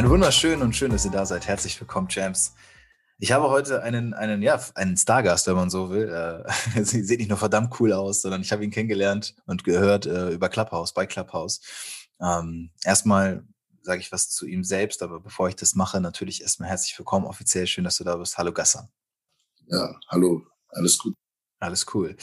Ein 0.00 0.08
wunderschön 0.08 0.62
und 0.62 0.74
schön, 0.74 0.92
dass 0.92 1.04
ihr 1.04 1.10
da 1.10 1.26
seid. 1.26 1.46
Herzlich 1.46 1.78
willkommen, 1.78 2.08
Champs. 2.08 2.54
Ich 3.18 3.32
habe 3.32 3.50
heute 3.50 3.82
einen, 3.82 4.14
einen, 4.14 4.40
ja, 4.40 4.58
einen 4.74 4.96
Stargast, 4.96 5.46
wenn 5.46 5.56
man 5.56 5.68
so 5.68 5.90
will. 5.90 6.08
Äh, 6.08 6.82
sie 6.84 7.04
sieht 7.04 7.18
nicht 7.18 7.28
nur 7.28 7.36
verdammt 7.36 7.78
cool 7.78 7.92
aus, 7.92 8.22
sondern 8.22 8.40
ich 8.40 8.50
habe 8.50 8.64
ihn 8.64 8.70
kennengelernt 8.70 9.34
und 9.44 9.62
gehört 9.62 10.06
äh, 10.06 10.30
über 10.30 10.48
Clubhouse, 10.48 10.94
bei 10.94 11.04
Clubhouse. 11.04 11.60
Ähm, 12.18 12.70
erstmal 12.82 13.46
sage 13.82 14.00
ich 14.00 14.10
was 14.10 14.30
zu 14.30 14.46
ihm 14.46 14.64
selbst, 14.64 15.02
aber 15.02 15.20
bevor 15.20 15.50
ich 15.50 15.56
das 15.56 15.74
mache, 15.74 16.00
natürlich 16.00 16.40
erstmal 16.40 16.70
herzlich 16.70 16.98
willkommen, 16.98 17.26
offiziell 17.26 17.66
schön, 17.66 17.84
dass 17.84 17.98
du 17.98 18.04
da 18.04 18.16
bist. 18.16 18.38
Hallo 18.38 18.54
Gassan. 18.54 18.88
Ja, 19.66 19.94
hallo, 20.08 20.46
alles 20.70 20.96
gut. 20.96 21.14
Alles 21.58 21.84
cool. 21.92 22.16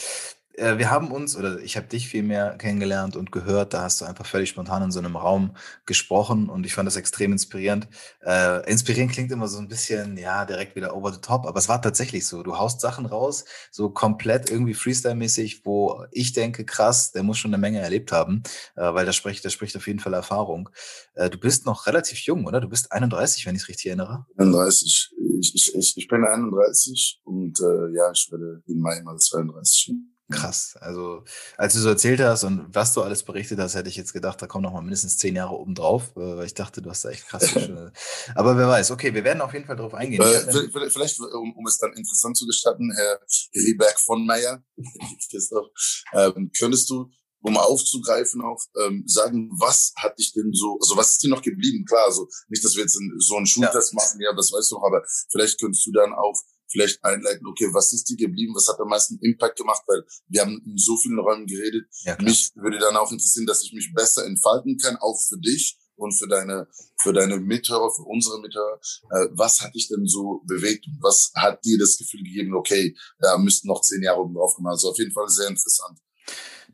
Äh, 0.58 0.78
wir 0.78 0.90
haben 0.90 1.10
uns, 1.12 1.36
oder 1.36 1.60
ich 1.60 1.76
habe 1.76 1.86
dich 1.86 2.08
viel 2.08 2.22
mehr 2.22 2.56
kennengelernt 2.58 3.16
und 3.16 3.30
gehört, 3.32 3.74
da 3.74 3.82
hast 3.82 4.00
du 4.00 4.04
einfach 4.04 4.26
völlig 4.26 4.50
spontan 4.50 4.82
in 4.82 4.90
so 4.90 4.98
einem 4.98 5.16
Raum 5.16 5.56
gesprochen 5.86 6.48
und 6.48 6.66
ich 6.66 6.74
fand 6.74 6.86
das 6.86 6.96
extrem 6.96 7.32
inspirierend. 7.32 7.88
Äh, 8.24 8.68
inspirierend 8.70 9.12
klingt 9.12 9.30
immer 9.30 9.48
so 9.48 9.58
ein 9.58 9.68
bisschen, 9.68 10.16
ja, 10.16 10.44
direkt 10.44 10.74
wieder 10.74 10.96
over 10.96 11.12
the 11.12 11.20
top, 11.20 11.46
aber 11.46 11.58
es 11.58 11.68
war 11.68 11.80
tatsächlich 11.80 12.26
so. 12.26 12.42
Du 12.42 12.58
haust 12.58 12.80
Sachen 12.80 13.06
raus, 13.06 13.44
so 13.70 13.90
komplett 13.90 14.50
irgendwie 14.50 14.74
Freestyle-mäßig, 14.74 15.64
wo 15.64 16.04
ich 16.10 16.32
denke, 16.32 16.64
krass, 16.64 17.12
der 17.12 17.22
muss 17.22 17.38
schon 17.38 17.52
eine 17.54 17.60
Menge 17.60 17.80
erlebt 17.80 18.10
haben, 18.12 18.42
äh, 18.76 18.82
weil 18.82 19.06
das 19.06 19.16
spricht, 19.16 19.44
das 19.44 19.52
spricht 19.52 19.76
auf 19.76 19.86
jeden 19.86 20.00
Fall 20.00 20.14
Erfahrung. 20.14 20.68
Äh, 21.14 21.30
du 21.30 21.38
bist 21.38 21.66
noch 21.66 21.86
relativ 21.86 22.18
jung, 22.20 22.46
oder? 22.46 22.60
Du 22.60 22.68
bist 22.68 22.90
31, 22.90 23.46
wenn 23.46 23.54
ich 23.54 23.62
es 23.62 23.68
richtig 23.68 23.86
erinnere. 23.86 24.26
31. 24.36 25.14
Ich, 25.40 25.74
ich, 25.74 25.96
ich 25.96 26.08
bin 26.08 26.24
31 26.24 27.20
und 27.24 27.60
äh, 27.60 27.94
ja, 27.94 28.10
ich 28.10 28.28
werde 28.32 28.62
im 28.66 28.80
Mai 28.80 29.00
mal 29.02 29.16
32. 29.16 29.94
Krass. 30.30 30.76
Also, 30.80 31.24
als 31.56 31.72
du 31.72 31.80
so 31.80 31.88
erzählt 31.88 32.20
hast 32.20 32.44
und 32.44 32.66
was 32.74 32.92
du 32.92 33.02
alles 33.02 33.22
berichtet 33.22 33.58
hast, 33.58 33.74
hätte 33.74 33.88
ich 33.88 33.96
jetzt 33.96 34.12
gedacht, 34.12 34.40
da 34.42 34.46
kommen 34.46 34.62
noch 34.62 34.72
mal 34.72 34.82
mindestens 34.82 35.16
zehn 35.16 35.34
Jahre 35.34 35.54
oben 35.54 35.74
drauf, 35.74 36.12
äh, 36.16 36.36
weil 36.36 36.44
ich 36.44 36.52
dachte, 36.52 36.82
du 36.82 36.90
hast 36.90 37.04
da 37.04 37.10
echt 37.10 37.26
krass. 37.26 37.54
Aber 38.34 38.56
wer 38.58 38.68
weiß, 38.68 38.90
okay, 38.90 39.14
wir 39.14 39.24
werden 39.24 39.40
auf 39.40 39.54
jeden 39.54 39.64
Fall 39.64 39.76
drauf 39.76 39.94
eingehen. 39.94 40.20
Äh, 40.20 40.90
vielleicht, 40.90 41.18
um, 41.20 41.56
um, 41.56 41.66
es 41.66 41.78
dann 41.78 41.94
interessant 41.94 42.36
zu 42.36 42.46
gestatten, 42.46 42.92
Herr 42.94 43.20
Rieberg 43.54 43.98
von 44.00 44.26
Meyer, 44.26 44.62
ähm, 46.12 46.50
könntest 46.58 46.90
du, 46.90 47.10
um 47.40 47.56
aufzugreifen, 47.56 48.42
auch 48.42 48.60
ähm, 48.84 49.04
sagen, 49.06 49.48
was 49.58 49.92
hat 49.96 50.18
dich 50.18 50.32
denn 50.34 50.52
so, 50.52 50.78
also 50.80 50.96
was 50.96 51.12
ist 51.12 51.22
dir 51.22 51.30
noch 51.30 51.42
geblieben? 51.42 51.84
Klar, 51.86 52.04
also 52.06 52.28
nicht, 52.48 52.62
dass 52.64 52.74
wir 52.74 52.82
jetzt 52.82 52.98
so 53.18 53.36
einen 53.36 53.46
Schultest 53.46 53.92
ja. 53.92 53.96
machen, 53.96 54.20
ja, 54.20 54.34
das 54.34 54.52
weißt 54.52 54.72
du 54.72 54.74
noch, 54.76 54.84
aber 54.84 55.02
vielleicht 55.30 55.58
könntest 55.60 55.86
du 55.86 55.92
dann 55.92 56.12
auch 56.12 56.38
vielleicht 56.70 57.04
einleiten, 57.04 57.46
okay, 57.46 57.68
was 57.72 57.92
ist 57.92 58.08
dir 58.08 58.16
geblieben, 58.16 58.54
was 58.54 58.68
hat 58.68 58.80
am 58.80 58.88
meisten 58.88 59.18
Impact 59.20 59.58
gemacht, 59.58 59.82
weil 59.86 60.04
wir 60.28 60.42
haben 60.42 60.62
in 60.64 60.76
so 60.76 60.96
vielen 60.96 61.18
Räumen 61.18 61.46
geredet. 61.46 61.86
Ja, 62.04 62.16
mich 62.20 62.52
würde 62.54 62.78
dann 62.78 62.96
auch 62.96 63.10
interessieren, 63.10 63.46
dass 63.46 63.62
ich 63.62 63.72
mich 63.72 63.92
besser 63.94 64.24
entfalten 64.26 64.78
kann, 64.78 64.96
auch 64.96 65.18
für 65.28 65.38
dich 65.38 65.78
und 65.96 66.12
für 66.12 66.28
deine, 66.28 66.68
für 67.00 67.12
deine 67.12 67.38
Mithörer, 67.38 67.90
für 67.90 68.04
unsere 68.04 68.40
Mithörer. 68.40 68.80
Äh, 69.10 69.28
was 69.32 69.60
hat 69.60 69.74
dich 69.74 69.88
denn 69.88 70.06
so 70.06 70.42
bewegt 70.46 70.86
und 70.86 70.98
was 71.02 71.32
hat 71.34 71.64
dir 71.64 71.78
das 71.78 71.98
Gefühl 71.98 72.22
gegeben, 72.22 72.54
okay, 72.54 72.96
da 73.18 73.36
müssten 73.36 73.68
noch 73.68 73.80
zehn 73.82 74.02
Jahre 74.02 74.20
oben 74.20 74.34
drauf 74.34 74.54
kommen? 74.54 74.68
Also 74.68 74.90
auf 74.90 74.98
jeden 74.98 75.12
Fall 75.12 75.28
sehr 75.28 75.48
interessant 75.48 75.98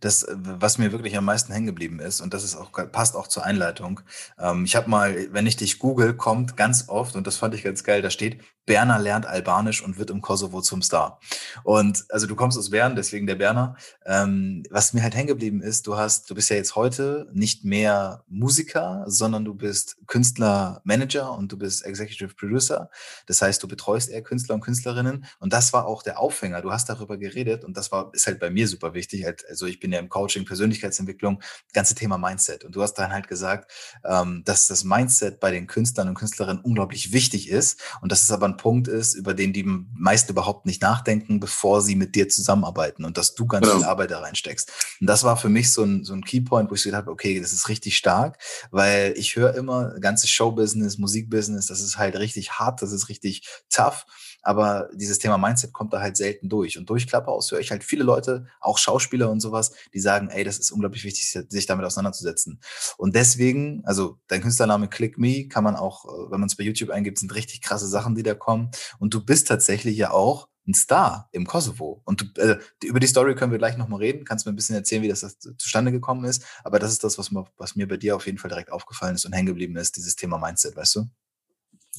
das, 0.01 0.27
was 0.29 0.79
mir 0.79 0.93
wirklich 0.93 1.17
am 1.17 1.25
meisten 1.25 1.53
hängen 1.53 1.67
geblieben 1.67 1.99
ist, 1.99 2.21
und 2.21 2.35
das 2.35 2.45
ist 2.45 2.57
auch, 2.57 2.73
passt 2.93 3.17
auch 3.17 3.29
zur 3.29 3.45
Einleitung. 3.45 4.01
Ähm, 4.39 4.65
ich 4.65 4.77
habe 4.77 4.91
mal, 4.91 5.33
wenn 5.33 5.47
ich 5.47 5.57
dich 5.57 5.79
google, 5.79 6.15
kommt 6.15 6.57
ganz 6.57 6.89
oft, 6.89 7.17
und 7.17 7.27
das 7.27 7.37
fand 7.37 7.55
ich 7.55 7.63
ganz 7.63 7.85
geil, 7.85 8.03
da 8.03 8.11
steht, 8.11 8.41
Berner 8.67 8.99
lernt 8.99 9.27
Albanisch 9.27 9.83
und 9.83 9.99
wird 9.99 10.11
im 10.11 10.21
Kosovo 10.21 10.63
zum 10.63 10.83
Star. 10.83 11.21
Und 11.63 12.05
also 12.09 12.27
du 12.27 12.35
kommst 12.35 12.59
aus 12.59 12.71
Bern, 12.71 12.97
deswegen 12.97 13.27
der 13.27 13.35
Berner. 13.35 13.77
Ähm, 14.07 14.63
was 14.71 14.93
mir 14.93 15.03
halt 15.03 15.15
hängen 15.15 15.29
geblieben 15.29 15.61
ist, 15.61 15.87
du 15.87 15.97
hast, 15.97 16.31
du 16.31 16.35
bist 16.35 16.51
ja 16.51 16.57
jetzt 16.57 16.75
heute 16.77 17.29
nicht 17.33 17.65
mehr 17.65 18.25
Musiker, 18.29 19.05
sondern 19.07 19.45
du 19.45 19.55
bist 19.55 19.97
Künstler, 20.07 20.81
Manager 20.85 21.33
und 21.33 21.53
du 21.53 21.59
bist 21.59 21.85
Executive 21.85 22.35
Producer. 22.35 22.91
Das 23.27 23.43
heißt, 23.43 23.63
du 23.63 23.69
betreust 23.69 24.09
eher 24.09 24.23
Künstler 24.23 24.55
und 24.55 24.63
Künstlerinnen. 24.63 25.27
Und 25.41 25.53
das 25.53 25.73
war 25.73 25.87
auch 25.87 26.03
der 26.03 26.19
Aufhänger. 26.19 26.63
Du 26.63 26.73
hast 26.73 26.89
darüber 26.89 27.19
geredet 27.19 27.65
und 27.65 27.77
das 27.77 27.93
war, 27.93 28.11
ist 28.15 28.27
halt 28.27 28.41
bei 28.41 28.51
mir 28.51 28.67
super 28.69 28.95
wichtig. 28.95 29.25
Halt, 29.25 29.45
also 29.49 29.67
ich 29.67 29.81
bin 29.81 29.93
ja 29.93 29.99
im 29.99 30.09
Coaching, 30.09 30.45
Persönlichkeitsentwicklung, 30.45 31.43
ganze 31.73 31.95
Thema 31.95 32.19
Mindset. 32.19 32.65
Und 32.65 32.75
du 32.75 32.83
hast 32.83 32.95
dann 32.95 33.13
halt 33.13 33.29
gesagt, 33.29 33.71
ähm, 34.05 34.43
dass 34.45 34.67
das 34.67 34.85
Mindset 34.85 35.41
bei 35.41 35.51
den 35.51 35.67
Künstlern 35.67 36.09
und 36.09 36.15
Künstlerinnen 36.15 36.63
unglaublich 36.63 37.13
wichtig 37.13 37.49
ist 37.49 37.81
und 38.01 38.11
dass 38.11 38.23
es 38.23 38.31
aber 38.31 38.47
ein 38.47 38.54
Punkt 38.57 38.89
ist, 38.89 39.15
über 39.15 39.35
den 39.35 39.53
die 39.53 39.65
meisten 39.65 40.33
überhaupt 40.33 40.67
nicht 40.67 40.83
nachdenken, 40.83 41.41
bevor 41.41 41.83
sie 41.83 41.97
mit 41.97 42.15
dir 42.15 42.29
zusammenarbeiten 42.29 43.05
und 43.05 43.19
dass 43.19 43.35
du 43.35 43.47
ganz 43.47 43.67
ja. 43.67 43.77
viel 43.77 43.85
Arbeit 43.85 44.11
da 44.11 44.21
reinsteckst. 44.21 44.71
Und 45.01 45.07
das 45.07 45.25
war 45.25 45.37
für 45.37 45.49
mich 45.49 45.73
so 45.73 45.83
ein, 45.83 46.05
so 46.05 46.15
ein 46.15 46.25
Keypoint, 46.25 46.71
wo 46.71 46.75
ich 46.75 46.83
so 46.83 46.89
gedacht 46.89 47.03
habe, 47.03 47.13
okay, 47.13 47.41
das 47.41 47.53
ist 47.53 47.69
richtig 47.69 47.97
stark, 47.97 48.39
weil 48.71 49.15
ich 49.17 49.37
höre 49.37 49.55
immer, 49.55 49.99
ganze 50.01 50.27
Showbusiness, 50.27 50.99
Musikbusiness, 50.99 51.67
das 51.67 51.81
ist 51.81 51.99
halt 51.99 52.17
richtig 52.17 52.53
hart, 52.53 52.83
das 52.83 52.93
ist 52.93 53.09
richtig 53.09 53.47
tough 53.71 54.07
aber 54.45 54.91
dieses 54.93 55.19
Thema 55.19 55.39
Mindset 55.39 55.73
kommt 55.73 55.93
da 55.93 56.01
halt 56.01 56.17
selten 56.17 56.49
durch. 56.49 56.79
Und 56.79 56.89
durch 56.91 57.07
Clubhouse 57.07 57.51
höre 57.51 57.61
ich 57.61 57.71
halt 57.71 57.83
viele 57.83 58.05
Leute, 58.05 58.47
auch 58.61 58.77
Schauspieler 58.77 59.31
und 59.31 59.41
sowas, 59.41 59.73
die 59.95 60.01
sagen, 60.01 60.29
ey, 60.29 60.45
das 60.45 60.59
ist 60.59 60.71
unglaublich 60.71 61.03
wichtig, 61.05 61.27
sich 61.49 61.67
damit 61.67 61.87
auseinanderzusetzen. 61.87 62.61
Und 62.99 63.17
deswegen, 63.17 63.83
also 63.87 64.19
dein 64.29 64.43
Künstlername 64.43 64.89
Click 64.89 65.19
Me 65.19 65.49
kann 65.49 65.65
man 65.65 65.77
auch, 65.77 66.05
äh, 66.05 66.31
wenn 66.31 66.41
man 66.41 66.49
es 66.49 66.57
bei 66.57 66.65
YouTube 66.65 66.91
eingibt, 66.91 67.19
sind 67.19 67.35
richtig 67.35 67.63
krasse 67.63 67.89
Sachen, 67.89 68.15
die 68.15 68.23
da 68.23 68.35
kommen. 68.45 68.71
Und 68.99 69.15
du 69.15 69.25
bist 69.25 69.49
tatsächlich 69.49 69.97
ja 69.97 70.11
auch 70.11 70.49
ein 70.67 70.75
Star 70.75 71.29
im 71.33 71.47
Kosovo. 71.47 72.03
Und 72.05 72.39
äh, 72.39 72.59
über 72.83 73.01
die 73.01 73.07
Story 73.07 73.35
können 73.35 73.53
wir 73.53 73.59
gleich 73.59 73.77
nochmal 73.77 74.01
reden. 74.01 74.25
Kannst 74.25 74.45
du 74.45 74.51
mir 74.51 74.55
ein 74.55 74.57
bisschen 74.57 74.77
erzählen, 74.77 75.03
wie 75.03 75.09
das, 75.09 75.21
das 75.21 75.39
zustande 75.59 75.93
gekommen 75.93 76.25
ist. 76.25 76.45
Aber 76.63 76.79
das 76.79 76.93
ist 76.93 77.05
das, 77.05 77.19
was, 77.19 77.31
mir, 77.31 77.45
was 77.57 77.77
mir 77.77 77.87
bei 77.87 77.97
dir 77.97 78.17
auf 78.17 78.27
jeden 78.27 78.39
Fall 78.39 78.49
direkt 78.49 78.73
aufgefallen 78.73 79.15
ist 79.15 79.25
und 79.25 79.33
hängen 79.33 79.47
geblieben 79.47 79.77
ist, 79.77 79.97
dieses 79.97 80.17
Thema 80.17 80.39
Mindset, 80.39 80.77
weißt 80.77 80.97
du? 80.97 81.07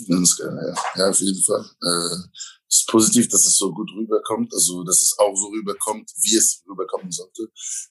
Ganz 0.09 0.35
geil, 0.37 0.57
ja. 0.61 1.03
ja, 1.03 1.09
auf 1.09 1.19
jeden 1.19 1.41
Fall. 1.43 1.65
Äh, 1.81 2.15
es 2.67 2.79
ist 2.79 2.87
positiv, 2.87 3.29
dass 3.29 3.45
es 3.45 3.57
so 3.57 3.73
gut 3.73 3.89
rüberkommt, 3.95 4.53
also 4.53 4.83
dass 4.83 5.01
es 5.01 5.15
auch 5.17 5.35
so 5.35 5.47
rüberkommt, 5.47 6.11
wie 6.21 6.35
es 6.35 6.63
rüberkommen 6.67 7.11
sollte. 7.11 7.43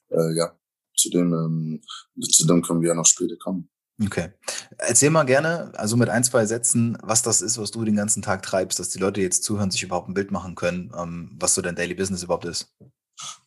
Äh, 0.09 0.37
ja, 0.37 0.55
zu 0.95 1.09
dem, 1.09 1.33
ähm, 1.33 1.81
zu 2.29 2.45
dem 2.45 2.61
können 2.61 2.81
wir 2.81 2.89
ja 2.89 2.95
noch 2.95 3.05
später 3.05 3.35
kommen. 3.37 3.69
Okay. 4.03 4.29
Erzähl 4.77 5.09
mal 5.09 5.23
gerne, 5.23 5.71
also 5.75 5.95
mit 5.95 6.09
ein, 6.09 6.23
zwei 6.23 6.45
Sätzen, 6.45 6.97
was 7.01 7.21
das 7.21 7.41
ist, 7.41 7.57
was 7.57 7.71
du 7.71 7.85
den 7.85 7.95
ganzen 7.95 8.21
Tag 8.21 8.43
treibst, 8.43 8.77
dass 8.77 8.89
die 8.89 8.99
Leute 8.99 9.21
jetzt 9.21 9.43
zuhören, 9.43 9.71
sich 9.71 9.83
überhaupt 9.83 10.09
ein 10.09 10.13
Bild 10.13 10.31
machen 10.31 10.55
können, 10.55 10.91
ähm, 10.97 11.31
was 11.39 11.55
so 11.55 11.61
dein 11.61 11.75
Daily 11.75 11.93
Business 11.93 12.23
überhaupt 12.23 12.45
ist. 12.45 12.73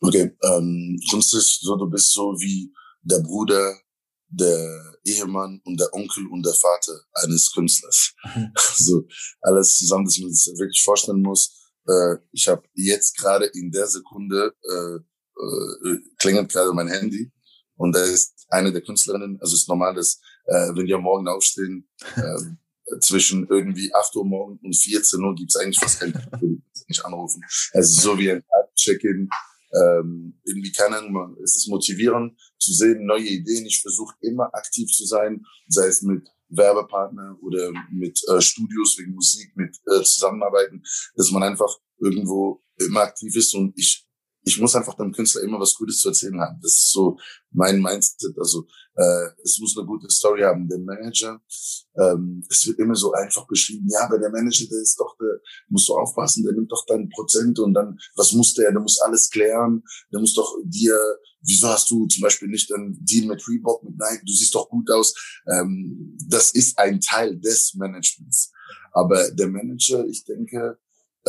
Okay, 0.00 0.34
ähm, 0.42 0.98
sonst 1.10 1.34
ist 1.34 1.60
so, 1.60 1.76
du 1.76 1.90
bist 1.90 2.12
so 2.12 2.34
wie 2.40 2.72
der 3.02 3.20
Bruder 3.20 3.78
der 4.30 4.94
Ehemann 5.04 5.60
und 5.64 5.78
der 5.80 5.92
Onkel 5.94 6.26
und 6.28 6.44
der 6.44 6.54
Vater 6.54 7.00
eines 7.14 7.52
Künstlers. 7.52 8.14
Mhm. 8.34 8.52
So 8.74 9.06
alles 9.40 9.76
zusammen, 9.76 10.04
dass 10.04 10.18
man 10.18 10.32
sich 10.32 10.58
wirklich 10.58 10.82
vorstellen 10.82 11.22
muss. 11.22 11.72
Äh, 11.86 12.16
ich 12.32 12.46
habe 12.48 12.62
jetzt 12.74 13.16
gerade 13.16 13.46
in 13.46 13.70
der 13.70 13.86
Sekunde 13.86 14.54
äh, 14.62 14.96
äh, 14.96 15.98
klingelt 16.18 16.50
gerade 16.50 16.72
mein 16.72 16.88
Handy 16.88 17.30
und 17.76 17.94
da 17.94 18.02
ist 18.02 18.46
eine 18.48 18.72
der 18.72 18.82
Künstlerinnen. 18.82 19.38
Also 19.40 19.54
ist 19.54 19.68
normal, 19.68 19.94
dass 19.94 20.20
äh, 20.48 20.74
wenn 20.74 20.92
am 20.92 21.02
Morgen 21.02 21.28
aufstehen, 21.28 21.88
äh, 22.16 22.98
zwischen 23.00 23.46
irgendwie 23.48 23.92
8 23.94 24.16
Uhr 24.16 24.24
morgen 24.24 24.58
und 24.62 24.74
14 24.74 25.22
Uhr 25.22 25.34
gibt's 25.34 25.56
eigentlich 25.56 25.78
fast 25.78 26.00
keinen 26.00 26.62
nicht 26.88 27.04
anrufen. 27.04 27.42
Also 27.74 28.00
so 28.00 28.18
wie 28.18 28.32
ein 28.32 28.42
Check-in 28.74 29.28
ähm, 29.72 30.40
irgendwie 30.44 30.72
keine 30.72 30.98
Ahnung, 30.98 31.36
es 31.42 31.56
ist 31.56 31.68
motivierend 31.68 32.38
zu 32.58 32.72
sehen, 32.72 33.04
neue 33.04 33.26
Ideen. 33.26 33.66
Ich 33.66 33.82
versuche 33.82 34.14
immer 34.20 34.52
aktiv 34.54 34.90
zu 34.90 35.04
sein, 35.04 35.44
sei 35.68 35.86
es 35.88 36.02
mit 36.02 36.26
Werbepartner 36.48 37.36
oder 37.42 37.70
mit 37.90 38.18
äh, 38.28 38.40
Studios 38.40 38.96
wegen 38.98 39.14
Musik, 39.14 39.54
mit 39.56 39.76
äh, 39.86 40.02
Zusammenarbeiten, 40.02 40.82
dass 41.16 41.30
man 41.30 41.42
einfach 41.42 41.76
irgendwo 41.98 42.62
immer 42.78 43.00
aktiv 43.02 43.34
ist 43.36 43.54
und 43.54 43.78
ich 43.78 44.07
ich 44.48 44.58
muss 44.60 44.74
einfach 44.74 44.94
dem 44.94 45.12
Künstler 45.12 45.42
immer 45.42 45.60
was 45.60 45.74
Gutes 45.74 45.98
zu 45.98 46.08
erzählen 46.08 46.40
haben. 46.40 46.58
Das 46.62 46.72
ist 46.72 46.92
so 46.92 47.18
mein 47.50 47.80
Mindset. 47.80 48.36
Also 48.38 48.66
äh, 48.94 49.28
es 49.44 49.58
muss 49.60 49.76
eine 49.76 49.86
gute 49.86 50.08
Story 50.10 50.42
haben. 50.42 50.68
Der 50.68 50.78
Manager, 50.78 51.40
ähm, 51.96 52.44
es 52.48 52.66
wird 52.66 52.78
immer 52.78 52.94
so 52.94 53.12
einfach 53.12 53.46
beschrieben, 53.46 53.86
ja, 53.90 54.06
aber 54.06 54.18
der 54.18 54.30
Manager, 54.30 54.66
der 54.70 54.80
ist 54.80 54.98
doch, 54.98 55.16
der 55.18 55.40
musst 55.68 55.88
du 55.88 55.94
aufpassen, 55.94 56.44
der 56.44 56.54
nimmt 56.54 56.72
doch 56.72 56.84
dann 56.86 57.08
Prozent 57.10 57.58
und 57.58 57.74
dann, 57.74 57.98
was 58.16 58.32
muss 58.32 58.54
der? 58.54 58.72
Der 58.72 58.80
muss 58.80 59.00
alles 59.00 59.28
klären, 59.30 59.82
der 60.12 60.20
muss 60.20 60.34
doch 60.34 60.56
dir, 60.64 60.98
wieso 61.42 61.68
hast 61.68 61.90
du 61.90 62.06
zum 62.06 62.22
Beispiel 62.22 62.48
nicht 62.48 62.72
einen 62.72 62.98
Deal 63.04 63.26
mit 63.26 63.46
Reebok, 63.46 63.84
mit 63.84 63.98
Nike, 63.98 64.24
du 64.24 64.32
siehst 64.32 64.54
doch 64.54 64.68
gut 64.68 64.90
aus. 64.90 65.14
Ähm, 65.46 66.16
das 66.26 66.52
ist 66.52 66.78
ein 66.78 67.00
Teil 67.00 67.38
des 67.38 67.74
Managements. 67.74 68.50
Aber 68.92 69.30
der 69.30 69.48
Manager, 69.48 70.06
ich 70.06 70.24
denke, 70.24 70.78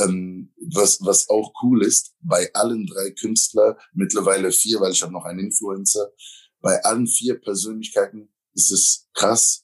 ähm, 0.04 0.54
was, 0.74 1.00
was 1.01 1.30
auch 1.30 1.54
cool 1.63 1.84
ist, 1.84 2.13
bei 2.22 2.50
allen 2.54 2.86
drei 2.86 3.12
Künstler, 3.12 3.78
mittlerweile 3.94 4.51
vier, 4.51 4.80
weil 4.80 4.92
ich 4.92 5.01
habe 5.01 5.13
noch 5.13 5.25
einen 5.25 5.40
Influencer, 5.40 6.12
bei 6.62 6.84
allen 6.84 7.07
vier 7.07 7.40
Persönlichkeiten 7.40 8.30
ist 8.54 8.72
es 8.72 9.07
krass, 9.13 9.63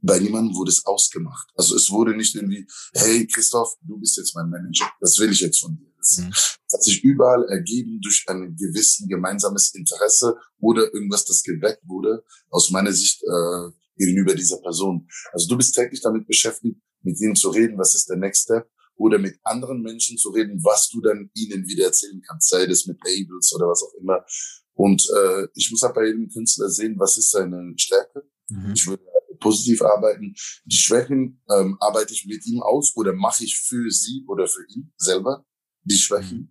bei 0.00 0.18
niemandem 0.18 0.56
wurde 0.56 0.70
es 0.70 0.84
ausgemacht. 0.84 1.48
Also 1.54 1.76
es 1.76 1.90
wurde 1.90 2.16
nicht 2.16 2.34
irgendwie, 2.34 2.66
hey 2.94 3.26
Christoph, 3.26 3.76
du 3.82 3.98
bist 3.98 4.16
jetzt 4.16 4.34
mein 4.34 4.50
Manager, 4.50 4.90
das 5.00 5.18
will 5.18 5.30
ich 5.30 5.40
jetzt 5.40 5.60
von 5.60 5.76
dir. 5.76 5.92
Das 5.96 6.18
mhm. 6.18 6.32
hat 6.72 6.82
sich 6.82 7.04
überall 7.04 7.44
ergeben 7.48 8.00
durch 8.02 8.24
ein 8.26 8.56
gewissen 8.56 9.08
gemeinsames 9.08 9.72
Interesse 9.74 10.36
oder 10.58 10.92
irgendwas, 10.92 11.24
das 11.24 11.44
geweckt 11.44 11.82
wurde, 11.86 12.24
aus 12.50 12.70
meiner 12.70 12.92
Sicht 12.92 13.22
äh, 13.22 13.70
gegenüber 13.96 14.34
dieser 14.34 14.58
Person. 14.58 15.08
Also 15.32 15.48
du 15.48 15.56
bist 15.56 15.74
täglich 15.76 16.00
damit 16.00 16.26
beschäftigt, 16.26 16.80
mit 17.02 17.20
ihnen 17.20 17.36
zu 17.36 17.50
reden, 17.50 17.78
was 17.78 17.94
ist 17.94 18.08
der 18.08 18.16
Next 18.16 18.44
Step 18.44 18.68
oder 19.02 19.18
mit 19.18 19.38
anderen 19.42 19.82
Menschen 19.82 20.16
zu 20.16 20.30
reden, 20.30 20.62
was 20.62 20.88
du 20.88 21.00
dann 21.00 21.30
ihnen 21.34 21.66
wieder 21.66 21.86
erzählen 21.86 22.22
kannst, 22.26 22.48
sei 22.48 22.66
das 22.66 22.86
mit 22.86 22.98
Labels 23.04 23.52
oder 23.54 23.66
was 23.66 23.82
auch 23.82 23.94
immer. 24.00 24.24
Und 24.74 25.04
äh, 25.16 25.48
ich 25.54 25.70
muss 25.70 25.82
halt 25.82 25.94
bei 25.94 26.06
jedem 26.06 26.28
Künstler 26.28 26.68
sehen, 26.68 26.94
was 26.98 27.18
ist 27.18 27.32
seine 27.32 27.74
Stärke. 27.76 28.22
Mhm. 28.48 28.72
Ich 28.74 28.86
würde 28.86 29.02
positiv 29.40 29.82
arbeiten. 29.82 30.34
Die 30.64 30.76
Schwächen 30.76 31.42
ähm, 31.50 31.76
arbeite 31.80 32.12
ich 32.12 32.26
mit 32.26 32.46
ihm 32.46 32.62
aus 32.62 32.96
oder 32.96 33.12
mache 33.12 33.44
ich 33.44 33.58
für 33.58 33.90
sie 33.90 34.24
oder 34.28 34.46
für 34.46 34.64
ihn 34.68 34.92
selber 34.96 35.44
die 35.82 35.96
Schwächen. 35.96 36.38
Mhm. 36.38 36.50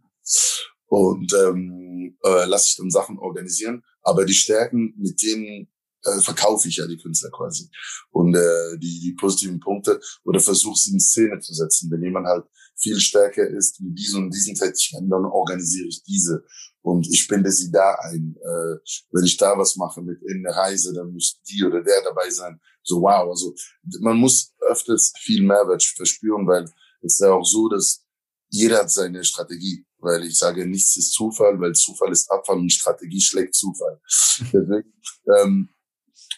Und 0.88 1.34
ähm, 1.34 2.18
äh, 2.22 2.46
lasse 2.46 2.68
ich 2.68 2.76
dann 2.76 2.92
Sachen 2.92 3.18
organisieren. 3.18 3.82
Aber 4.02 4.26
die 4.26 4.34
Stärken, 4.34 4.94
mit 4.98 5.22
denen 5.24 5.71
äh, 6.04 6.20
verkaufe 6.22 6.68
ich 6.68 6.78
ja 6.78 6.88
die 6.88 6.98
Künstler 6.98 7.30
quasi. 7.32 7.70
Und 8.12 8.36
äh, 8.36 8.78
die, 8.78 9.00
die 9.00 9.14
positiven 9.14 9.60
Punkte 9.60 10.00
oder 10.24 10.40
versuche 10.40 10.78
sie 10.78 10.94
in 10.94 11.00
Szene 11.00 11.40
zu 11.40 11.54
setzen. 11.54 11.90
Wenn 11.92 12.04
jemand 12.04 12.28
halt 12.28 12.46
viel 12.76 13.00
stärker 13.00 13.48
ist 13.48 13.80
mit 13.82 13.98
diesen 13.98 14.26
und 14.26 14.34
diesen 14.34 14.56
Tätigkeiten, 14.56 15.10
dann 15.10 15.26
organisiere 15.26 15.88
ich 15.88 16.04
diese. 16.04 16.44
Und 16.82 17.08
ich 17.08 17.28
binde 17.28 17.52
sie 17.52 17.72
da 17.72 17.96
ein. 18.02 18.36
Äh, 18.38 18.76
wenn 19.12 19.26
ich 19.26 19.38
da 19.38 19.58
was 19.58 19.76
mache 19.76 20.02
mit 20.02 20.22
in 20.24 20.44
der 20.44 20.56
Reise, 20.56 20.94
dann 20.94 21.14
muss 21.14 21.40
die 21.48 21.64
oder 21.64 21.84
der 21.84 22.02
dabei 22.04 22.30
sein. 22.30 22.60
So 22.84 23.02
wow. 23.02 23.30
Also 23.30 23.54
man 24.00 24.18
muss 24.18 24.54
öfters 24.62 25.14
viel 25.20 25.44
Mehrwert 25.44 25.84
verspüren, 25.84 26.48
weil 26.48 26.64
es 27.04 27.14
ist 27.14 27.20
ja 27.20 27.32
auch 27.32 27.46
so, 27.46 27.70
dass 27.70 28.04
jeder 28.50 28.80
hat 28.80 28.92
seine 28.92 29.24
Strategie, 29.24 29.86
weil 30.00 30.24
ich 30.26 30.38
sage, 30.38 30.68
nichts 30.68 30.98
ist 30.98 31.14
Zufall, 31.14 31.60
weil 31.60 31.74
Zufall 31.74 32.12
ist 32.12 32.30
Abfall 32.30 32.58
und 32.58 32.72
Strategie 32.72 33.22
schlägt 33.22 33.56
Zufall. 33.56 34.02
Deswegen 34.40 34.94
ähm, 35.40 35.70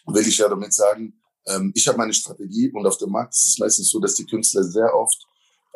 will 0.05 0.27
ich 0.27 0.37
ja 0.37 0.49
damit 0.49 0.73
sagen, 0.73 1.19
ähm, 1.47 1.71
ich 1.75 1.87
habe 1.87 1.97
meine 1.97 2.13
Strategie 2.13 2.71
und 2.71 2.85
auf 2.85 2.97
dem 2.97 3.09
Markt 3.09 3.35
ist 3.35 3.45
es 3.47 3.59
meistens 3.59 3.89
so, 3.89 3.99
dass 3.99 4.15
die 4.15 4.25
Künstler 4.25 4.63
sehr 4.63 4.93
oft, 4.93 5.17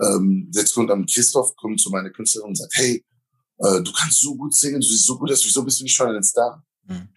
ähm, 0.01 0.49
jetzt 0.53 0.73
kommt 0.73 0.89
dann 0.89 1.05
Christoph, 1.05 1.55
kommt 1.55 1.79
zu 1.79 1.89
meiner 1.89 2.09
Künstlerin 2.09 2.49
und 2.49 2.57
sagt, 2.57 2.73
hey, 2.75 3.05
äh, 3.59 3.81
du 3.81 3.91
kannst 3.91 4.21
so 4.21 4.35
gut 4.35 4.55
singen, 4.55 4.79
du 4.79 4.87
siehst 4.87 5.05
so 5.05 5.17
gut 5.17 5.31
aus, 5.31 5.43
wieso 5.43 5.63
bist 5.63 5.79
du 5.79 5.83
nicht 5.83 5.95
schon 5.95 6.15
ein 6.15 6.23
Star? 6.23 6.63
Mhm. 6.83 7.09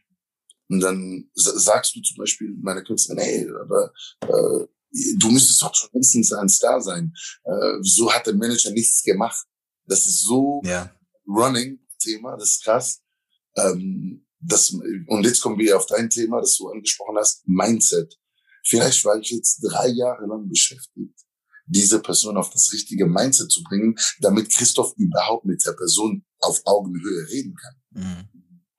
Und 0.69 0.81
dann 0.81 1.31
sagst 1.35 1.97
du 1.97 2.01
zum 2.01 2.17
Beispiel 2.17 2.57
meiner 2.61 2.83
Künstlerin, 2.83 3.23
hey, 3.23 3.49
aber 3.61 3.93
äh, 4.23 4.67
du 5.19 5.31
müsstest 5.31 5.63
doch 5.63 5.75
schon 5.75 5.91
mindestens 5.93 6.33
ein 6.33 6.49
Star 6.49 6.81
sein. 6.81 7.13
Äh, 7.45 7.79
wieso 7.81 8.13
hat 8.13 8.27
der 8.27 8.35
Manager 8.35 8.71
nichts 8.71 9.03
gemacht? 9.03 9.45
Das 9.87 10.07
ist 10.07 10.23
so 10.23 10.63
ja. 10.65 10.95
Running-Thema, 11.27 12.37
das 12.37 12.51
ist 12.51 12.65
krass. 12.65 13.01
Ähm, 13.57 14.25
das, 14.41 14.71
und 14.71 15.25
jetzt 15.25 15.41
kommen 15.41 15.59
wir 15.59 15.77
auf 15.77 15.87
dein 15.87 16.09
Thema, 16.09 16.41
das 16.41 16.57
du 16.57 16.69
angesprochen 16.69 17.17
hast, 17.19 17.47
Mindset. 17.47 18.19
Vielleicht 18.65 19.05
war 19.05 19.19
ich 19.19 19.31
jetzt 19.31 19.61
drei 19.63 19.89
Jahre 19.89 20.27
lang 20.27 20.49
beschäftigt, 20.49 21.19
diese 21.67 22.01
Person 22.01 22.37
auf 22.37 22.51
das 22.51 22.73
richtige 22.73 23.07
Mindset 23.07 23.51
zu 23.51 23.63
bringen, 23.63 23.97
damit 24.21 24.53
Christoph 24.53 24.95
überhaupt 24.97 25.45
mit 25.45 25.65
der 25.65 25.73
Person 25.73 26.25
auf 26.41 26.61
Augenhöhe 26.65 27.29
reden 27.29 27.55
kann. 27.55 27.75
Mhm. 27.91 28.29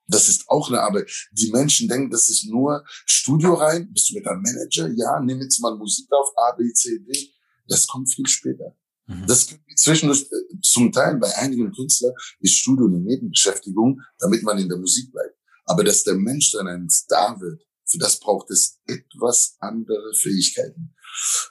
Das 0.08 0.28
ist 0.28 0.48
auch 0.48 0.68
eine 0.68 0.80
Arbeit. 0.80 1.10
Die 1.32 1.50
Menschen 1.50 1.88
denken, 1.88 2.10
das 2.10 2.28
ist 2.28 2.44
nur 2.44 2.84
Studio 3.06 3.54
rein, 3.54 3.90
bist 3.92 4.10
du 4.10 4.14
mit 4.14 4.26
einem 4.26 4.42
Manager? 4.42 4.88
Ja, 4.94 5.20
nimm 5.20 5.40
jetzt 5.40 5.60
mal 5.60 5.76
Musik 5.76 6.06
auf, 6.12 6.32
A, 6.36 6.52
B, 6.52 6.70
C, 6.72 6.98
D. 6.98 7.30
Das 7.66 7.86
kommt 7.86 8.12
viel 8.12 8.26
später. 8.26 8.76
Mhm. 9.06 9.26
Das 9.26 9.48
zwischendurch, 9.76 10.22
äh, 10.22 10.60
zum 10.60 10.92
Teil 10.92 11.16
bei 11.16 11.34
einigen 11.36 11.72
Künstlern 11.72 12.12
ist 12.40 12.58
Studio 12.58 12.86
eine 12.86 13.00
Nebenbeschäftigung, 13.00 14.00
damit 14.18 14.42
man 14.42 14.58
in 14.58 14.68
der 14.68 14.78
Musik 14.78 15.10
bleibt. 15.10 15.36
Aber 15.72 15.84
dass 15.84 16.04
der 16.04 16.14
Mensch 16.14 16.52
dann 16.52 16.68
ein 16.68 16.90
Star 16.90 17.40
wird, 17.40 17.62
für 17.86 17.98
das 17.98 18.20
braucht 18.20 18.50
es 18.50 18.78
etwas 18.86 19.56
andere 19.60 20.12
Fähigkeiten. 20.14 20.94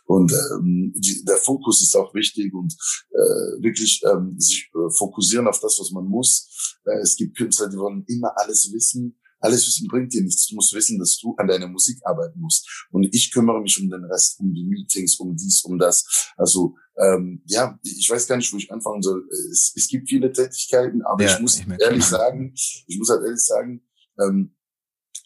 Und 0.06 0.32
ähm, 0.32 0.94
die, 0.96 1.24
der 1.24 1.38
Fokus 1.38 1.82
ist 1.82 1.96
auch 1.96 2.14
wichtig 2.14 2.54
und 2.54 2.74
äh, 3.12 3.64
wirklich 3.64 4.02
ähm, 4.12 4.36
sich 4.40 4.70
äh, 4.74 4.90
fokussieren 4.98 5.48
auf 5.48 5.60
das, 5.60 5.78
was 5.80 5.92
man 5.92 6.06
muss. 6.06 6.78
Äh, 6.86 7.00
es 7.02 7.16
gibt 7.16 7.38
Künstler, 7.38 7.70
die 7.70 7.78
wollen 7.78 8.04
immer 8.08 8.34
alles 8.38 8.72
wissen. 8.74 9.18
Alles 9.40 9.66
Wissen 9.66 9.88
bringt 9.88 10.14
dir 10.14 10.22
nichts. 10.22 10.48
Du 10.48 10.56
musst 10.56 10.74
wissen, 10.74 11.00
dass 11.00 11.18
du 11.18 11.34
an 11.38 11.48
deiner 11.48 11.68
Musik 11.68 12.00
arbeiten 12.04 12.40
musst. 12.40 12.86
Und 12.92 13.08
ich 13.12 13.32
kümmere 13.32 13.60
mich 13.60 13.80
um 13.82 13.90
den 13.90 14.06
Rest, 14.06 14.40
um 14.40 14.54
die 14.54 14.64
Meetings, 14.64 15.16
um 15.16 15.36
dies, 15.36 15.64
um 15.64 15.80
das. 15.80 16.06
Also 16.38 16.76
ähm, 16.98 17.42
ja, 17.48 17.80
ich 17.82 18.08
weiß 18.10 18.28
gar 18.28 18.38
nicht, 18.38 18.54
wo 18.54 18.58
ich 18.58 18.72
anfangen 18.72 19.02
soll. 19.02 19.28
Es, 19.52 19.74
es 19.76 19.88
gibt 19.88 20.10
viele 20.10 20.32
Tätigkeiten, 20.32 21.02
aber 21.02 21.24
ja, 21.24 21.34
ich 21.34 21.42
muss 21.42 21.58
ich 21.58 21.66
ehrlich 21.68 22.06
sagen, 22.06 22.54
ich 22.54 22.98
muss 23.00 23.10
halt 23.10 23.24
ehrlich 23.24 23.44
sagen, 23.44 23.82
ähm, 24.22 24.56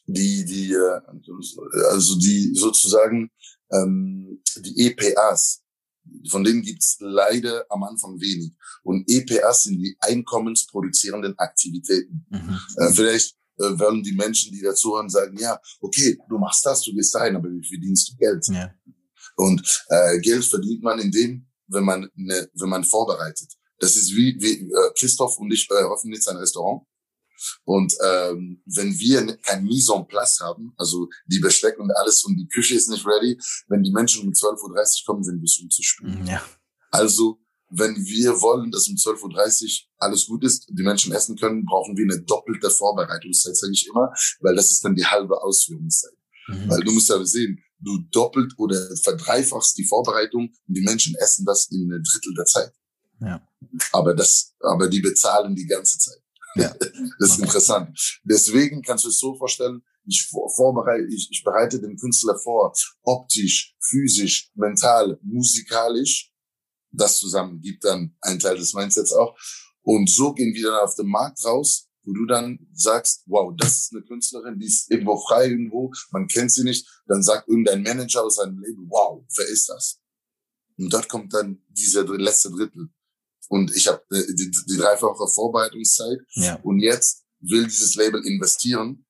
die, 0.08 0.46
die, 0.46 0.74
äh, 0.74 1.02
also 1.90 2.18
die 2.18 2.54
sozusagen 2.54 3.32
ähm, 3.72 4.42
die 4.58 4.88
EPAs, 4.88 5.64
von 6.30 6.44
denen 6.44 6.62
gibt's 6.62 6.98
leider 7.00 7.66
am 7.70 7.84
Anfang 7.84 8.20
wenig. 8.20 8.54
Und 8.84 9.10
EPAs 9.10 9.64
sind 9.64 9.80
die 9.80 9.98
einkommensproduzierenden 10.00 11.38
Aktivitäten. 11.38 12.26
Mhm. 12.30 12.60
Äh, 12.78 12.94
vielleicht 12.94 13.36
äh, 13.58 13.80
werden 13.80 14.04
die 14.04 14.14
Menschen, 14.14 14.54
die 14.54 14.62
dazuhören, 14.62 15.10
sagen, 15.10 15.38
ja, 15.40 15.60
okay, 15.82 16.18
du 16.30 16.38
machst 16.38 16.66
das, 16.66 16.84
du 16.84 16.94
gehst 16.94 17.16
dahin, 17.16 17.36
aber 17.36 17.50
wie 17.50 17.68
verdienst 17.68 18.10
du 18.10 18.18
Geld? 18.18 18.46
Ja. 18.50 18.72
Und 19.38 19.62
äh, 19.90 20.20
Geld 20.20 20.46
verdient 20.46 20.84
man 20.84 21.00
in 21.00 21.12
dem, 21.12 21.48
wenn 21.68 21.84
man, 21.84 22.10
ne, 22.16 22.50
wenn 22.54 22.70
man 22.70 22.84
vorbereitet. 22.84 23.54
Das 23.80 23.96
ist 23.96 24.16
wie, 24.16 24.38
wie 24.40 24.62
äh, 24.62 24.92
Christoph 24.98 25.38
und 25.40 25.52
ich 25.52 25.68
eröffnen 25.70 26.14
jetzt 26.14 26.30
ein 26.30 26.38
Restaurant. 26.38 26.86
Und 27.64 27.94
ähm, 28.04 28.62
wenn 28.66 28.98
wir 28.98 29.38
kein 29.38 29.64
Mise 29.64 29.94
en 29.94 30.08
place 30.08 30.40
haben, 30.42 30.74
also 30.78 31.08
die 31.28 31.40
Besteck 31.40 31.80
und 31.80 31.92
alles 31.92 32.24
und 32.24 32.36
die 32.38 32.48
Küche 32.48 32.76
ist 32.76 32.90
nicht 32.90 33.06
ready, 33.06 33.38
wenn 33.68 33.84
die 33.84 33.92
Menschen 33.92 34.28
um 34.28 34.34
12.30 34.34 34.62
Uhr 34.64 35.06
kommen, 35.06 35.24
sind 35.24 35.42
wir 35.42 35.48
schon 35.48 35.70
zu 35.70 35.84
spät. 35.84 36.20
Mhm, 36.20 36.28
ja. 36.28 36.42
Also 36.92 37.40
wenn 37.70 37.96
wir 37.96 38.42
wollen, 38.42 38.72
dass 38.72 38.88
um 38.88 38.96
12.30 38.96 39.64
Uhr 39.64 39.70
alles 39.98 40.28
gut 40.28 40.44
ist, 40.44 40.68
die 40.70 40.84
Menschen 40.84 41.14
essen 41.14 41.36
können, 41.36 41.66
brauchen 41.66 41.98
wir 41.98 42.04
eine 42.04 42.22
doppelte 42.24 42.70
Vorbereitungszeit, 42.70 43.56
sage 43.56 43.74
ich 43.74 43.88
immer, 43.88 44.14
weil 44.42 44.56
das 44.56 44.72
ist 44.72 44.84
dann 44.84 44.96
die 44.96 45.06
halbe 45.06 45.42
Ausführungszeit. 45.42 46.14
Mhm. 46.48 46.70
Weil 46.70 46.82
du 46.82 46.92
musst 46.92 47.10
ja 47.10 47.24
sehen, 47.26 47.60
du 47.80 48.00
doppelt 48.12 48.54
oder 48.58 48.80
verdreifachst 49.04 49.78
die 49.78 49.86
Vorbereitung 49.86 50.50
und 50.68 50.78
die 50.78 50.82
Menschen 50.82 51.16
essen 51.16 51.46
das 51.46 51.70
in 51.72 51.92
ein 51.92 52.04
Drittel 52.04 52.34
der 52.36 52.46
Zeit. 52.46 52.74
Ja. 53.20 53.48
Aber 53.92 54.14
das, 54.14 54.54
aber 54.60 54.88
die 54.88 55.02
bezahlen 55.02 55.56
die 55.56 55.66
ganze 55.66 55.98
Zeit. 55.98 56.22
Ja. 56.56 56.74
Das 57.18 57.30
ist 57.30 57.40
interessant. 57.40 58.20
Deswegen 58.24 58.82
kannst 58.82 59.06
du 59.06 59.10
es 59.10 59.20
so 59.20 59.36
vorstellen, 59.36 59.82
ich 60.06 60.28
vorbereite, 60.28 61.08
ich, 61.08 61.30
ich 61.32 61.44
bereite 61.44 61.80
den 61.80 61.98
Künstler 61.98 62.38
vor, 62.38 62.74
optisch, 63.04 63.76
physisch, 63.80 64.52
mental, 64.54 65.18
musikalisch. 65.22 66.32
Das 66.92 67.18
zusammen 67.18 67.62
gibt 67.62 67.86
dann 67.86 68.16
einen 68.22 68.40
Teil 68.40 68.58
des 68.58 68.74
Mindsets 68.74 69.14
auch. 69.14 69.36
Und 69.82 70.10
so 70.10 70.34
gehen 70.34 70.54
wir 70.54 70.72
dann 70.72 70.84
auf 70.84 70.96
den 70.96 71.08
Markt 71.08 71.44
raus, 71.46 71.88
wo 72.04 72.14
du 72.14 72.26
dann 72.26 72.60
sagst, 72.74 73.24
wow, 73.28 73.54
das 73.56 73.78
ist 73.78 73.94
eine 73.94 74.04
Künstlerin, 74.04 74.60
die 74.60 74.68
ist 74.68 74.90
irgendwo 74.92 75.18
frei 75.18 75.48
irgendwo, 75.48 75.92
man 76.12 76.28
kennt 76.28 76.52
sie 76.52 76.64
nicht. 76.64 76.88
Dann 77.08 77.24
sagt 77.24 77.48
irgendein 77.48 77.84
Manager 77.84 78.24
aus 78.24 78.36
seinem 78.36 78.60
Leben, 78.60 78.88
wow, 78.90 79.24
wer 79.38 79.48
ist 79.48 79.70
das? 79.70 80.00
Und 80.78 80.92
dort 80.92 81.08
kommt 81.08 81.34
dann 81.34 81.64
dieser 81.70 82.04
letzte 82.18 82.52
Drittel. 82.52 82.90
Und 83.48 83.76
ich 83.76 83.88
habe 83.88 84.02
äh, 84.12 84.34
die, 84.34 84.52
die 84.52 84.78
dreifache 84.78 85.28
Vorbereitungszeit. 85.28 86.20
Ja. 86.34 86.56
Und 86.64 86.80
jetzt 86.80 87.24
will 87.40 87.66
dieses 87.66 87.96
Label 87.96 88.26
investieren, 88.26 89.06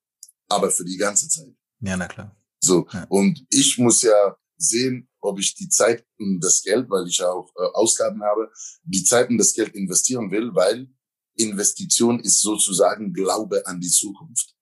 aber 0.48 0.72
für 0.72 0.86
die 0.86 0.98
ganze 0.98 1.28
Zeit. 1.30 1.56
Ja, 1.80 1.98
na 1.98 2.08
klar. 2.08 2.36
So. 2.60 2.88
Ja. 2.92 3.06
Und 3.10 3.46
ich 3.50 3.78
muss 3.78 4.02
ja 4.02 4.36
sehen, 4.58 5.10
ob 5.20 5.40
ich 5.40 5.56
die 5.56 5.70
Zeit 5.70 6.06
und 6.18 6.40
das 6.40 6.62
Geld, 6.62 6.90
weil 6.90 7.08
ich 7.08 7.18
ja 7.18 7.30
auch 7.30 7.52
äh, 7.58 7.66
Ausgaben 7.74 8.22
habe, 8.24 8.52
die 8.84 9.04
Zeit 9.04 9.30
und 9.30 9.38
das 9.38 9.54
Geld 9.54 9.76
investieren 9.76 10.32
will, 10.32 10.52
weil 10.54 10.88
Investition 11.36 12.20
ist 12.22 12.42
sozusagen 12.42 13.14
Glaube 13.14 13.66
an 13.68 13.80
die 13.80 13.90
Zukunft. 13.90 14.56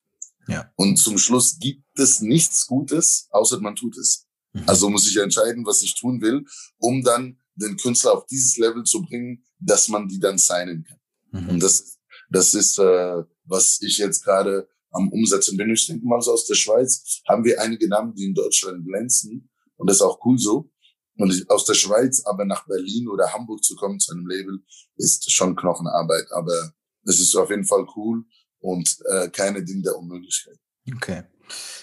Ja. 0.48 0.72
Und 0.75 0.98
zum 0.98 1.18
Schluss 1.18 1.58
gibt 1.60 1.86
es 1.98 2.22
nichts 2.22 2.65
Gutes, 2.68 3.27
außer 3.32 3.60
man 3.60 3.75
tut 3.75 3.98
es. 3.98 4.27
Mhm. 4.53 4.63
Also 4.68 4.89
muss 4.89 5.08
ich 5.08 5.18
entscheiden, 5.18 5.65
was 5.65 5.82
ich 5.82 5.96
tun 5.96 6.22
will, 6.22 6.44
um 6.77 7.03
dann 7.03 7.39
den 7.55 7.77
Künstler 7.77 8.13
auf 8.13 8.25
dieses 8.25 8.57
Level 8.57 8.83
zu 8.83 9.01
bringen, 9.03 9.43
dass 9.60 9.88
man 9.88 10.07
die 10.07 10.19
dann 10.19 10.38
signen 10.38 10.83
kann. 10.83 11.00
Mhm. 11.31 11.50
Und 11.50 11.63
das, 11.63 12.00
das 12.29 12.53
ist, 12.53 12.77
äh, 12.79 13.24
was 13.45 13.79
ich 13.81 13.98
jetzt 13.98 14.24
gerade 14.24 14.67
am 14.93 15.10
Umsetzen 15.10 15.57
bin. 15.57 15.72
Ich 15.72 15.88
denke 15.88 16.05
mal 16.05 16.22
so 16.22 16.31
aus 16.31 16.45
der 16.45 16.55
Schweiz 16.55 17.22
haben 17.27 17.43
wir 17.43 17.60
einige 17.60 17.88
Namen, 17.88 18.13
die 18.13 18.25
in 18.25 18.33
Deutschland 18.33 18.86
glänzen. 18.86 19.50
Und 19.75 19.89
das 19.89 19.98
ist 19.98 20.03
auch 20.03 20.24
cool 20.24 20.38
so. 20.38 20.69
Und 21.17 21.45
aus 21.50 21.65
der 21.65 21.74
Schweiz 21.74 22.24
aber 22.25 22.45
nach 22.45 22.65
Berlin 22.65 23.07
oder 23.07 23.33
Hamburg 23.33 23.63
zu 23.63 23.75
kommen 23.75 24.00
zu 24.00 24.13
einem 24.13 24.27
Label, 24.27 24.60
ist 24.95 25.31
schon 25.31 25.55
Knochenarbeit. 25.55 26.31
Aber 26.31 26.74
es 27.05 27.19
ist 27.19 27.36
auf 27.36 27.50
jeden 27.50 27.65
Fall 27.65 27.86
cool 27.95 28.24
und 28.60 28.98
äh, 29.12 29.29
keine 29.29 29.63
Ding 29.63 29.81
der 29.83 29.98
Unmöglichkeit. 29.98 30.57
Okay. 30.92 31.24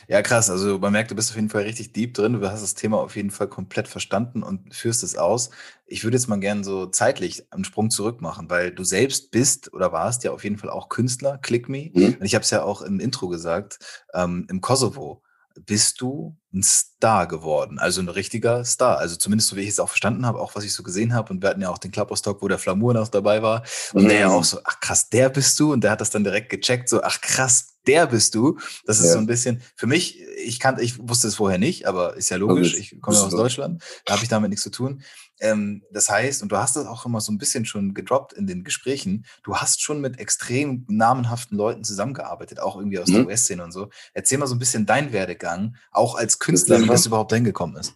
Ja, 0.08 0.22
krass. 0.22 0.50
Also 0.50 0.78
man 0.78 0.92
merkt, 0.92 1.10
du 1.10 1.14
bist 1.14 1.30
auf 1.30 1.36
jeden 1.36 1.50
Fall 1.50 1.62
richtig 1.62 1.92
deep 1.92 2.14
drin. 2.14 2.40
Du 2.40 2.50
hast 2.50 2.62
das 2.62 2.74
Thema 2.74 2.98
auf 2.98 3.14
jeden 3.14 3.30
Fall 3.30 3.48
komplett 3.48 3.86
verstanden 3.86 4.42
und 4.42 4.74
führst 4.74 5.02
es 5.04 5.16
aus. 5.16 5.50
Ich 5.86 6.02
würde 6.02 6.16
jetzt 6.16 6.26
mal 6.26 6.40
gerne 6.40 6.64
so 6.64 6.86
zeitlich 6.86 7.52
einen 7.52 7.64
Sprung 7.64 7.90
zurück 7.90 8.20
machen, 8.20 8.50
weil 8.50 8.72
du 8.72 8.82
selbst 8.82 9.30
bist 9.30 9.72
oder 9.72 9.92
warst 9.92 10.24
ja 10.24 10.32
auf 10.32 10.42
jeden 10.42 10.58
Fall 10.58 10.70
auch 10.70 10.88
Künstler, 10.88 11.38
Click 11.38 11.68
Me. 11.68 11.90
Mhm. 11.94 12.16
Und 12.18 12.24
ich 12.24 12.34
habe 12.34 12.42
es 12.42 12.50
ja 12.50 12.62
auch 12.62 12.82
im 12.82 12.98
Intro 12.98 13.28
gesagt, 13.28 13.78
ähm, 14.14 14.46
im 14.50 14.60
Kosovo 14.60 15.22
bist 15.66 16.00
du 16.00 16.36
ein 16.52 16.62
Star 16.62 17.26
geworden, 17.26 17.78
also 17.78 18.00
ein 18.00 18.08
richtiger 18.08 18.64
Star. 18.64 18.98
Also 18.98 19.16
zumindest 19.16 19.50
so 19.50 19.56
wie 19.56 19.62
ich 19.62 19.68
es 19.68 19.80
auch 19.80 19.88
verstanden 19.88 20.26
habe, 20.26 20.40
auch 20.40 20.54
was 20.54 20.64
ich 20.64 20.72
so 20.72 20.82
gesehen 20.82 21.14
habe. 21.14 21.32
Und 21.32 21.42
wir 21.42 21.50
hatten 21.50 21.60
ja 21.60 21.68
auch 21.68 21.78
den 21.78 21.90
Clubhouse-Talk, 21.90 22.42
wo 22.42 22.48
der 22.48 22.58
Flamour 22.58 22.94
noch 22.94 23.08
dabei 23.08 23.42
war. 23.42 23.62
Und 23.92 24.04
mhm. 24.04 24.08
der 24.08 24.18
ja 24.18 24.28
auch 24.28 24.44
so, 24.44 24.58
ach 24.64 24.80
krass, 24.80 25.08
der 25.08 25.28
bist 25.28 25.58
du. 25.60 25.72
Und 25.72 25.84
der 25.84 25.92
hat 25.92 26.00
das 26.00 26.10
dann 26.10 26.24
direkt 26.24 26.50
gecheckt, 26.50 26.88
so, 26.88 27.02
ach 27.02 27.20
krass, 27.20 27.69
der 27.86 28.06
bist 28.06 28.34
du. 28.34 28.58
Das 28.84 28.98
ist 28.98 29.06
ja. 29.06 29.12
so 29.12 29.18
ein 29.18 29.26
bisschen, 29.26 29.62
für 29.76 29.86
mich, 29.86 30.20
ich 30.44 30.60
kannte, 30.60 30.82
ich 30.82 30.98
wusste 30.98 31.28
es 31.28 31.36
vorher 31.36 31.58
nicht, 31.58 31.86
aber 31.86 32.16
ist 32.16 32.30
ja 32.30 32.36
logisch, 32.36 32.76
ich 32.76 33.00
komme 33.00 33.16
ja 33.16 33.24
aus 33.24 33.32
Deutschland, 33.32 33.82
da 34.04 34.14
habe 34.14 34.22
ich 34.22 34.28
damit 34.28 34.50
nichts 34.50 34.62
zu 34.62 34.70
tun. 34.70 35.02
Ähm, 35.40 35.82
das 35.90 36.10
heißt, 36.10 36.42
und 36.42 36.52
du 36.52 36.56
hast 36.56 36.76
das 36.76 36.86
auch 36.86 37.06
immer 37.06 37.20
so 37.20 37.32
ein 37.32 37.38
bisschen 37.38 37.64
schon 37.64 37.94
gedroppt 37.94 38.34
in 38.34 38.46
den 38.46 38.62
Gesprächen, 38.62 39.24
du 39.42 39.56
hast 39.56 39.82
schon 39.82 40.00
mit 40.00 40.18
extrem 40.18 40.84
namenhaften 40.88 41.56
Leuten 41.56 41.82
zusammengearbeitet, 41.82 42.60
auch 42.60 42.76
irgendwie 42.76 42.98
aus 42.98 43.08
mhm. 43.08 43.14
der 43.14 43.26
US-Szene 43.26 43.64
und 43.64 43.72
so. 43.72 43.88
Erzähl 44.12 44.38
mal 44.38 44.46
so 44.46 44.54
ein 44.54 44.58
bisschen 44.58 44.84
dein 44.84 45.12
Werdegang, 45.12 45.76
auch 45.90 46.14
als 46.14 46.38
Künstler, 46.38 46.80
wie 46.82 46.86
das 46.86 47.06
überhaupt 47.06 47.32
hingekommen 47.32 47.76
ist. 47.76 47.94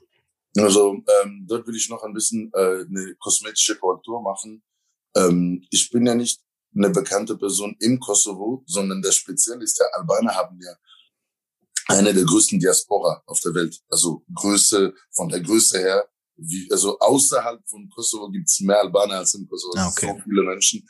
Also 0.56 1.02
ähm, 1.22 1.44
dort 1.48 1.66
will 1.66 1.74
ich 1.74 1.88
noch 1.90 2.02
ein 2.04 2.14
bisschen 2.14 2.50
äh, 2.54 2.84
eine 2.88 3.14
kosmetische 3.18 3.76
Korrektur 3.76 4.22
machen. 4.22 4.62
Ähm, 5.16 5.64
ich 5.70 5.90
bin 5.90 6.06
ja 6.06 6.14
nicht 6.14 6.43
eine 6.74 6.90
bekannte 6.90 7.36
Person 7.36 7.76
im 7.80 8.00
Kosovo, 8.00 8.62
sondern 8.66 9.00
der 9.02 9.12
Spezialist 9.12 9.78
der 9.80 9.88
Albaner 9.96 10.34
haben 10.34 10.58
ja 10.60 10.74
eine 11.86 12.14
der 12.14 12.24
größten 12.24 12.58
Diaspora 12.58 13.22
auf 13.26 13.40
der 13.40 13.54
Welt. 13.54 13.78
Also 13.88 14.24
Größe, 14.34 14.94
von 15.12 15.28
der 15.28 15.40
Größe 15.40 15.78
her, 15.78 16.08
wie, 16.36 16.68
also 16.70 16.98
außerhalb 16.98 17.60
von 17.68 17.88
Kosovo 17.90 18.30
gibt's 18.30 18.60
mehr 18.60 18.80
Albaner 18.80 19.18
als 19.18 19.34
im 19.34 19.46
Kosovo. 19.46 19.74
Ah, 19.76 19.88
okay. 19.88 20.14
So 20.16 20.22
viele 20.24 20.42
Menschen. 20.42 20.86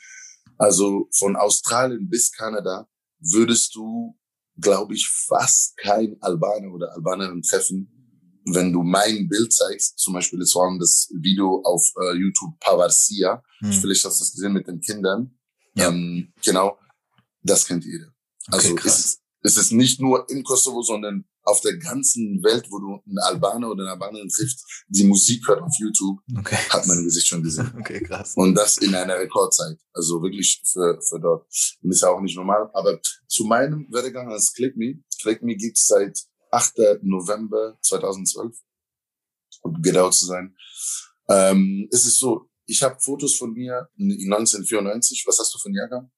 Also 0.57 1.07
von 1.11 1.35
Australien 1.35 2.09
bis 2.09 2.31
Kanada 2.31 2.87
würdest 3.19 3.75
du, 3.75 4.17
glaube 4.59 4.95
ich, 4.95 5.07
fast 5.07 5.77
kein 5.77 6.15
Albaner 6.21 6.73
oder 6.73 6.93
Albanerin 6.93 7.41
treffen, 7.41 7.91
wenn 8.45 8.71
du 8.71 8.83
mein 8.83 9.27
Bild 9.27 9.51
zeigst. 9.51 9.99
Zum 9.99 10.13
Beispiel, 10.13 10.41
es 10.41 10.55
war 10.55 10.75
das 10.79 11.09
Video 11.21 11.61
auf 11.63 11.91
äh, 12.01 12.13
YouTube 12.13 12.57
Pavarsia. 12.59 13.43
Hm. 13.59 13.71
Vielleicht 13.71 14.05
hast 14.05 14.19
du 14.19 14.23
das 14.23 14.33
gesehen 14.33 14.53
mit 14.53 14.67
den 14.67 14.79
Kindern. 14.79 15.37
Ja. 15.75 15.89
Ähm, 15.89 16.33
genau, 16.43 16.77
das 17.41 17.65
kennt 17.65 17.85
jeder. 17.85 18.13
Also 18.47 18.71
okay, 18.71 18.87
es, 18.87 19.21
es 19.41 19.57
ist 19.57 19.71
nicht 19.71 19.99
nur 19.99 20.27
im 20.29 20.43
Kosovo, 20.43 20.81
sondern 20.81 21.25
auf 21.45 21.61
der 21.61 21.77
ganzen 21.77 22.43
Welt, 22.43 22.65
wo 22.71 22.79
du 22.79 23.01
einen 23.05 23.19
Albaner 23.19 23.69
oder 23.69 23.83
eine 23.83 23.91
Albanerin 23.91 24.29
triffst, 24.29 24.65
die 24.87 25.03
Musik 25.03 25.47
hört 25.47 25.61
auf 25.61 25.73
YouTube, 25.77 26.19
okay. 26.37 26.55
hat 26.69 26.87
mein 26.87 27.03
Gesicht 27.03 27.27
schon 27.27 27.43
gesehen. 27.43 27.71
Okay, 27.79 28.01
krass. 28.01 28.33
Und 28.35 28.55
das 28.55 28.79
in 28.79 28.95
einer 28.95 29.19
Rekordzeit. 29.19 29.77
Also 29.93 30.21
wirklich 30.21 30.61
für, 30.65 30.99
für 31.07 31.19
dort. 31.19 31.45
Und 31.81 31.91
ist 31.91 32.01
ja 32.01 32.09
auch 32.09 32.21
nicht 32.21 32.35
normal. 32.35 32.69
Aber 32.73 32.99
zu 33.27 33.45
meinem 33.45 33.87
Werdegang 33.91 34.31
als 34.31 34.53
Click 34.53 34.75
Me. 34.75 35.03
Click 35.21 35.43
Me 35.43 35.55
gibt's 35.55 35.85
seit 35.85 36.19
8. 36.51 37.03
November 37.03 37.77
2012. 37.81 38.55
Um 39.61 39.81
genau 39.81 40.09
zu 40.09 40.25
sein. 40.25 40.55
Ähm, 41.29 41.87
es 41.91 42.05
ist 42.05 42.19
so, 42.19 42.49
ich 42.65 42.83
habe 42.83 42.99
Fotos 42.99 43.35
von 43.35 43.53
mir 43.53 43.89
in 43.97 44.31
1994. 44.33 45.23
Was 45.27 45.39
hast 45.39 45.53
du 45.53 45.59
für 45.59 45.67
einen 45.67 45.75
Jahrgang? 45.75 46.11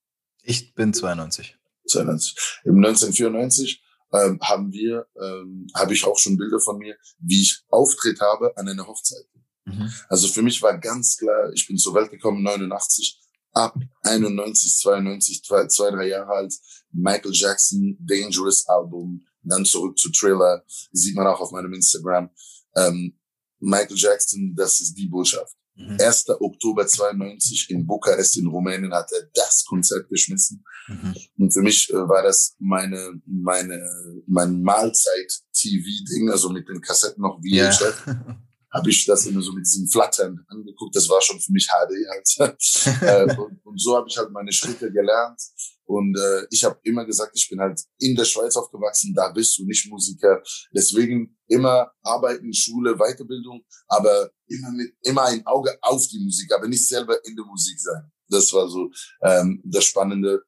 Ich 0.44 0.74
bin 0.74 0.94
92. 0.94 1.58
92. 1.88 2.38
Im 2.66 2.78
1994 2.78 3.84
ähm, 4.14 4.40
haben 4.42 4.72
wir, 4.72 5.06
ähm, 5.22 5.68
habe 5.76 5.94
ich 5.94 6.06
auch 6.06 6.18
schon 6.18 6.38
Bilder 6.38 6.60
von 6.60 6.78
mir, 6.78 6.96
wie 7.20 7.42
ich 7.42 7.64
Auftritt 7.70 8.20
habe 8.22 8.56
an 8.58 8.68
einer 8.68 8.88
Hochzeit. 8.88 9.26
Mhm. 9.66 9.92
Also 10.08 10.28
für 10.28 10.42
mich 10.42 10.62
war 10.62 10.78
ganz 10.78 11.18
klar, 11.18 11.52
ich 11.54 11.68
bin 11.68 11.78
zur 11.78 11.94
Welt 11.94 12.10
gekommen 12.10 12.42
89, 12.44 13.22
ab 13.54 13.76
91, 14.04 14.78
92, 14.78 15.44
zwei, 15.44 15.68
zwei 15.68 15.92
drei 15.92 16.08
Jahre 16.08 16.32
alt, 16.32 16.54
Michael 16.92 17.34
Jackson, 17.34 17.98
Dangerous 18.00 18.68
Album, 18.68 19.26
dann 19.44 19.66
zurück 19.66 19.98
zu 19.98 20.10
Thriller, 20.12 20.64
sieht 20.92 21.16
man 21.16 21.28
auch 21.28 21.40
auf 21.40 21.52
meinem 21.52 21.74
Instagram. 21.74 22.30
Ähm, 22.76 23.20
Michael 23.60 23.98
Jackson, 23.98 24.54
das 24.56 24.80
ist 24.80 24.94
die 24.94 25.08
Botschaft. 25.08 25.56
Mhm. 25.78 25.98
1. 26.00 26.30
Oktober 26.40 26.88
92 26.88 27.70
in 27.70 27.86
Bukarest 27.86 28.38
in 28.38 28.48
Rumänien 28.48 28.94
hat 28.94 29.12
er 29.12 29.30
das 29.34 29.64
Konzert 29.66 30.10
geschmissen. 30.10 30.64
Mhm. 30.88 31.16
Und 31.38 31.54
für 31.54 31.62
mich 31.62 31.90
äh, 31.92 31.94
war 31.94 32.24
das 32.24 32.56
meine, 32.60 33.22
meine, 33.26 33.80
mein 34.26 34.62
Mahlzeit-TV-Ding, 34.62 36.32
also 36.32 36.50
mit 36.50 36.68
den 36.68 36.82
Kassetten 36.82 37.22
noch 37.22 37.40
wie 37.44 37.56
yeah. 37.56 37.72
habe 38.74 38.90
ich 38.90 39.06
das 39.06 39.26
immer 39.26 39.42
so 39.42 39.54
mit 39.54 39.66
diesem 39.66 39.88
Flattern 39.88 40.46
angeguckt. 40.48 40.96
Das 40.96 41.08
war 41.10 41.22
schon 41.22 41.40
für 41.40 41.52
mich 41.52 41.68
HD 41.68 42.40
halt. 42.40 42.58
Äh, 43.02 43.36
und, 43.38 43.66
und, 43.66 43.82
so 43.82 43.96
habe 43.96 44.08
ich 44.10 44.18
halt 44.18 44.32
meine 44.32 44.52
Schritte 44.52 44.92
gelernt. 44.92 45.40
Und 45.88 46.18
äh, 46.18 46.46
ich 46.52 46.64
habe 46.64 46.78
immer 46.84 47.06
gesagt, 47.06 47.32
ich 47.34 47.48
bin 47.50 47.60
halt 47.60 47.82
in 48.00 48.16
der 48.16 48.26
Schweiz 48.26 48.56
aufgewachsen, 48.56 49.14
da 49.16 49.30
bist 49.32 49.58
du 49.58 49.66
nicht 49.66 49.90
Musiker. 49.90 50.44
Deswegen 50.76 51.38
immer 51.48 51.92
arbeiten, 52.04 52.54
Schule, 52.54 52.96
Weiterbildung, 52.96 53.64
aber 53.88 54.30
immer 54.48 54.72
mit 54.72 54.94
immer 55.04 55.24
ein 55.24 55.46
Auge 55.46 55.78
auf 55.82 56.06
die 56.08 56.20
Musik, 56.20 56.54
aber 56.54 56.68
nicht 56.68 56.86
selber 56.86 57.18
in 57.26 57.36
der 57.36 57.46
Musik 57.46 57.80
sein. 57.80 58.12
Das 58.30 58.52
war 58.52 58.68
so 58.68 58.90
ähm, 59.22 59.62
das 59.64 59.86
Spannende. 59.86 60.44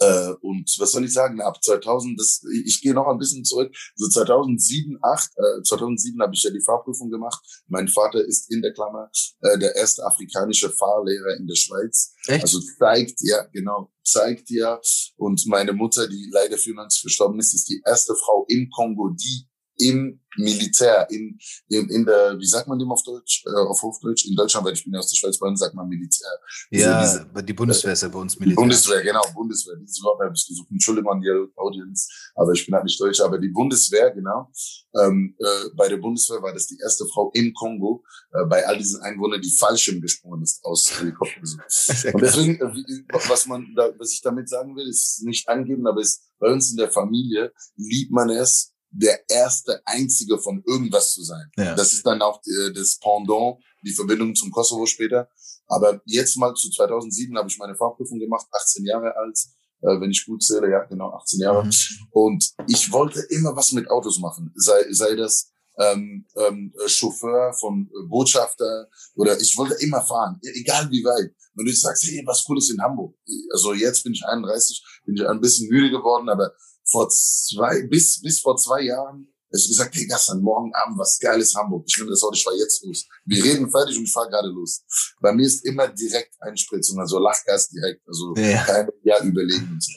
Äh, 0.00 0.32
und 0.42 0.74
was 0.78 0.92
soll 0.92 1.04
ich 1.04 1.12
sagen, 1.12 1.40
ab 1.40 1.62
2000, 1.62 2.18
das, 2.20 2.42
ich 2.64 2.80
gehe 2.80 2.94
noch 2.94 3.08
ein 3.08 3.18
bisschen 3.18 3.44
zurück, 3.44 3.74
so 3.96 4.08
2007, 4.08 4.98
8, 5.02 5.30
äh, 5.36 5.62
2007 5.62 6.22
habe 6.22 6.34
ich 6.34 6.42
ja 6.42 6.50
die 6.50 6.62
Fahrprüfung 6.62 7.10
gemacht. 7.10 7.40
Mein 7.66 7.88
Vater 7.88 8.24
ist 8.24 8.50
in 8.52 8.62
der 8.62 8.72
Klammer 8.72 9.10
äh, 9.40 9.58
der 9.58 9.74
erste 9.74 10.04
afrikanische 10.04 10.70
Fahrlehrer 10.70 11.36
in 11.36 11.46
der 11.46 11.56
Schweiz. 11.56 12.14
Echt? 12.26 12.42
Also 12.42 12.60
zeigt 12.78 13.20
ja, 13.22 13.44
genau, 13.52 13.90
zeigt 14.04 14.50
ja. 14.50 14.80
Und 15.16 15.46
meine 15.46 15.72
Mutter, 15.72 16.06
die 16.06 16.28
leider 16.32 16.58
94 16.58 17.00
verstorben 17.00 17.40
ist, 17.40 17.54
ist 17.54 17.68
die 17.68 17.82
erste 17.84 18.14
Frau 18.14 18.44
im 18.48 18.70
Kongo, 18.70 19.10
die 19.10 19.48
im 19.78 20.20
Militär, 20.36 21.06
in, 21.10 21.38
in, 21.68 21.88
in 21.90 22.04
der, 22.04 22.38
wie 22.38 22.46
sagt 22.46 22.68
man 22.68 22.78
dem 22.78 22.90
auf 22.92 23.02
Deutsch, 23.02 23.44
äh, 23.46 23.50
auf 23.50 23.82
Hochdeutsch? 23.82 24.26
In 24.26 24.36
Deutschland, 24.36 24.64
weil 24.66 24.74
ich 24.74 24.84
bin 24.84 24.92
ja 24.92 25.00
aus 25.00 25.10
der 25.10 25.16
Schweiz, 25.16 25.38
bei 25.38 25.48
uns 25.48 25.60
sagt 25.60 25.74
man 25.74 25.88
Militär. 25.88 26.28
Ja, 26.70 27.00
diese, 27.02 27.44
die 27.44 27.52
Bundeswehr 27.52 27.92
ist 27.92 28.02
ja 28.02 28.08
bei 28.08 28.18
uns 28.20 28.38
Militär. 28.38 28.56
Bundeswehr, 28.56 29.02
genau, 29.02 29.22
Bundeswehr. 29.34 29.76
Dieses 29.76 30.02
Wort 30.02 30.20
habe 30.22 30.32
ich 30.34 30.46
gesucht. 30.46 30.68
Entschuldigung 30.70 31.12
an 31.12 31.20
die 31.20 31.30
Audience, 31.56 32.08
aber 32.36 32.52
ich 32.52 32.64
bin 32.64 32.74
halt 32.74 32.84
nicht 32.84 33.00
Deutsch. 33.00 33.20
Aber 33.20 33.38
die 33.38 33.48
Bundeswehr, 33.48 34.10
genau. 34.12 34.50
Ähm, 34.94 35.34
äh, 35.38 35.70
bei 35.74 35.88
der 35.88 35.96
Bundeswehr 35.96 36.40
war 36.42 36.52
das 36.52 36.66
die 36.66 36.78
erste 36.78 37.06
Frau 37.06 37.30
im 37.34 37.52
Kongo, 37.54 38.04
äh, 38.32 38.44
bei 38.46 38.66
all 38.66 38.78
diesen 38.78 39.00
Einwohnern, 39.02 39.40
die 39.40 39.50
Fallschirm 39.50 40.00
gesprungen 40.00 40.42
ist 40.42 40.64
aus 40.64 41.00
Helikopter. 41.00 41.40
Und 41.40 42.22
deswegen, 42.22 42.60
äh, 42.60 43.04
was 43.28 43.46
man, 43.46 43.66
da, 43.74 43.90
was 43.98 44.12
ich 44.12 44.20
damit 44.22 44.48
sagen 44.48 44.76
will, 44.76 44.88
ist 44.88 45.22
nicht 45.24 45.48
angeben, 45.48 45.86
aber 45.86 46.00
ist 46.00 46.22
bei 46.38 46.52
uns 46.52 46.70
in 46.70 46.76
der 46.76 46.90
Familie 46.90 47.52
liebt 47.76 48.12
man 48.12 48.30
es, 48.30 48.72
der 48.90 49.28
erste 49.28 49.80
Einzige 49.84 50.38
von 50.38 50.62
irgendwas 50.66 51.12
zu 51.12 51.22
sein. 51.22 51.50
Ja. 51.56 51.74
Das 51.74 51.92
ist 51.92 52.06
dann 52.06 52.22
auch 52.22 52.40
äh, 52.44 52.72
das 52.72 52.98
Pendant, 52.98 53.58
die 53.84 53.92
Verbindung 53.92 54.34
zum 54.34 54.50
Kosovo 54.50 54.86
später. 54.86 55.28
Aber 55.66 56.00
jetzt 56.06 56.36
mal 56.36 56.54
zu 56.54 56.70
2007 56.70 57.36
habe 57.36 57.48
ich 57.48 57.58
meine 57.58 57.76
Fahrprüfung 57.76 58.18
gemacht, 58.18 58.46
18 58.50 58.86
Jahre 58.86 59.14
alt, 59.16 59.38
äh, 59.82 60.00
wenn 60.00 60.10
ich 60.10 60.24
gut 60.24 60.42
zähle, 60.42 60.70
ja 60.70 60.84
genau, 60.84 61.10
18 61.12 61.40
Jahre. 61.40 61.64
Mhm. 61.64 61.72
Und 62.10 62.52
ich 62.66 62.90
wollte 62.90 63.20
immer 63.30 63.54
was 63.54 63.72
mit 63.72 63.90
Autos 63.90 64.18
machen, 64.18 64.52
sei, 64.56 64.86
sei 64.90 65.14
das 65.14 65.50
ähm, 65.78 66.26
ähm, 66.36 66.72
Chauffeur 66.86 67.52
von 67.52 67.88
äh, 67.88 68.06
Botschafter 68.08 68.88
oder 69.14 69.40
ich 69.40 69.56
wollte 69.56 69.74
immer 69.74 70.02
fahren, 70.02 70.40
e-, 70.42 70.60
egal 70.60 70.90
wie 70.90 71.04
weit. 71.04 71.32
Wenn 71.54 71.66
du 71.66 71.72
sagst, 71.72 72.04
hey, 72.04 72.22
was 72.26 72.44
Cooles 72.44 72.70
in 72.70 72.80
Hamburg. 72.80 73.16
Also 73.52 73.74
jetzt 73.74 74.02
bin 74.02 74.12
ich 74.12 74.24
31, 74.24 74.84
bin 75.04 75.16
ich 75.16 75.26
ein 75.26 75.40
bisschen 75.40 75.68
müde 75.68 75.90
geworden, 75.90 76.28
aber 76.28 76.52
vor 76.90 77.08
zwei, 77.08 77.86
bis, 77.86 78.20
bis 78.20 78.40
vor 78.40 78.56
zwei 78.56 78.82
Jahren 78.82 79.28
hat 79.52 79.66
gesagt, 79.66 79.94
hey 79.94 80.06
Gassan, 80.06 80.40
morgen 80.40 80.74
Abend 80.74 80.98
was 80.98 81.18
Geiles 81.18 81.54
Hamburg. 81.54 81.84
Ich 81.86 81.94
finde 81.94 82.10
das 82.10 82.22
heute, 82.22 82.36
ich 82.36 82.44
fahr 82.44 82.54
jetzt 82.54 82.84
los. 82.84 83.06
Wir 83.24 83.44
reden 83.44 83.70
fertig 83.70 83.96
und 83.96 84.04
ich 84.04 84.12
fahr 84.12 84.28
gerade 84.28 84.48
los. 84.48 84.84
Bei 85.20 85.32
mir 85.32 85.46
ist 85.46 85.64
immer 85.64 85.88
direkt 85.88 86.34
Einspritzung, 86.40 86.98
also 87.00 87.18
Lachgas 87.18 87.68
direkt, 87.68 88.06
also 88.06 88.34
ja. 88.36 88.62
kein 88.64 88.88
Jahr 89.02 89.22
überlegen 89.22 89.70
und 89.72 89.82
so 89.82 89.92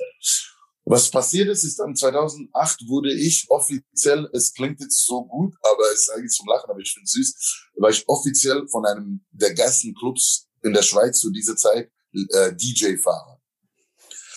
Was 0.86 1.12
passiert 1.12 1.50
ist, 1.50 1.64
ist 1.64 1.80
dann 1.80 1.96
2008 1.96 2.88
wurde 2.88 3.14
ich 3.14 3.46
offiziell, 3.50 4.30
es 4.34 4.54
klingt 4.54 4.80
jetzt 4.80 5.06
so 5.06 5.26
gut, 5.26 5.54
aber 5.64 5.84
es 5.94 6.02
ist 6.02 6.12
eigentlich 6.12 6.32
zum 6.32 6.48
Lachen, 6.48 6.70
aber 6.70 6.80
ich 6.80 6.94
finde 6.94 7.06
es 7.06 7.12
süß, 7.12 7.70
war 7.78 7.90
ich 7.90 8.08
offiziell 8.08 8.68
von 8.68 8.86
einem 8.86 9.26
der 9.32 9.54
geilsten 9.54 9.94
Clubs 9.96 10.48
in 10.64 10.74
der 10.74 10.84
Schweiz 10.84 11.20
zu 11.20 11.30
dieser 11.30 11.58
Zeit 11.58 11.92
äh, 12.14 12.54
DJ-Fahrer. 12.56 13.31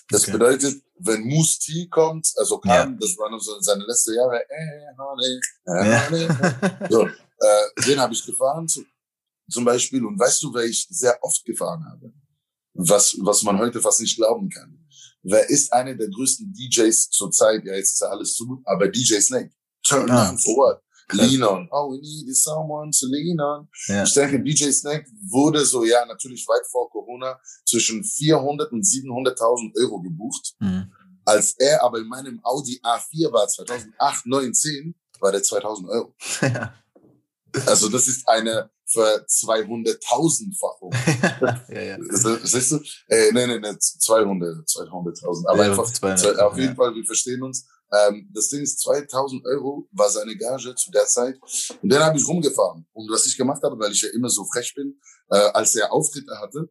Das 0.09 0.23
okay. 0.23 0.33
bedeutet, 0.33 0.83
wenn 0.99 1.23
Moose 1.23 1.59
T 1.59 1.89
kommt, 1.89 2.31
also 2.37 2.59
kam, 2.59 2.93
ja. 2.93 2.99
das 3.01 3.17
war 3.17 3.31
noch 3.31 3.41
so 3.41 3.59
seine 3.61 3.85
letzte 3.85 4.15
Jahre, 4.15 4.41
äh, 4.49 4.97
honey, 4.99 5.41
äh, 5.67 6.01
honey. 6.07 6.29
Ja. 6.29 6.89
So, 6.91 7.07
äh, 7.07 7.83
den 7.87 7.99
habe 7.99 8.13
ich 8.13 8.25
gefahren 8.25 8.69
zu, 8.69 8.85
zum 9.51 9.65
Beispiel. 9.65 10.05
Und 10.05 10.19
weißt 10.19 10.43
du, 10.43 10.55
wer 10.55 10.65
ich 10.65 10.87
sehr 10.91 11.19
oft 11.23 11.45
gefahren 11.45 11.85
habe? 11.91 12.13
Was, 12.75 13.17
was 13.21 13.43
man 13.43 13.59
heute 13.59 13.81
fast 13.81 14.01
nicht 14.01 14.17
glauben 14.17 14.49
kann. 14.49 14.87
Wer 15.23 15.49
ist 15.49 15.73
einer 15.73 15.95
der 15.95 16.09
größten 16.09 16.53
DJs 16.53 17.09
zur 17.11 17.31
Zeit? 17.31 17.65
Ja, 17.65 17.75
jetzt 17.75 17.93
ist 17.93 18.01
ja 18.01 18.09
alles 18.09 18.35
zu, 18.35 18.61
aber 18.65 18.89
DJ 18.89 19.21
Snake. 19.21 19.51
Turn 19.87 20.11
ah. 20.11 20.29
down 20.29 20.39
for 20.39 20.57
what? 20.57 20.83
Lean 21.13 21.43
on. 21.43 21.69
Oh, 21.71 21.93
we 21.93 22.01
need 22.01 22.35
someone 22.35 22.91
to 22.91 23.07
lean 23.07 23.41
on. 23.41 23.69
Ja. 23.89 24.05
Ich 24.05 24.15
denke, 24.15 24.43
DJ 24.43 24.71
Snake 24.71 25.07
wurde 25.31 25.65
so, 25.65 25.85
ja, 25.85 26.05
natürlich 26.07 26.47
weit 26.49 26.67
vor 26.71 26.91
Corona 26.91 27.39
zwischen 27.67 28.03
400 28.03 28.73
und 28.73 28.83
700.000 28.83 29.77
Euro 29.81 30.01
gebucht. 30.01 30.55
Mhm. 30.61 30.93
Als 31.25 31.53
er 31.59 31.83
aber 31.83 31.99
in 31.99 32.09
meinem 32.09 32.41
Audi 32.43 32.81
A4 32.83 33.33
war, 33.33 33.49
2008, 33.49 34.27
9, 34.27 34.55
10, 34.55 34.95
war 35.21 35.33
der 35.33 35.43
2000 35.43 35.89
Euro. 35.89 36.15
Ja. 36.43 36.75
Also 37.67 37.89
das 37.89 38.09
ist 38.09 38.29
eine 38.29 38.69
für 38.85 39.25
200.000-fachung. 39.29 40.93
ja, 41.69 41.81
ja. 41.81 41.99
Siehst 42.43 42.73
du? 42.73 42.81
Äh, 43.09 43.31
nee, 43.33 43.47
nee, 43.47 43.59
nee, 43.59 43.79
200, 43.79 44.67
200.000. 44.67 45.49
Aber 45.49 45.65
ja, 45.65 45.71
einfach, 45.71 45.85
200, 45.85 46.41
auf 46.41 46.59
jeden 46.59 46.75
Fall, 46.77 46.95
wir 46.95 47.05
verstehen 47.05 47.43
uns. 47.43 47.67
Ähm, 47.93 48.31
das 48.33 48.49
Ding 48.49 48.63
ist, 48.63 48.81
2000 48.81 49.45
Euro 49.47 49.89
war 49.93 50.11
seine 50.11 50.37
Gage 50.37 50.75
zu 50.75 50.91
der 50.91 51.07
Zeit. 51.07 51.39
Und 51.83 51.91
dann 51.91 52.03
habe 52.03 52.19
ich 52.19 52.27
rumgefahren. 52.27 52.87
Und 52.93 53.11
was 53.11 53.27
ich 53.27 53.37
gemacht 53.37 53.63
habe, 53.63 53.79
weil 53.79 53.93
ich 53.93 54.03
ja 54.03 54.09
immer 54.11 54.29
so 54.29 54.45
frech 54.45 54.75
bin, 54.75 54.99
äh, 55.31 55.37
als 55.37 55.75
er 55.75 55.93
Auftritte 55.93 56.37
hatte, 56.41 56.69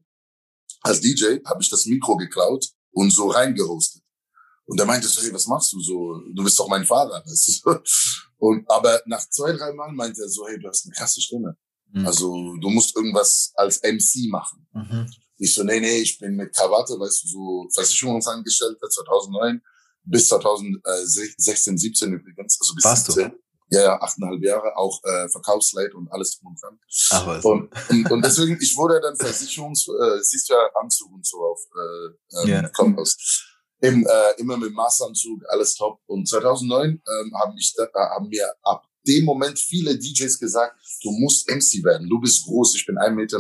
als 0.82 1.00
DJ, 1.00 1.38
habe 1.46 1.62
ich 1.62 1.70
das 1.70 1.86
Mikro 1.86 2.18
geklaut 2.18 2.68
und 2.92 3.12
so 3.12 3.30
reingehostet. 3.30 4.02
Und 4.66 4.80
er 4.80 4.86
meinte 4.86 5.08
so, 5.08 5.22
hey, 5.22 5.34
was 5.34 5.48
machst 5.48 5.74
du 5.74 5.80
so? 5.80 6.22
Du 6.34 6.44
bist 6.44 6.58
doch 6.60 6.68
mein 6.68 6.86
Fahrer. 6.86 7.24
Weißt 7.26 7.66
du? 7.66 7.80
Und, 8.38 8.70
aber 8.70 9.02
nach 9.06 9.28
zwei, 9.30 9.54
drei 9.54 9.74
Mal 9.74 9.92
meinte 9.92 10.22
er 10.22 10.30
so, 10.30 10.48
hey, 10.48 10.60
du 10.60 10.68
hast 10.68 10.86
eine 10.86 10.94
krasse 10.94 11.22
Stimme. 11.22 11.58
Mhm. 11.92 12.06
Also 12.06 12.56
du 12.58 12.70
musst 12.70 12.96
irgendwas 12.96 13.52
als 13.56 13.82
MC 13.84 14.30
machen. 14.30 14.68
Mhm. 14.74 15.10
Ich 15.38 15.54
so, 15.54 15.64
nee, 15.64 15.80
nee, 15.80 15.98
ich 15.98 16.20
bin 16.20 16.36
mit 16.36 16.56
Krawatte, 16.56 16.94
weißt 17.00 17.24
du, 17.24 17.28
so 17.28 17.68
Versicherungsangestellter 17.74 18.90
2009 18.90 19.62
bis 20.04 20.28
2016, 20.28 21.78
17 21.78 22.14
übrigens, 22.14 22.60
also 22.60 22.76
bis 22.76 22.84
Warst 22.84 23.06
17. 23.08 23.32
Du? 23.32 23.38
Ja, 23.70 23.82
ja, 23.82 24.02
achteinhalb 24.02 24.44
Jahre, 24.44 24.78
auch 24.78 25.04
äh, 25.04 25.28
Verkaufsleit 25.30 25.94
und 25.96 26.12
alles 26.12 26.38
drum 26.38 26.50
und 26.50 26.62
dran. 26.62 26.80
Ach, 27.10 27.26
was. 27.26 27.44
Und, 27.44 27.70
und, 27.90 28.12
und 28.12 28.24
deswegen, 28.24 28.58
ich 28.62 28.76
wurde 28.78 29.02
dann 29.02 29.16
Versicherungs, 29.16 29.88
äh, 29.88 30.22
siehst 30.22 30.50
du 30.50 30.54
ja 30.54 30.60
Anzug 30.80 31.12
und 31.12 31.26
so 31.26 31.38
auf 31.44 31.60
äh, 31.76 32.42
ähm, 32.42 32.48
yeah. 32.50 32.70
Kompass. 32.70 33.18
Im, 33.80 34.06
äh, 34.06 34.40
immer 34.40 34.58
mit 34.58 34.74
Maßanzug, 34.74 35.42
alles 35.50 35.76
top. 35.76 36.00
Und 36.06 36.30
2009 36.30 36.90
ähm, 36.90 37.34
haben, 37.42 37.56
mich, 37.56 37.74
äh, 37.80 37.86
haben 37.94 38.30
mir 38.30 38.54
ab 38.62 38.86
dem 39.08 39.26
Moment 39.26 39.58
viele 39.58 39.98
DJs 39.98 40.40
gesagt, 40.40 40.76
du 41.02 41.12
musst 41.12 41.50
MC 41.50 41.84
werden, 41.84 42.08
du 42.10 42.20
bist 42.20 42.46
groß, 42.46 42.76
ich 42.76 42.86
bin 42.86 42.98
1,99 42.98 43.16
Meter 43.16 43.40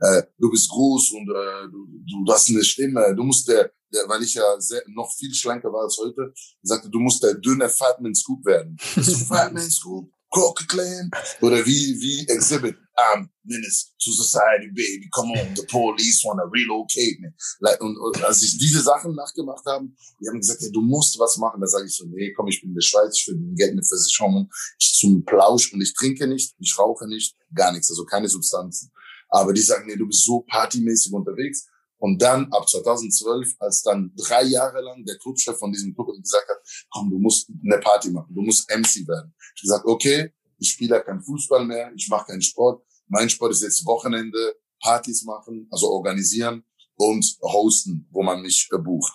äh, 0.00 0.22
du 0.38 0.50
bist 0.50 0.68
groß 0.70 1.12
und 1.12 1.28
äh, 1.30 1.68
du, 1.70 2.24
du 2.24 2.32
hast 2.32 2.50
eine 2.50 2.64
Stimme, 2.64 3.14
du 3.14 3.22
musst 3.22 3.48
der, 3.48 3.72
der 3.92 4.08
weil 4.08 4.22
ich 4.22 4.34
ja 4.34 4.60
sehr, 4.60 4.82
noch 4.88 5.12
viel 5.16 5.32
schlanker 5.32 5.72
war 5.72 5.82
als 5.82 5.96
heute, 5.98 6.32
sagte, 6.62 6.90
du 6.90 6.98
musst 6.98 7.22
der 7.22 7.34
dünne 7.34 7.68
Fatman 7.68 8.14
Scoop 8.14 8.44
werden. 8.44 8.76
Fatman 9.28 9.70
Scoop? 9.70 10.10
Coca 10.34 10.64
Clan? 10.66 11.10
Oder 11.42 11.64
wie, 11.64 12.00
wie 12.00 12.26
Exhibit, 12.28 12.76
I'm 12.96 13.28
menace 13.44 13.94
to 14.02 14.10
society, 14.10 14.68
baby, 14.68 15.08
come 15.14 15.30
on, 15.30 15.54
the 15.54 15.64
police 15.70 16.22
wanna 16.24 16.44
relocate 16.50 17.20
me. 17.20 17.32
Like, 17.60 17.80
und, 17.80 17.96
und 17.96 18.22
als 18.24 18.42
ich 18.42 18.58
diese 18.58 18.82
Sachen 18.82 19.14
nachgemacht 19.14 19.64
habe, 19.66 19.88
die 20.20 20.28
haben 20.28 20.40
gesagt, 20.40 20.60
hey, 20.60 20.72
du 20.72 20.80
musst 20.80 21.18
was 21.18 21.36
machen. 21.36 21.60
Da 21.60 21.66
sage 21.68 21.86
ich 21.86 21.94
so, 21.94 22.04
nee, 22.06 22.32
komm, 22.32 22.48
ich 22.48 22.60
bin 22.60 22.70
in 22.70 22.74
der 22.74 22.82
Schweiz, 22.82 23.16
ich 23.16 23.24
verdiene 23.24 23.54
Geld 23.54 23.74
mit 23.74 23.86
Versicherungen, 23.86 24.50
ich 24.78 24.94
zum 24.94 25.24
Plausch 25.24 25.72
und 25.72 25.80
ich 25.80 25.94
trinke 25.94 26.26
nicht, 26.26 26.54
ich 26.58 26.78
rauche 26.78 27.06
nicht, 27.06 27.36
gar 27.54 27.72
nichts, 27.72 27.90
also 27.90 28.04
keine 28.04 28.28
Substanzen. 28.28 28.90
Aber 29.34 29.52
die 29.52 29.62
sagen, 29.62 29.86
nee, 29.86 29.96
du 29.96 30.06
bist 30.06 30.24
so 30.24 30.44
partymäßig 30.48 31.12
unterwegs. 31.12 31.66
Und 31.98 32.22
dann 32.22 32.52
ab 32.52 32.68
2012, 32.68 33.54
als 33.58 33.82
dann 33.82 34.12
drei 34.16 34.44
Jahre 34.44 34.80
lang 34.80 35.04
der 35.04 35.18
Clubchef 35.18 35.58
von 35.58 35.72
diesem 35.72 35.92
Club 35.92 36.06
gesagt 36.22 36.48
hat, 36.48 36.58
komm, 36.90 37.10
du 37.10 37.18
musst 37.18 37.50
eine 37.64 37.80
Party 37.80 38.10
machen, 38.10 38.32
du 38.32 38.42
musst 38.42 38.70
MC 38.70 39.08
werden. 39.08 39.34
Ich 39.56 39.62
gesagt, 39.62 39.86
okay, 39.86 40.32
ich 40.58 40.70
spiele 40.70 41.02
kein 41.02 41.20
Fußball 41.20 41.64
mehr, 41.64 41.92
ich 41.96 42.08
mache 42.08 42.26
keinen 42.26 42.42
Sport. 42.42 42.84
Mein 43.08 43.28
Sport 43.28 43.52
ist 43.52 43.62
jetzt 43.62 43.84
Wochenende, 43.86 44.56
Partys 44.80 45.24
machen, 45.24 45.66
also 45.70 45.88
organisieren 45.90 46.64
und 46.96 47.24
hosten, 47.42 48.06
wo 48.12 48.22
man 48.22 48.40
mich 48.40 48.68
äh, 48.72 48.78
bucht. 48.78 49.12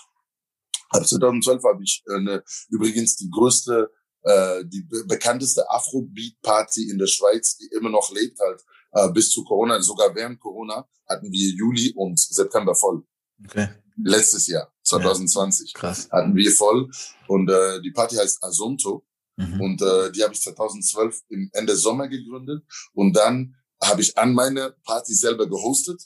Ab 0.90 1.08
2012 1.08 1.64
habe 1.64 1.84
ich 1.84 2.04
äh, 2.10 2.16
eine, 2.16 2.44
übrigens 2.70 3.16
die 3.16 3.30
größte, 3.30 3.90
äh, 4.24 4.66
die 4.66 4.86
bekannteste 5.08 5.70
Afrobeat-Party 5.70 6.90
in 6.90 6.98
der 6.98 7.08
Schweiz, 7.08 7.56
die 7.58 7.70
immer 7.78 7.90
noch 7.90 8.12
lebt 8.12 8.38
halt, 8.40 8.62
äh, 8.92 9.10
bis 9.12 9.32
zu 9.32 9.44
Corona, 9.44 9.82
sogar 9.82 10.14
während 10.16 10.40
Corona, 10.40 10.88
hatten 11.08 11.32
wir 11.32 11.56
Juli 11.56 11.94
und 11.96 12.20
September 12.20 12.76
voll. 12.76 13.04
Okay. 13.46 13.70
Letztes 14.04 14.48
Jahr, 14.48 14.74
2020, 14.84 15.74
ja, 15.74 15.80
krass. 15.80 16.10
hatten 16.12 16.36
wir 16.36 16.52
voll. 16.52 16.90
Und 17.28 17.50
äh, 17.50 17.82
die 17.82 17.92
Party 17.92 18.16
heißt 18.16 18.44
Asunto. 18.44 19.06
Mhm. 19.36 19.62
Und 19.62 19.82
äh, 19.82 20.12
die 20.12 20.24
habe 20.24 20.34
ich 20.34 20.42
2012 20.42 21.22
im 21.30 21.50
Ende 21.54 21.76
Sommer 21.76 22.08
gegründet. 22.08 22.64
Und 22.94 23.14
dann 23.16 23.56
habe 23.82 24.02
ich 24.02 24.18
an 24.18 24.34
meine 24.34 24.76
Party 24.84 25.14
selber 25.14 25.48
gehostet. 25.48 26.02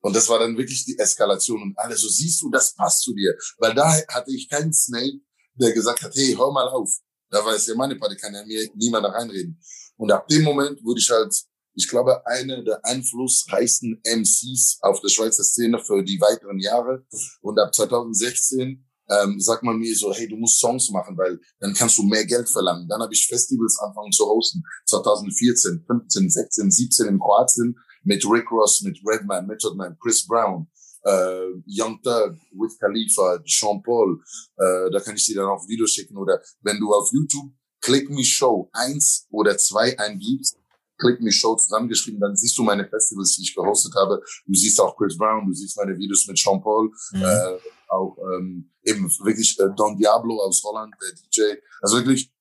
Und 0.00 0.16
das 0.16 0.28
war 0.28 0.40
dann 0.40 0.56
wirklich 0.58 0.84
die 0.84 0.98
Eskalation. 0.98 1.62
Und 1.62 1.78
alle 1.78 1.96
so, 1.96 2.08
siehst 2.08 2.42
du, 2.42 2.50
das 2.50 2.74
passt 2.74 3.02
zu 3.02 3.14
dir. 3.14 3.34
Weil 3.58 3.74
da 3.74 3.90
hatte 4.08 4.32
ich 4.32 4.48
keinen 4.48 4.72
Snake, 4.72 5.20
der 5.54 5.72
gesagt 5.72 6.02
hat, 6.02 6.14
hey, 6.14 6.34
hör 6.36 6.52
mal 6.52 6.68
auf. 6.68 6.90
Da 7.30 7.44
war 7.44 7.54
es 7.54 7.66
ja 7.66 7.74
meine 7.74 7.96
Party, 7.96 8.16
kann 8.16 8.34
ja 8.34 8.44
mir 8.44 8.68
niemand 8.74 9.06
reinreden. 9.06 9.58
Und 9.96 10.10
ab 10.10 10.26
dem 10.28 10.42
Moment 10.42 10.82
wurde 10.84 11.00
ich 11.00 11.08
halt 11.08 11.34
ich 11.74 11.88
glaube, 11.88 12.26
einer 12.26 12.62
der 12.62 12.84
einflussreichsten 12.84 14.00
MCs 14.04 14.78
auf 14.82 15.00
der 15.00 15.08
Schweizer 15.08 15.44
Szene 15.44 15.78
für 15.78 16.02
die 16.02 16.20
weiteren 16.20 16.58
Jahre. 16.58 17.04
Und 17.40 17.58
ab 17.58 17.74
2016 17.74 18.84
ähm, 19.08 19.40
sagt 19.40 19.62
man 19.62 19.78
mir 19.78 19.94
so, 19.96 20.12
hey, 20.12 20.28
du 20.28 20.36
musst 20.36 20.60
Songs 20.60 20.90
machen, 20.90 21.16
weil 21.16 21.40
dann 21.60 21.74
kannst 21.74 21.98
du 21.98 22.02
mehr 22.02 22.24
Geld 22.24 22.48
verlangen. 22.48 22.88
Dann 22.88 23.00
habe 23.00 23.12
ich 23.12 23.26
Festivals 23.26 23.78
angefangen 23.78 24.12
zu 24.12 24.24
hosten. 24.26 24.62
2014, 24.86 25.84
15, 25.86 26.30
16, 26.30 26.70
17 26.70 27.06
in 27.08 27.18
Kroatien 27.18 27.76
mit 28.04 28.24
Rick 28.24 28.50
Ross, 28.50 28.82
mit 28.82 28.98
Redman, 29.04 29.46
Method 29.46 29.74
Man, 29.76 29.96
Chris 30.00 30.26
Brown, 30.26 30.68
äh, 31.04 31.46
Young 31.66 32.00
Thug, 32.02 32.36
Wiz 32.52 32.78
Khalifa, 32.78 33.40
Sean 33.46 33.82
Paul. 33.82 34.20
Äh, 34.56 34.90
da 34.90 35.00
kann 35.00 35.16
ich 35.16 35.26
dir 35.26 35.36
dann 35.36 35.48
auch 35.48 35.66
Videos 35.68 35.92
schicken. 35.92 36.16
Oder 36.16 36.40
wenn 36.62 36.78
du 36.78 36.92
auf 36.92 37.10
YouTube 37.12 37.52
Click 37.80 38.08
Me 38.10 38.24
Show 38.24 38.70
eins 38.72 39.26
oder 39.30 39.58
zwei 39.58 39.98
eingibst, 39.98 40.56
Click 41.02 41.20
Me 41.20 41.32
Show 41.32 41.56
zusammengeschrieben, 41.56 42.20
dann 42.20 42.36
siehst 42.36 42.56
du 42.56 42.62
meine 42.62 42.88
Festivals, 42.88 43.34
die 43.34 43.42
ich 43.42 43.54
gehostet 43.54 43.94
habe. 43.96 44.22
Du 44.46 44.54
siehst 44.54 44.80
auch 44.80 44.96
Chris 44.96 45.18
Brown, 45.18 45.46
du 45.46 45.52
siehst 45.52 45.76
meine 45.76 45.98
Videos 45.98 46.26
mit 46.28 46.38
Sean 46.38 46.62
Paul, 46.62 46.90
mhm. 47.12 47.22
äh, 47.22 47.58
auch 47.88 48.16
ähm, 48.18 48.70
eben 48.84 49.10
wirklich 49.24 49.58
äh, 49.58 49.68
Don 49.76 49.96
Diablo 49.96 50.40
aus 50.40 50.62
Holland, 50.62 50.94
der 51.02 51.12
DJ. 51.12 51.60
Also 51.80 51.96
wirklich, 51.96 52.32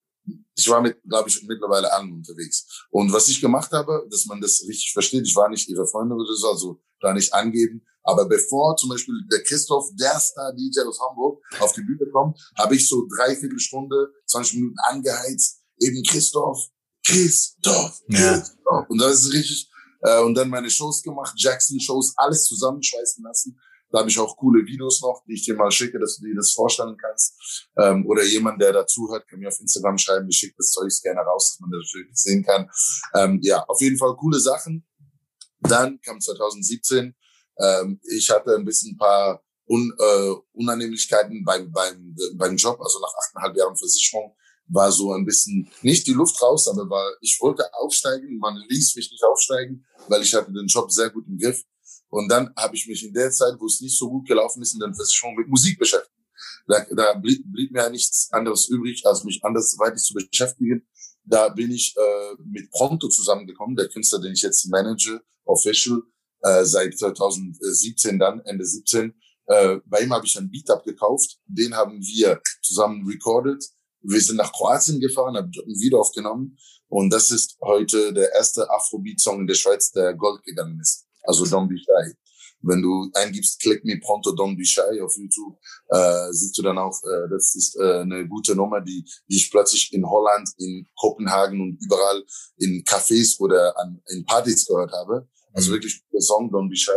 ich 0.55 0.69
war 0.69 0.81
mit, 0.81 1.01
glaube 1.03 1.27
ich, 1.27 1.41
mittlerweile 1.47 1.91
allen 1.91 2.13
unterwegs. 2.13 2.85
Und 2.91 3.11
was 3.11 3.27
ich 3.29 3.41
gemacht 3.41 3.71
habe, 3.71 4.07
dass 4.11 4.27
man 4.27 4.39
das 4.39 4.63
richtig 4.67 4.93
versteht, 4.93 5.25
ich 5.25 5.35
war 5.35 5.49
nicht 5.49 5.67
ihre 5.67 5.87
Freunde 5.87 6.15
oder 6.15 6.33
so, 6.35 6.49
also 6.49 6.81
da 7.01 7.13
nicht 7.13 7.33
angeben. 7.33 7.83
Aber 8.03 8.27
bevor 8.27 8.75
zum 8.77 8.89
Beispiel 8.89 9.15
der 9.31 9.43
Christoph, 9.43 9.89
der 9.99 10.19
Star-DJ 10.19 10.81
aus 10.87 10.99
Hamburg, 10.99 11.43
auf 11.59 11.73
die 11.73 11.81
Bühne 11.81 12.09
kommt, 12.11 12.39
habe 12.57 12.75
ich 12.75 12.87
so 12.87 13.07
dreiviertel 13.15 13.59
Stunde, 13.59 14.11
20 14.27 14.55
Minuten 14.55 14.77
angeheizt, 14.87 15.61
eben 15.79 16.03
Christoph, 16.03 16.69
Christoph, 17.05 18.01
Christoph. 18.07 18.57
Ja. 18.71 18.85
Und 18.87 19.01
das 19.01 19.25
ist 19.25 19.33
richtig. 19.33 19.69
Äh, 20.01 20.21
und 20.21 20.35
dann 20.35 20.49
meine 20.49 20.69
Shows 20.69 21.01
gemacht, 21.01 21.33
Jackson-Shows, 21.37 22.13
alles 22.17 22.45
zusammenschweißen 22.45 23.23
lassen. 23.23 23.59
Da 23.91 23.99
habe 23.99 24.09
ich 24.09 24.17
auch 24.17 24.37
coole 24.37 24.65
Videos 24.65 25.01
noch, 25.01 25.21
die 25.27 25.33
ich 25.33 25.43
dir 25.43 25.55
mal 25.55 25.69
schicke, 25.69 25.99
dass 25.99 26.17
du 26.17 26.25
dir 26.25 26.35
das 26.35 26.51
vorstellen 26.51 26.95
kannst. 26.97 27.69
Ähm, 27.77 28.05
oder 28.07 28.23
jemand, 28.23 28.61
der 28.61 28.71
dazu 28.71 29.09
hört, 29.09 29.27
kann 29.27 29.39
mir 29.39 29.49
auf 29.49 29.59
Instagram 29.59 29.97
schreiben, 29.97 30.29
ich 30.29 30.37
schicke 30.37 30.55
das 30.57 30.71
Zeug 30.71 30.89
gerne 31.03 31.21
raus, 31.21 31.51
dass 31.51 31.59
man 31.59 31.71
das 31.71 31.93
wirklich 31.93 32.17
sehen 32.17 32.43
kann. 32.43 32.69
Ähm, 33.15 33.39
ja, 33.43 33.63
auf 33.65 33.81
jeden 33.81 33.97
Fall 33.97 34.15
coole 34.15 34.39
Sachen. 34.39 34.87
Dann 35.59 35.99
kam 36.01 36.21
2017. 36.21 37.13
Ähm, 37.59 37.99
ich 38.03 38.29
hatte 38.29 38.55
ein 38.55 38.65
bisschen 38.65 38.93
ein 38.93 38.97
paar 38.97 39.43
Un, 39.69 39.93
äh, 39.97 40.33
Unannehmlichkeiten 40.53 41.43
beim, 41.45 41.71
beim, 41.71 42.15
beim 42.35 42.55
Job, 42.55 42.79
also 42.81 42.99
nach 42.99 43.13
achteinhalb 43.23 43.55
Jahren 43.55 43.75
Versicherung 43.75 44.35
war 44.67 44.91
so 44.91 45.13
ein 45.13 45.25
bisschen, 45.25 45.69
nicht 45.81 46.07
die 46.07 46.13
Luft 46.13 46.41
raus, 46.41 46.67
aber 46.67 46.89
war, 46.89 47.11
ich 47.21 47.37
wollte 47.41 47.63
aufsteigen, 47.73 48.37
man 48.37 48.55
ließ 48.69 48.95
mich 48.95 49.11
nicht 49.11 49.23
aufsteigen, 49.23 49.85
weil 50.07 50.21
ich 50.21 50.33
hatte 50.33 50.51
den 50.51 50.67
Job 50.67 50.91
sehr 50.91 51.09
gut 51.09 51.25
im 51.27 51.37
Griff. 51.37 51.63
Und 52.09 52.29
dann 52.29 52.53
habe 52.57 52.75
ich 52.75 52.87
mich 52.87 53.03
in 53.05 53.13
der 53.13 53.31
Zeit, 53.31 53.55
wo 53.59 53.65
es 53.65 53.81
nicht 53.81 53.97
so 53.97 54.09
gut 54.09 54.27
gelaufen 54.27 54.61
ist, 54.61 54.73
in 54.73 54.79
der 54.79 54.93
Versicherung 54.93 55.35
mit 55.35 55.47
Musik 55.47 55.79
beschäftigt. 55.79 56.11
Da, 56.67 56.85
da 56.95 57.13
blieb, 57.13 57.43
blieb 57.51 57.71
mir 57.71 57.83
ja 57.83 57.89
nichts 57.89 58.29
anderes 58.31 58.67
übrig, 58.69 59.05
als 59.05 59.23
mich 59.23 59.43
andersweitig 59.43 60.03
zu 60.03 60.13
beschäftigen. 60.13 60.85
Da 61.23 61.49
bin 61.49 61.71
ich 61.71 61.95
äh, 61.97 62.35
mit 62.43 62.69
Pronto 62.71 63.07
zusammengekommen, 63.07 63.75
der 63.75 63.89
Künstler, 63.89 64.19
den 64.19 64.33
ich 64.33 64.41
jetzt 64.41 64.65
manage, 64.69 65.21
official, 65.45 66.01
äh, 66.41 66.65
seit 66.65 66.97
2017 66.97 68.19
dann, 68.19 68.41
Ende 68.41 68.65
17. 68.65 69.13
Äh, 69.47 69.77
bei 69.85 70.01
ihm 70.01 70.13
habe 70.13 70.25
ich 70.25 70.37
einen 70.37 70.49
Beat 70.49 70.69
abgekauft, 70.69 71.39
den 71.45 71.75
haben 71.75 72.01
wir 72.01 72.41
zusammen 72.61 73.05
recorded. 73.07 73.63
Wir 74.03 74.21
sind 74.21 74.37
nach 74.37 74.51
Kroatien 74.51 74.99
gefahren, 74.99 75.35
haben 75.35 75.51
ein 75.55 75.79
Video 75.79 75.99
aufgenommen 75.99 76.57
und 76.87 77.11
das 77.11 77.31
ist 77.31 77.57
heute 77.61 78.13
der 78.13 78.33
erste 78.33 78.69
Afrobeat-Song 78.69 79.41
in 79.41 79.47
der 79.47 79.55
Schweiz, 79.55 79.91
der 79.91 80.13
Gold 80.13 80.43
gegangen 80.43 80.79
ist. 80.79 81.05
Also 81.23 81.43
Don't 81.45 81.67
Be 81.67 81.77
Shy. 81.77 82.15
Wenn 82.63 82.81
du 82.81 83.09
eingibst, 83.13 83.59
klick 83.59 83.83
me 83.85 83.99
pronto 83.99 84.31
Don't 84.31 84.55
Be 84.55 84.65
Shy 84.65 85.01
auf 85.01 85.15
YouTube, 85.17 85.57
äh, 85.89 86.31
siehst 86.31 86.57
du 86.57 86.61
dann 86.61 86.77
auch, 86.77 86.95
äh, 87.03 87.29
das 87.29 87.55
ist 87.55 87.75
äh, 87.79 88.01
eine 88.01 88.27
gute 88.27 88.55
Nummer, 88.55 88.81
die, 88.81 89.03
die 89.27 89.37
ich 89.37 89.49
plötzlich 89.49 89.91
in 89.93 90.07
Holland, 90.07 90.49
in 90.57 90.87
Kopenhagen 90.95 91.59
und 91.61 91.77
überall 91.83 92.23
in 92.57 92.83
Cafés 92.83 93.39
oder 93.39 93.77
an, 93.79 94.01
in 94.09 94.25
Partys 94.25 94.65
gehört 94.65 94.91
habe. 94.91 95.27
Also 95.53 95.69
mhm. 95.69 95.75
wirklich 95.75 96.03
der 96.11 96.21
Song 96.21 96.51
Don't 96.51 96.69
Be 96.69 96.75
Shy. 96.75 96.91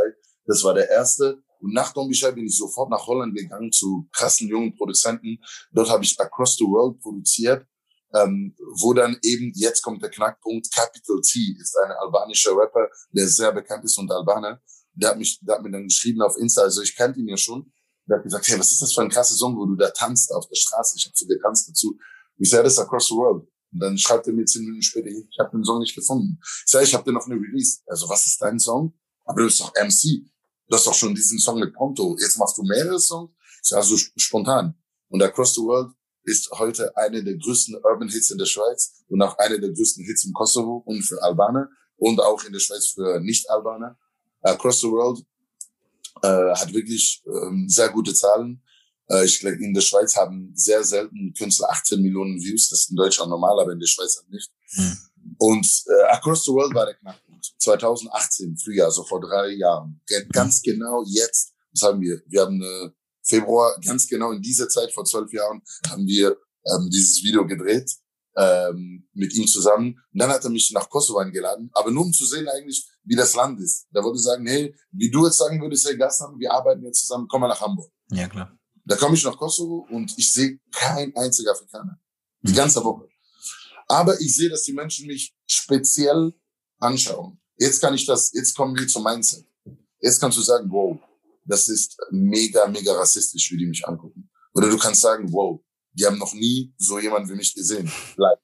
Das 0.47 0.63
war 0.65 0.75
der 0.75 0.89
erste. 0.91 1.43
Und 1.65 1.73
nach 1.73 1.93
Be 1.95 2.15
Shy 2.15 2.31
bin 2.33 2.47
ich 2.47 2.57
sofort 2.57 2.91
nach 2.91 3.07
Holland 3.07 3.37
gegangen 3.37 3.73
zu 3.73 4.09
krassen 4.13 4.49
jungen 4.49 4.77
Produzenten. 4.77 5.39
Dort 5.73 5.91
habe 5.91 6.05
ich 6.05 6.19
Across 6.21 6.57
the 6.57 6.65
World 6.65 7.01
produziert 7.01 7.67
ähm, 8.15 8.55
wo 8.81 8.95
dann 8.95 9.19
eben, 9.23 9.53
jetzt 9.57 9.83
kommt 9.83 10.03
der 10.03 10.11
Knackpunkt, 10.11 10.73
Capital 10.73 11.21
T 11.21 11.57
ist 11.61 11.77
ein 11.85 11.91
albanischer 12.01 12.53
Rapper, 12.57 12.89
der 13.13 13.29
sehr 13.29 13.53
bekannt 13.53 13.85
ist 13.85 13.99
und 13.99 14.11
Albaner. 14.11 14.61
Der 14.93 15.11
hat 15.11 15.19
mich, 15.19 15.41
der 15.43 15.57
hat 15.57 15.63
mir 15.63 15.73
dann 15.73 15.89
geschrieben 15.89 16.23
auf 16.23 16.37
Insta, 16.37 16.63
also 16.63 16.81
ich 16.83 16.95
kannte 16.95 17.19
ihn 17.19 17.29
ja 17.29 17.37
schon. 17.37 17.73
Der 18.09 18.19
hat 18.19 18.25
gesagt, 18.25 18.47
hey, 18.47 18.59
was 18.59 18.71
ist 18.71 18.83
das 18.83 18.93
für 18.93 19.03
ein 19.03 19.09
krasser 19.09 19.35
Song, 19.35 19.57
wo 19.57 19.67
du 19.67 19.75
da 19.75 19.91
tanzt 19.91 20.33
auf 20.33 20.47
der 20.47 20.55
Straße? 20.55 20.97
Ich 20.97 21.07
habe 21.07 21.15
so 21.17 21.27
getanzt 21.27 21.69
dazu. 21.69 21.99
Ich 22.37 22.51
sage, 22.51 22.65
das 22.65 22.75
ist 22.75 22.79
Across 22.79 23.09
the 23.09 23.15
World. 23.15 23.49
Und 23.73 23.81
dann 23.81 23.99
schreibt 23.99 24.27
er 24.29 24.33
mir 24.33 24.45
zehn 24.45 24.63
Minuten 24.63 24.83
später, 24.83 25.09
ich 25.09 25.39
habe 25.41 25.51
den 25.51 25.65
Song 25.65 25.81
nicht 25.81 25.97
gefunden. 25.97 26.39
Ich 26.41 26.71
sage, 26.71 26.85
ich 26.85 26.95
habe 26.95 27.05
den 27.05 27.15
noch 27.15 27.27
nie 27.27 27.35
released. 27.35 27.83
Also, 27.87 28.09
was 28.09 28.27
ist 28.27 28.41
dein 28.41 28.59
Song? 28.61 28.95
Aber 29.25 29.41
du 29.41 29.47
bist 29.47 29.61
doch 29.61 29.73
MC. 29.75 30.31
Du 30.69 30.77
hast 30.77 30.87
doch 30.87 30.95
schon 30.95 31.15
diesen 31.15 31.39
Song 31.39 31.61
mit 31.61 31.75
Ponto. 31.75 32.17
Jetzt 32.21 32.39
machst 32.39 32.57
du 32.57 32.63
mehrere 32.63 32.99
Songs? 32.99 33.31
Ich 33.63 33.69
sage, 33.69 33.83
also 33.83 33.97
spontan. 34.17 34.75
Und 35.09 35.23
Across 35.23 35.55
the 35.55 35.61
World 35.61 35.93
ist 36.25 36.51
heute 36.53 36.97
eine 36.97 37.23
der 37.23 37.37
größten 37.37 37.77
Urban 37.77 38.09
Hits 38.09 38.31
in 38.31 38.39
der 38.39 38.47
Schweiz 38.47 39.05
und 39.09 39.21
auch 39.21 39.37
eine 39.39 39.61
der 39.61 39.71
größten 39.71 40.05
Hits 40.05 40.25
im 40.25 40.33
Kosovo 40.33 40.83
und 40.87 41.03
für 41.03 41.23
Albaner 41.23 41.69
und 41.97 42.21
auch 42.21 42.43
in 42.45 42.53
der 42.53 42.61
Schweiz 42.61 42.89
für 42.89 43.21
Nicht-Albaner. 43.21 43.99
Across 44.41 44.81
the 44.81 44.89
World 44.89 45.25
äh, 46.23 46.55
hat 46.55 46.73
wirklich 46.73 47.23
ähm, 47.27 47.69
sehr 47.69 47.91
gute 47.91 48.15
Zahlen. 48.15 48.63
Äh, 49.09 49.25
ich 49.27 49.41
glaube, 49.41 49.57
in 49.63 49.75
der 49.75 49.83
Schweiz 49.83 50.17
haben 50.17 50.53
sehr 50.55 50.83
selten 50.83 51.35
Künstler 51.35 51.71
18 51.71 52.01
Millionen 52.01 52.41
Views. 52.43 52.71
Das 52.71 52.81
ist 52.81 52.91
in 52.91 52.97
Deutschland 52.97 53.31
normal, 53.31 53.61
aber 53.61 53.73
in 53.73 53.81
der 53.81 53.87
Schweiz 53.87 54.17
halt 54.17 54.31
nicht. 54.31 54.51
Mhm. 54.77 54.99
Und 55.39 55.85
äh, 55.87 56.13
Across 56.13 56.45
the 56.45 56.53
World 56.53 56.75
war 56.75 56.87
der 56.87 56.95
Knackpunkt. 56.95 57.24
2018, 57.59 58.57
Frühjahr, 58.57 58.91
so 58.91 59.05
vor 59.05 59.21
drei 59.21 59.53
Jahren. 59.53 60.01
Ganz 60.33 60.63
genau 60.63 61.05
jetzt, 61.07 61.53
was 61.73 61.83
haben 61.83 62.01
wir? 62.01 62.21
Wir 62.27 62.43
haben 62.43 62.63
eine 62.63 62.95
Februar, 63.23 63.79
ganz 63.85 64.07
genau 64.07 64.33
in 64.33 64.43
dieser 64.43 64.69
Zeit 64.69 64.93
vor 64.93 65.05
zwölf 65.05 65.33
Jahren, 65.33 65.63
haben 65.89 66.07
wir 66.07 66.37
ähm, 66.67 66.89
dieses 66.91 67.23
Video 67.23 67.47
gedreht 67.47 67.91
ähm, 68.37 69.09
mit 69.13 69.35
ihm 69.35 69.47
zusammen. 69.47 70.01
Und 70.13 70.21
dann 70.21 70.31
hat 70.31 70.45
er 70.45 70.51
mich 70.51 70.71
nach 70.73 70.89
Kosovo 70.89 71.19
eingeladen, 71.19 71.71
aber 71.73 71.91
nur 71.91 72.05
um 72.05 72.13
zu 72.13 72.27
sehen 72.27 72.49
eigentlich, 72.49 72.87
wie 73.05 73.17
das 73.17 73.35
Land 73.35 73.61
ist. 73.61 73.87
Da 73.93 74.03
wollte 74.03 74.17
ich 74.17 74.25
sagen, 74.25 74.47
hey, 74.47 74.75
wie 74.91 75.11
du 75.11 75.25
jetzt 75.27 75.39
sagen 75.39 75.61
würdest, 75.61 75.87
hey 75.87 75.97
Gastland, 75.97 76.39
wir 76.39 76.53
arbeiten 76.53 76.83
jetzt 76.85 77.01
zusammen, 77.01 77.27
komm 77.29 77.43
mal 77.43 77.49
nach 77.49 77.61
Hamburg. 77.61 77.91
Ja, 78.11 78.29
klar. 78.29 78.57
Da 78.85 78.97
komme 78.97 79.15
ich 79.15 79.25
nach 79.25 79.37
Kosovo 79.37 79.87
und 79.91 80.13
ich 80.19 80.33
sehe 80.33 80.59
kein 80.71 81.15
einziger 81.17 81.53
Afrikaner. 81.53 81.99
Die 82.43 82.53
mhm. 82.53 82.57
ganze 82.57 82.85
Woche. 82.85 83.09
Aber 83.87 84.21
ich 84.21 84.35
sehe, 84.35 84.51
dass 84.51 84.63
die 84.63 84.73
Menschen 84.73 85.07
mich 85.07 85.35
speziell 85.47 86.33
anschauen. 86.79 87.41
Jetzt 87.57 87.81
kann 87.81 87.95
ich 87.95 88.07
das, 88.07 88.33
jetzt 88.33 88.57
kommen 88.57 88.77
wir 88.77 88.87
zum 88.89 89.05
Mindset. 89.05 89.47
Jetzt 90.01 90.21
kannst 90.21 90.37
du 90.39 90.43
sagen, 90.43 90.71
wow, 90.71 90.99
das 91.45 91.69
ist 91.69 91.97
mega, 92.11 92.67
mega 92.67 92.93
rassistisch, 92.95 93.51
wie 93.53 93.59
die 93.59 93.67
mich 93.67 93.87
angucken. 93.87 94.31
Oder 94.55 94.71
du 94.71 94.79
kannst 94.79 95.01
sagen, 95.01 95.33
wow, 95.33 95.61
die 95.93 96.05
haben 96.05 96.19
noch 96.19 96.35
nie 96.35 96.75
so 96.77 96.99
jemanden 96.99 97.31
wie 97.31 97.37
mich 97.37 97.55
gesehen. 97.55 97.91
Bleib. 98.17 98.39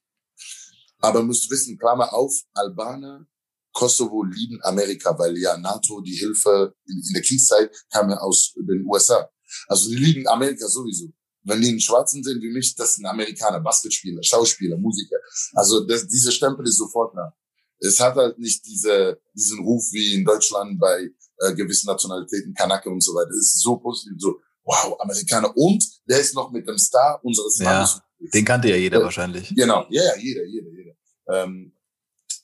Aber 1.00 1.22
musst 1.22 1.50
wissen, 1.50 1.78
Klammer 1.78 2.12
auf, 2.12 2.34
Albaner, 2.52 3.26
Kosovo 3.72 4.24
lieben 4.24 4.58
Amerika, 4.62 5.16
weil 5.18 5.36
ja 5.38 5.56
NATO, 5.56 6.00
die 6.00 6.14
Hilfe 6.14 6.74
in, 6.86 7.02
in 7.06 7.12
der 7.14 7.22
Kriegszeit 7.22 7.70
kam 7.90 8.10
ja 8.10 8.18
aus 8.18 8.52
den 8.54 8.84
USA. 8.86 9.30
Also 9.68 9.88
die 9.90 9.96
lieben 9.96 10.28
Amerika 10.28 10.66
sowieso. 10.68 11.12
Wenn 11.42 11.62
die 11.62 11.68
einen 11.68 11.80
Schwarzen 11.80 12.22
sehen 12.22 12.40
wie 12.42 12.50
mich, 12.50 12.74
das 12.74 12.96
sind 12.96 13.06
Amerikaner, 13.06 13.60
Basketspieler, 13.60 14.22
Schauspieler, 14.22 14.76
Musiker. 14.76 15.16
Also 15.54 15.86
das, 15.86 16.06
diese 16.06 16.32
Stempel 16.32 16.66
ist 16.66 16.76
sofort 16.76 17.16
da. 17.16 17.34
Es 17.80 17.98
hat 18.00 18.16
halt 18.16 18.38
nicht 18.38 18.66
diese, 18.66 19.20
diesen 19.34 19.60
Ruf 19.60 19.84
wie 19.92 20.14
in 20.14 20.24
Deutschland 20.24 20.78
bei 20.78 21.08
äh, 21.38 21.54
gewissen 21.54 21.86
Nationalitäten, 21.86 22.54
Kanake 22.54 22.90
und 22.90 23.02
so 23.02 23.12
weiter. 23.14 23.30
Es 23.30 23.54
ist 23.54 23.62
so 23.62 23.76
positiv, 23.76 24.14
so, 24.18 24.38
wow, 24.64 25.00
Amerikaner. 25.00 25.56
Und 25.56 25.84
der 26.06 26.20
ist 26.20 26.34
noch 26.34 26.50
mit 26.50 26.68
dem 26.68 26.78
Star 26.78 27.20
unseres 27.24 27.58
Landes. 27.58 28.00
Ja, 28.18 28.28
den 28.34 28.44
kannte 28.44 28.68
ja 28.68 28.76
jeder 28.76 29.00
äh, 29.00 29.04
wahrscheinlich. 29.04 29.48
Genau, 29.54 29.86
ja, 29.90 30.02
ja, 30.04 30.16
jeder, 30.16 30.44
jeder, 30.44 30.70
jeder. 30.70 30.94
Ähm, 31.28 31.72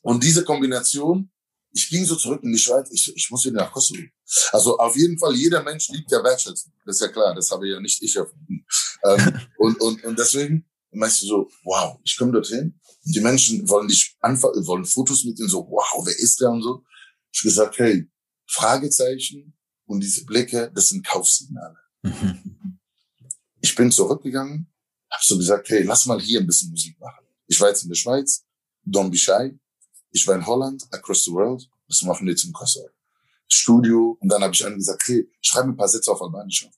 und 0.03 0.22
diese 0.22 0.44
Kombination, 0.44 1.31
ich 1.72 1.88
ging 1.90 2.05
so 2.05 2.16
zurück 2.16 2.42
in 2.42 2.53
die 2.53 2.59
Schweiz, 2.59 2.88
ich, 2.90 3.12
ich 3.14 3.31
muss 3.31 3.44
wieder 3.44 3.57
nach 3.57 3.72
Kosovo. 3.72 4.01
Also 4.53 4.79
auf 4.79 4.96
jeden 4.96 5.18
Fall, 5.18 5.35
jeder 5.35 5.62
Mensch 5.62 5.88
liebt 5.88 6.11
ja 6.11 6.22
Wertschätzung. 6.22 6.72
Das 6.87 6.96
ist 6.96 7.03
ja 7.03 7.09
klar, 7.09 7.35
das 7.35 7.51
habe 7.51 7.68
ja 7.68 7.81
nicht 7.81 8.03
ich 8.03 8.16
erfunden. 8.16 8.64
ähm, 9.05 9.40
und, 9.59 9.81
und, 9.81 10.05
und 10.05 10.18
deswegen 10.18 10.64
meinst 10.97 11.23
du 11.23 11.27
so, 11.27 11.51
wow, 11.65 11.99
ich 12.05 12.17
komme 12.17 12.33
dorthin. 12.33 12.79
Und 13.05 13.15
die 13.15 13.21
Menschen 13.21 13.69
wollen 13.69 13.89
dich 13.89 14.17
anfangen, 14.21 14.67
wollen 14.67 14.85
Fotos 14.85 15.25
mit 15.25 15.39
dir, 15.39 15.49
so, 15.49 15.67
wow, 15.69 16.05
wer 16.05 16.19
ist 16.19 16.41
der 16.41 16.51
und 16.51 16.63
so. 16.63 16.85
Ich 17.33 17.43
gesagt, 17.43 17.79
hey, 17.79 18.09
Fragezeichen 18.47 19.57
und 19.87 20.01
diese 20.01 20.25
Blicke, 20.25 20.71
das 20.75 20.89
sind 20.89 21.07
Kaufsignale. 21.07 21.77
Mhm. 22.03 22.79
Ich 23.61 23.75
bin 23.75 23.91
zurückgegangen, 23.91 24.73
habe 25.11 25.25
so 25.25 25.37
gesagt, 25.37 25.69
hey, 25.69 25.83
lass 25.83 26.07
mal 26.07 26.21
hier 26.21 26.41
ein 26.41 26.47
bisschen 26.47 26.71
Musik 26.71 26.99
machen. 26.99 27.27
Ich 27.47 27.61
war 27.61 27.69
jetzt 27.69 27.83
in 27.83 27.89
der 27.89 27.97
Schweiz, 27.97 28.45
Don't 28.87 29.11
Be 29.11 29.17
Shy. 29.17 29.59
Ich 30.11 30.27
war 30.27 30.35
in 30.35 30.47
Holland, 30.47 30.87
Across 30.93 31.25
the 31.25 31.33
World. 31.33 31.69
Was 31.89 32.03
machen 32.03 32.27
wir 32.27 32.33
jetzt 32.33 32.45
im 32.45 32.53
Kosovo? 32.53 32.89
Studio. 33.49 34.17
Und 34.21 34.29
dann 34.29 34.43
habe 34.43 34.55
ich 34.55 34.65
einem 34.65 34.77
gesagt, 34.77 35.03
hey, 35.07 35.29
schreib 35.41 35.67
mir 35.67 35.73
ein 35.73 35.77
paar 35.77 35.89
Sätze 35.89 36.11
auf 36.11 36.23
Albanisch 36.23 36.69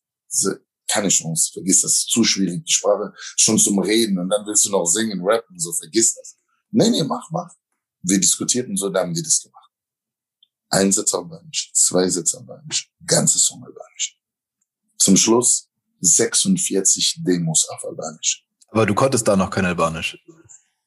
Keine 0.90 1.08
Chance, 1.08 1.50
vergiss 1.52 1.82
das, 1.82 2.06
zu 2.06 2.24
schwierig, 2.24 2.64
die 2.64 2.72
Sprache 2.72 3.12
schon 3.36 3.58
zum 3.58 3.78
Reden 3.78 4.18
und 4.18 4.30
dann 4.30 4.46
willst 4.46 4.64
du 4.64 4.70
noch 4.70 4.86
singen, 4.86 5.20
rappen, 5.22 5.58
so 5.58 5.72
vergiss 5.72 6.14
das. 6.14 6.36
Nee, 6.70 6.90
nee, 6.90 7.02
mach, 7.02 7.30
mach. 7.30 7.50
Wir 8.02 8.18
diskutierten 8.18 8.76
so, 8.76 8.88
dann 8.88 9.08
haben 9.08 9.14
wir 9.14 9.22
das 9.22 9.42
gemacht. 9.42 9.70
Ein 10.70 10.92
Satz 10.92 11.14
Albanisch, 11.14 11.70
zwei 11.74 12.08
Sätze 12.08 12.38
Albanisch, 12.38 12.90
ganze 13.04 13.38
Song 13.38 13.62
Albanisch. 13.64 14.18
Zum 14.98 15.16
Schluss 15.16 15.68
46 16.00 17.22
Demos 17.24 17.68
auf 17.68 17.84
Albanisch. 17.84 18.44
Aber 18.70 18.86
du 18.86 18.94
konntest 18.94 19.26
da 19.26 19.36
noch 19.36 19.50
kein 19.50 19.64
Albanisch. 19.64 20.18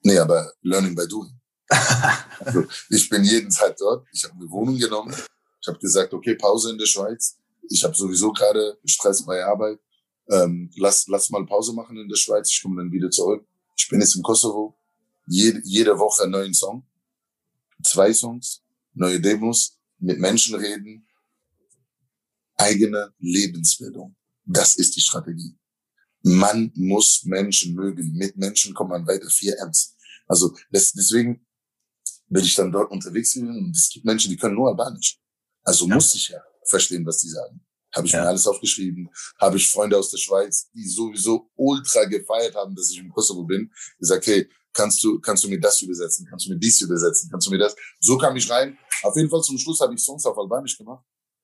Nee, 0.04 0.18
aber 0.18 0.54
Learning 0.62 0.96
by 0.96 1.08
Doing. 1.08 1.40
also, 2.40 2.66
ich 2.90 3.10
bin 3.10 3.24
jeden 3.24 3.50
Tag 3.50 3.78
dort. 3.78 4.06
Ich 4.12 4.24
habe 4.24 4.34
eine 4.36 4.50
Wohnung 4.50 4.78
genommen. 4.78 5.16
Ich 5.62 5.68
habe 5.68 5.80
gesagt, 5.80 6.14
okay, 6.14 6.36
Pause 6.36 6.72
in 6.72 6.78
der 6.78 6.86
Schweiz. 6.86 7.38
Ich 7.70 7.84
habe 7.84 7.96
sowieso 7.96 8.32
gerade 8.32 8.78
Stress 8.86 9.26
bei 9.26 9.44
Arbeit. 9.44 9.80
Ähm, 10.30 10.72
lass, 10.76 11.08
lass 11.08 11.30
mal 11.30 11.46
Pause 11.46 11.74
machen 11.74 11.98
in 11.98 12.08
der 12.08 12.16
Schweiz. 12.16 12.50
Ich 12.52 12.62
komme 12.62 12.82
dann 12.82 12.92
wieder 12.92 13.10
zurück. 13.10 13.46
Ich 13.78 13.88
bin 13.90 14.00
jetzt 14.00 14.16
im 14.16 14.22
Kosovo. 14.22 14.78
Jede, 15.28 15.62
jede 15.64 15.98
Woche 15.98 16.24
einen 16.24 16.32
neuen 16.32 16.54
Song. 16.54 16.86
Zwei 17.84 18.14
Songs 18.14 18.62
neue 18.94 19.20
Demos, 19.20 19.78
mit 20.00 20.20
Menschen 20.20 20.56
reden, 20.56 21.08
eigene 22.58 23.14
Lebensbildung. 23.20 24.16
Das 24.46 24.76
ist 24.76 24.96
die 24.96 25.02
Strategie. 25.02 25.56
Man 26.24 26.72
muss 26.76 27.24
Menschen 27.24 27.74
mögen. 27.74 28.12
Mit 28.14 28.38
Menschen 28.38 28.74
kommt 28.74 28.92
man 28.92 29.08
weiter. 29.08 29.30
Vier 29.30 29.56
M's. 29.60 29.96
Also 30.28 30.56
das, 30.72 30.92
deswegen 30.94 31.46
bin 32.28 32.44
ich 32.44 32.56
dann 32.56 32.72
dort 32.72 32.92
unterwegs 32.92 33.36
und 33.36 33.76
es 33.76 33.90
gibt 33.90 34.06
Menschen, 34.06 34.30
die 34.30 34.38
können 34.38 34.56
nur 34.56 34.70
Albanisch. 34.70 35.20
Also 35.64 35.88
ja. 35.88 35.96
muss 35.96 36.14
ich 36.16 36.30
ja 36.30 36.42
verstehen, 36.66 37.06
was 37.06 37.20
die 37.20 37.30
sagen. 37.30 37.60
Habe 37.96 38.08
ich 38.08 38.14
ja. 38.14 38.22
mir 38.22 38.30
alles 38.30 38.48
aufgeschrieben. 38.48 39.10
Habe 39.40 39.58
ich 39.58 39.70
Freunde 39.70 39.98
aus 39.98 40.12
der 40.12 40.18
Schweiz, 40.18 40.70
die 40.74 40.88
sowieso 40.88 41.50
ultra 41.56 42.06
gefeiert 42.06 42.56
haben, 42.56 42.76
dass 42.76 42.90
ich 42.92 43.00
im 43.00 43.10
Kosovo 43.10 43.44
bin. 43.44 43.72
Gesagt, 44.00 44.26
hey, 44.28 44.50
kannst 44.74 45.04
du, 45.04 45.20
kannst 45.20 45.44
du 45.44 45.50
mir 45.50 45.60
das 45.60 45.82
übersetzen, 45.82 46.26
kannst 46.30 46.46
du 46.46 46.52
mir 46.52 46.60
dies 46.60 46.82
übersetzen, 46.82 47.30
kannst 47.30 47.48
du 47.48 47.52
mir 47.52 47.58
das. 47.58 47.76
So 48.00 48.18
kam 48.18 48.36
ich 48.36 48.50
rein. 48.50 48.78
Auf 49.04 49.16
jeden 49.16 49.30
Fall 49.30 49.42
zum 49.42 49.58
Schluss 49.58 49.80
habe 49.80 49.94
ich 49.94 50.02
Songs 50.02 50.26
auf 50.26 50.38
Albanisch 50.38 50.78
gemacht, 50.78 51.04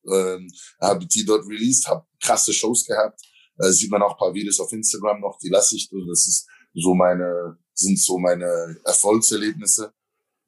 ähm, 0.09 0.49
habe 0.79 1.05
die 1.05 1.25
dort 1.25 1.45
released, 1.47 1.87
habe 1.87 2.05
krasse 2.21 2.53
Shows 2.53 2.85
gehabt. 2.85 3.21
Äh, 3.59 3.71
sieht 3.71 3.91
man 3.91 4.01
auch 4.01 4.17
paar 4.17 4.33
Videos 4.33 4.59
auf 4.59 4.71
Instagram 4.71 5.19
noch, 5.19 5.37
die 5.39 5.49
lasse 5.49 5.75
ich. 5.75 5.89
Das 5.89 6.27
ist 6.27 6.47
so 6.73 6.93
meine, 6.93 7.57
sind 7.73 7.99
so 7.99 8.17
meine 8.17 8.77
Erfolgserlebnisse. 8.85 9.93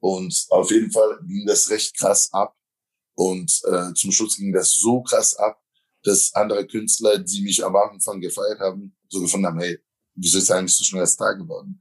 Und 0.00 0.46
auf 0.48 0.70
jeden 0.70 0.90
Fall 0.90 1.18
ging 1.26 1.44
das 1.46 1.68
recht 1.68 1.96
krass 1.96 2.32
ab. 2.32 2.56
Und 3.14 3.60
äh, 3.64 3.92
zum 3.94 4.12
Schluss 4.12 4.36
ging 4.36 4.52
das 4.52 4.72
so 4.72 5.02
krass 5.02 5.36
ab, 5.36 5.60
dass 6.02 6.34
andere 6.34 6.66
Künstler, 6.66 7.18
die 7.18 7.42
mich 7.42 7.64
am 7.64 7.76
Anfang 7.76 8.20
gefeiert 8.20 8.60
haben, 8.60 8.96
so 9.08 9.20
gefunden 9.20 9.46
haben, 9.46 9.60
hey, 9.60 9.78
wieso 10.14 10.38
ist 10.38 10.50
eigentlich 10.50 10.76
so 10.76 10.84
schnell 10.84 11.06
Star 11.06 11.36
geworden? 11.36 11.80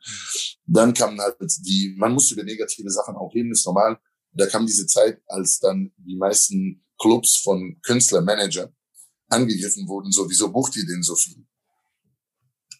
Dann 0.66 0.94
kam 0.94 1.20
halt 1.20 1.38
die, 1.40 1.96
man 1.98 2.14
muss 2.14 2.32
über 2.32 2.44
negative 2.44 2.90
Sachen 2.90 3.16
auch 3.16 3.34
reden, 3.34 3.52
ist 3.52 3.66
normal. 3.66 4.00
Da 4.32 4.46
kam 4.46 4.66
diese 4.66 4.86
Zeit, 4.86 5.22
als 5.28 5.60
dann 5.60 5.92
die 5.98 6.16
meisten 6.16 6.86
Clubs 7.00 7.38
von 7.38 7.80
Künstlermanager 7.82 8.72
angegriffen 9.30 9.88
wurden, 9.88 10.12
so, 10.12 10.30
wieso 10.30 10.52
bucht 10.52 10.76
ihr 10.76 10.86
den 10.86 11.04
so 11.04 11.16
viel? 11.16 11.46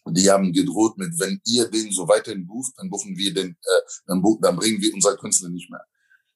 Die 0.08 0.30
haben 0.30 0.52
gedroht 0.52 0.98
mit, 0.98 1.18
wenn 1.18 1.40
ihr 1.44 1.68
den 1.68 1.92
so 1.92 2.08
weiterhin 2.08 2.46
bucht, 2.46 2.72
dann 2.76 2.90
buchen 2.90 3.16
wir 3.16 3.32
den, 3.32 3.50
äh, 3.50 3.80
dann, 4.06 4.22
buch, 4.22 4.38
dann 4.40 4.56
bringen 4.56 4.80
wir 4.80 4.92
unsere 4.94 5.16
Künstler 5.16 5.50
nicht 5.50 5.70
mehr. 5.70 5.84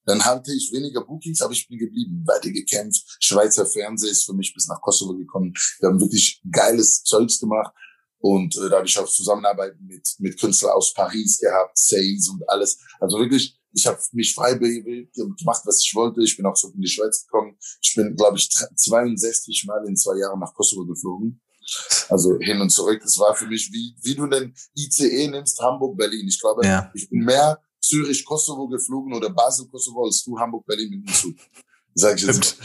Dann 0.04 0.24
hatte 0.24 0.52
ich 0.52 0.72
weniger 0.72 1.04
Bookings, 1.04 1.40
aber 1.40 1.52
ich 1.52 1.66
bin 1.68 1.78
geblieben, 1.78 2.24
weiter 2.26 2.50
gekämpft. 2.50 3.16
Schweizer 3.20 3.66
Fernseh 3.66 4.08
ist 4.08 4.24
für 4.24 4.34
mich 4.34 4.52
bis 4.54 4.66
nach 4.66 4.80
Kosovo 4.80 5.16
gekommen. 5.16 5.52
Wir 5.80 5.88
haben 5.88 6.00
wirklich 6.00 6.42
geiles 6.50 7.02
Zeugs 7.02 7.38
gemacht. 7.38 7.72
Und 8.18 8.56
äh, 8.56 8.70
da 8.70 8.76
habe 8.76 8.86
ich 8.86 8.98
auch 8.98 9.08
Zusammenarbeit 9.08 9.76
mit, 9.80 10.08
mit 10.18 10.40
Künstlern 10.40 10.72
aus 10.72 10.94
Paris 10.94 11.38
gehabt, 11.38 11.76
Says 11.76 12.28
und 12.30 12.48
alles. 12.48 12.78
Also 12.98 13.18
wirklich, 13.18 13.58
ich 13.72 13.86
habe 13.86 13.98
mich 14.12 14.34
frei 14.34 14.54
gemacht, 14.54 15.62
was 15.64 15.80
ich 15.80 15.94
wollte. 15.94 16.22
Ich 16.22 16.36
bin 16.36 16.46
auch 16.46 16.56
so 16.56 16.70
in 16.70 16.80
die 16.80 16.88
Schweiz 16.88 17.26
gekommen. 17.26 17.58
Ich 17.82 17.94
bin, 17.94 18.16
glaube 18.16 18.38
ich, 18.38 18.48
62 18.48 19.64
Mal 19.66 19.86
in 19.86 19.96
zwei 19.96 20.18
Jahren 20.18 20.40
nach 20.40 20.54
Kosovo 20.54 20.86
geflogen. 20.86 21.42
Also 22.08 22.38
hin 22.40 22.60
und 22.60 22.70
zurück. 22.70 23.02
Es 23.04 23.18
war 23.18 23.34
für 23.34 23.46
mich 23.46 23.70
wie, 23.72 23.94
wie 24.02 24.14
du 24.14 24.26
den 24.26 24.54
ICE 24.74 25.28
nimmst, 25.28 25.60
Hamburg, 25.60 25.96
Berlin. 25.96 26.26
Ich 26.28 26.40
glaube, 26.40 26.66
ja. 26.66 26.90
ich 26.94 27.08
bin 27.08 27.24
mehr 27.24 27.60
Zürich, 27.86 28.24
Kosovo 28.24 28.68
geflogen 28.68 29.14
oder 29.14 29.30
Basel, 29.30 29.68
Kosovo 29.68 30.04
als 30.04 30.22
du 30.24 30.38
Hamburg, 30.38 30.66
Berlin 30.66 30.90
mit 30.90 31.08
dem 31.08 31.14
Zug. 31.14 31.36
Sag 31.94 32.16
ich 32.16 32.26
jetzt. 32.26 32.60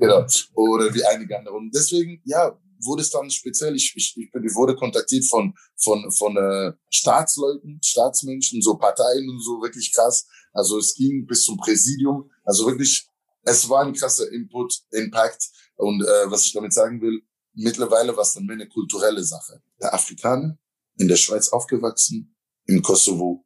genau. 0.00 0.26
Oder 0.54 0.94
wie 0.94 1.04
einige 1.04 1.38
andere. 1.38 1.54
Und 1.54 1.74
deswegen, 1.74 2.22
ja, 2.24 2.58
wurde 2.82 3.02
es 3.02 3.10
dann 3.10 3.30
speziell, 3.30 3.76
ich, 3.76 3.92
ich, 3.94 4.16
ich 4.16 4.54
wurde 4.54 4.74
kontaktiert 4.74 5.24
von, 5.26 5.54
von, 5.76 6.10
von 6.10 6.36
äh, 6.36 6.72
Staatsleuten, 6.88 7.80
Staatsmenschen, 7.84 8.62
so 8.62 8.76
Parteien 8.76 9.28
und 9.28 9.42
so, 9.42 9.60
wirklich 9.60 9.92
krass. 9.92 10.26
Also 10.52 10.78
es 10.78 10.94
ging 10.94 11.26
bis 11.26 11.44
zum 11.44 11.56
Präsidium. 11.58 12.30
Also 12.44 12.66
wirklich, 12.66 13.06
es 13.42 13.68
war 13.68 13.84
ein 13.84 13.92
krasser 13.92 14.30
Input, 14.32 14.80
Impact. 14.92 15.48
Und 15.76 16.02
äh, 16.02 16.30
was 16.30 16.46
ich 16.46 16.52
damit 16.52 16.72
sagen 16.72 17.00
will, 17.00 17.20
mittlerweile 17.54 18.16
war 18.16 18.22
es 18.22 18.32
dann 18.32 18.46
mehr 18.46 18.54
eine 18.54 18.68
kulturelle 18.68 19.24
Sache. 19.24 19.62
Der 19.80 19.92
Afrikaner, 19.94 20.58
in 20.96 21.08
der 21.08 21.16
Schweiz 21.16 21.48
aufgewachsen, 21.48 22.34
im 22.66 22.82
Kosovo, 22.82 23.44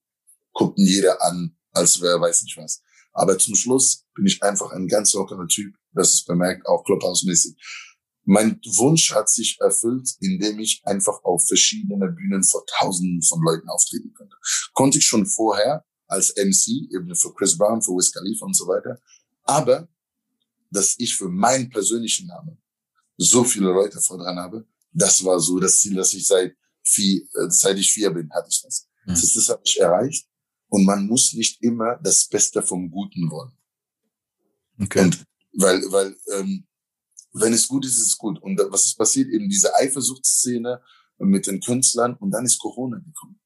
guckt 0.55 0.79
ihn 0.79 0.87
jeder 0.87 1.21
an, 1.23 1.57
als 1.73 2.01
wer 2.01 2.21
weiß 2.21 2.45
nicht 2.45 2.57
was. 2.57 2.83
Aber 3.13 3.39
zum 3.39 3.55
Schluss 3.55 4.07
bin 4.15 4.27
ich 4.27 4.43
einfach 4.43 4.73
ein 4.73 4.89
ganz 4.89 5.13
lockerer 5.13 5.47
Typ. 5.47 5.75
Das 5.93 6.15
ist 6.15 6.27
bemerkt, 6.27 6.67
auch 6.67 6.85
Clubhouse-mäßig. 6.85 7.57
Mein 8.25 8.59
Wunsch 8.65 9.13
hat 9.13 9.29
sich 9.29 9.59
erfüllt, 9.61 10.09
indem 10.21 10.59
ich 10.59 10.81
einfach 10.85 11.23
auf 11.25 11.47
verschiedene 11.47 12.11
Bühnen 12.11 12.43
vor 12.43 12.65
Tausenden 12.67 13.23
von 13.23 13.41
Leuten 13.43 13.69
auftreten 13.69 14.15
konnte. 14.15 14.35
Konnte 14.73 14.99
ich 14.99 15.05
schon 15.05 15.27
vorher 15.27 15.85
als 16.07 16.35
MC, 16.37 16.91
eben 16.95 17.15
für 17.15 17.35
Chris 17.35 17.57
Brown, 17.57 17.83
für 17.83 17.93
Wiz 17.93 18.13
Khalifa 18.13 18.47
und 18.47 18.57
so 18.57 18.67
weiter. 18.67 18.99
Aber, 19.45 19.89
dass 20.71 20.95
ich 20.99 21.15
für 21.15 21.29
meinen 21.29 21.69
persönlichen 21.69 22.27
Namen 22.27 22.63
so 23.17 23.45
viele 23.45 23.69
Leute 23.69 24.01
vor 24.01 24.19
dran 24.19 24.39
habe, 24.39 24.67
das 24.93 25.25
war 25.25 25.39
so 25.39 25.59
das 25.59 25.81
Ziel, 25.81 25.95
das 25.95 26.15
ich 26.15 26.27
seit 26.27 26.57
vier, 26.83 27.23
äh, 27.23 27.49
seit 27.49 27.79
ich 27.79 27.93
vier 27.93 28.11
bin, 28.11 28.31
hatte 28.33 28.49
ich 28.51 28.63
das. 28.63 28.89
Mhm. 29.05 29.11
Das, 29.13 29.33
das 29.35 29.49
habe 29.49 29.63
ich 29.65 29.79
erreicht. 29.79 30.27
Und 30.75 30.87
man 30.87 31.07
muss 31.07 31.35
nicht 31.35 31.63
immer 31.63 32.01
das 32.03 32.27
Beste 32.27 32.61
vom 32.61 32.91
Guten 32.91 33.31
wollen. 33.31 33.57
Okay. 34.81 35.03
Und 35.03 35.25
weil, 35.53 35.81
weil, 35.93 36.17
ähm, 36.33 36.67
wenn 37.33 37.53
es 37.53 37.69
gut 37.69 37.87
ist, 37.87 37.97
ist 37.97 38.09
es 38.09 38.19
gut. 38.19 38.43
Und 38.43 38.59
was 38.71 38.87
ist 38.87 38.99
passiert? 38.99 39.29
Eben 39.29 39.49
diese 39.49 39.73
Eifersuchtsszene 39.73 40.83
mit 41.19 41.47
den 41.47 41.61
Künstlern 41.61 42.17
und 42.17 42.33
dann 42.33 42.45
ist 42.45 42.59
Corona 42.59 42.99
gekommen. 42.99 43.39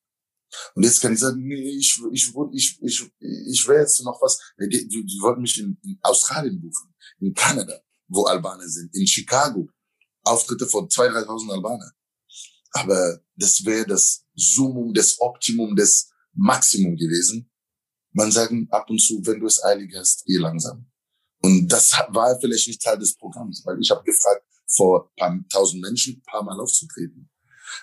Und 0.75 0.85
jetzt 0.85 1.03
kann 1.03 1.13
ich 1.13 1.19
sagen, 1.19 1.47
nee, 1.47 1.77
ich, 1.77 2.01
ich, 2.13 2.33
ich, 2.53 2.79
ich, 2.81 3.13
ich 3.21 3.69
wäre 3.69 3.81
jetzt 3.81 4.03
noch 4.05 4.23
was, 4.23 4.41
die, 4.59 4.89
die, 4.89 5.05
die 5.05 5.21
wollten 5.21 5.43
mich 5.43 5.61
in, 5.61 5.79
in 5.83 5.99
Australien 6.01 6.59
buchen, 6.59 6.95
in 7.21 7.35
Kanada 7.35 7.79
wo 8.07 8.25
Albaner 8.25 8.67
sind, 8.67 8.95
in 8.95 9.07
Chicago. 9.07 9.69
Auftritte 10.23 10.67
von 10.67 10.89
2.000, 10.89 11.27
3.000 11.27 11.53
Albaner. 11.53 11.93
Aber 12.71 13.21
das 13.37 13.63
wäre 13.67 13.87
das 13.87 14.25
Summum, 14.35 14.95
das 14.95 15.21
Optimum, 15.21 15.77
das 15.77 16.09
Maximum 16.39 16.97
gewesen. 16.97 17.51
Man 18.13 18.33
sagt 18.33 18.53
ab 18.71 18.89
und 18.91 19.01
zu, 19.01 19.21
wenn 19.25 19.41
du 19.41 19.47
es 19.47 19.63
eilig 19.63 19.95
hast, 19.97 20.25
geh 20.25 20.39
langsam. 20.39 20.87
Und 21.41 21.69
das 21.69 21.93
war 22.09 22.39
vielleicht 22.41 22.69
nicht 22.69 22.83
Teil 22.83 22.99
des 22.99 23.17
Programms, 23.17 23.63
weil 23.65 23.79
ich 23.81 23.91
habe 23.91 24.03
gefragt, 24.03 24.45
vor 24.67 25.13
paar 25.17 25.39
tausend 25.51 25.83
Menschen 25.83 26.23
paar 26.23 26.43
Mal 26.43 26.59
aufzutreten. 26.61 27.31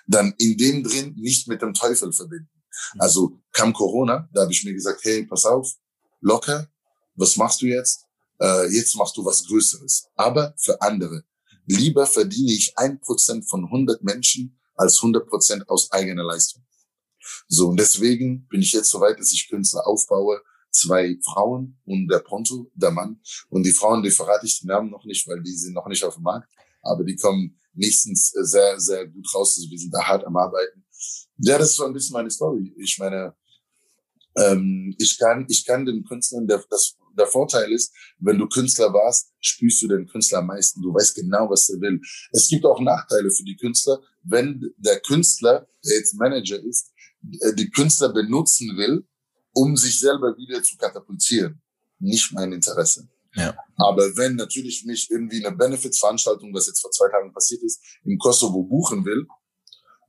Dann 0.08 0.34
in 0.38 0.58
dem 0.58 0.84
drin 0.84 1.16
nicht 1.18 1.48
mit 1.48 1.62
dem 1.62 1.74
Teufel 1.74 2.12
verbinden. 2.12 2.50
Also 2.98 3.42
kam 3.52 3.74
Corona, 3.74 4.30
da 4.34 4.42
habe 4.42 4.52
ich 4.52 4.64
mir 4.64 4.74
gesagt, 4.74 5.00
hey, 5.04 5.26
pass 5.26 5.46
auf, 5.46 5.76
locker, 6.20 6.68
was 7.16 7.38
machst 7.38 7.62
du 7.62 7.68
jetzt? 7.68 8.06
äh, 8.40 8.68
jetzt 8.74 8.96
machst 8.96 9.16
du 9.18 9.26
was 9.26 9.46
Größeres. 9.46 10.08
Aber 10.16 10.54
für 10.58 10.82
andere. 10.82 11.24
Lieber 11.66 12.06
verdiene 12.06 12.52
ich 12.52 12.78
ein 12.78 13.00
Prozent 13.00 13.50
von 13.50 13.66
100 13.66 14.04
Menschen 14.04 14.60
als 14.76 14.98
100 14.98 15.28
Prozent 15.28 15.70
aus 15.70 15.92
eigener 15.92 16.24
Leistung. 16.24 16.64
So, 17.48 17.70
und 17.70 17.80
deswegen 17.80 18.48
bin 18.48 18.62
ich 18.62 18.74
jetzt 18.74 18.90
so 18.90 19.00
weit, 19.00 19.20
dass 19.20 19.32
ich 19.32 19.50
Künstler 19.50 19.86
aufbaue. 19.88 20.42
Zwei 20.72 21.18
Frauen 21.24 21.80
und 21.86 22.10
der 22.10 22.20
Ponto, 22.20 22.70
der 22.74 22.92
Mann. 22.92 23.22
Und 23.50 23.64
die 23.64 23.72
Frauen, 23.72 24.04
die 24.04 24.12
verrate 24.12 24.46
ich 24.46 24.60
den 24.60 24.68
Namen 24.68 24.90
noch 24.90 25.06
nicht, 25.06 25.26
weil 25.28 25.42
die 25.42 25.54
sind 25.54 25.74
noch 25.74 25.88
nicht 25.88 26.04
auf 26.04 26.16
dem 26.16 26.24
Markt. 26.24 26.52
Aber 26.82 27.06
die 27.06 27.16
kommen 27.16 27.58
nächstens 27.74 28.32
sehr, 28.32 28.80
sehr 28.80 29.08
gut 29.08 29.26
raus. 29.34 29.56
Also 29.58 29.70
wir 29.70 29.80
sind 29.80 29.94
da 29.94 30.04
hart 30.04 30.26
am 30.26 30.36
Arbeiten. 30.36 30.86
Ja, 31.38 31.58
das 31.58 31.70
ist 31.70 31.76
so 31.78 31.86
ein 31.86 31.94
bisschen 31.94 32.14
meine 32.14 32.30
Story. 32.30 32.74
Ich 32.78 32.98
meine, 33.00 33.36
ähm, 34.36 34.94
ich 34.98 35.18
kann, 35.18 35.46
ich 35.50 35.66
kann 35.66 35.86
den 35.86 36.04
Künstlern, 36.04 36.46
der, 36.46 36.62
das 36.70 36.98
der 37.18 37.28
Vorteil 37.28 37.72
ist, 37.72 37.94
wenn 38.20 38.38
du 38.38 38.48
Künstler 38.48 38.94
warst, 38.94 39.32
spürst 39.40 39.82
du 39.82 39.88
den 39.88 40.08
Künstler 40.08 40.40
am 40.40 40.48
meisten. 40.48 40.82
Du 40.82 40.94
weißt 40.94 41.16
genau, 41.16 41.50
was 41.50 41.70
er 41.70 41.80
will. 41.82 42.00
Es 42.32 42.48
gibt 42.48 42.66
auch 42.66 42.80
Nachteile 42.80 43.32
für 43.32 43.44
die 43.44 43.56
Künstler, 43.56 44.00
wenn 44.24 44.74
der 44.78 45.00
Künstler, 45.00 45.68
der 45.84 45.98
jetzt 45.98 46.16
Manager 46.16 46.62
ist, 46.62 46.92
äh, 46.92 46.95
die 47.56 47.70
Künstler 47.70 48.10
benutzen 48.14 48.78
will, 48.78 49.08
um 49.54 49.76
sich 49.78 50.00
selber 50.00 50.36
wieder 50.38 50.62
zu 50.62 50.78
katapultieren. 50.78 51.62
Nicht 52.00 52.32
mein 52.34 52.52
Interesse. 52.52 53.08
Ja. 53.36 53.56
Aber 53.78 54.16
wenn 54.16 54.36
natürlich 54.36 54.86
mich 54.86 55.10
irgendwie 55.12 55.46
eine 55.46 55.56
Benefits-Veranstaltung, 55.56 56.54
was 56.54 56.68
jetzt 56.68 56.82
vor 56.82 56.92
zwei 56.92 57.10
Tagen 57.10 57.34
passiert 57.34 57.64
ist, 57.64 57.82
im 58.04 58.18
Kosovo 58.18 58.64
buchen 58.64 59.06
will, 59.06 59.28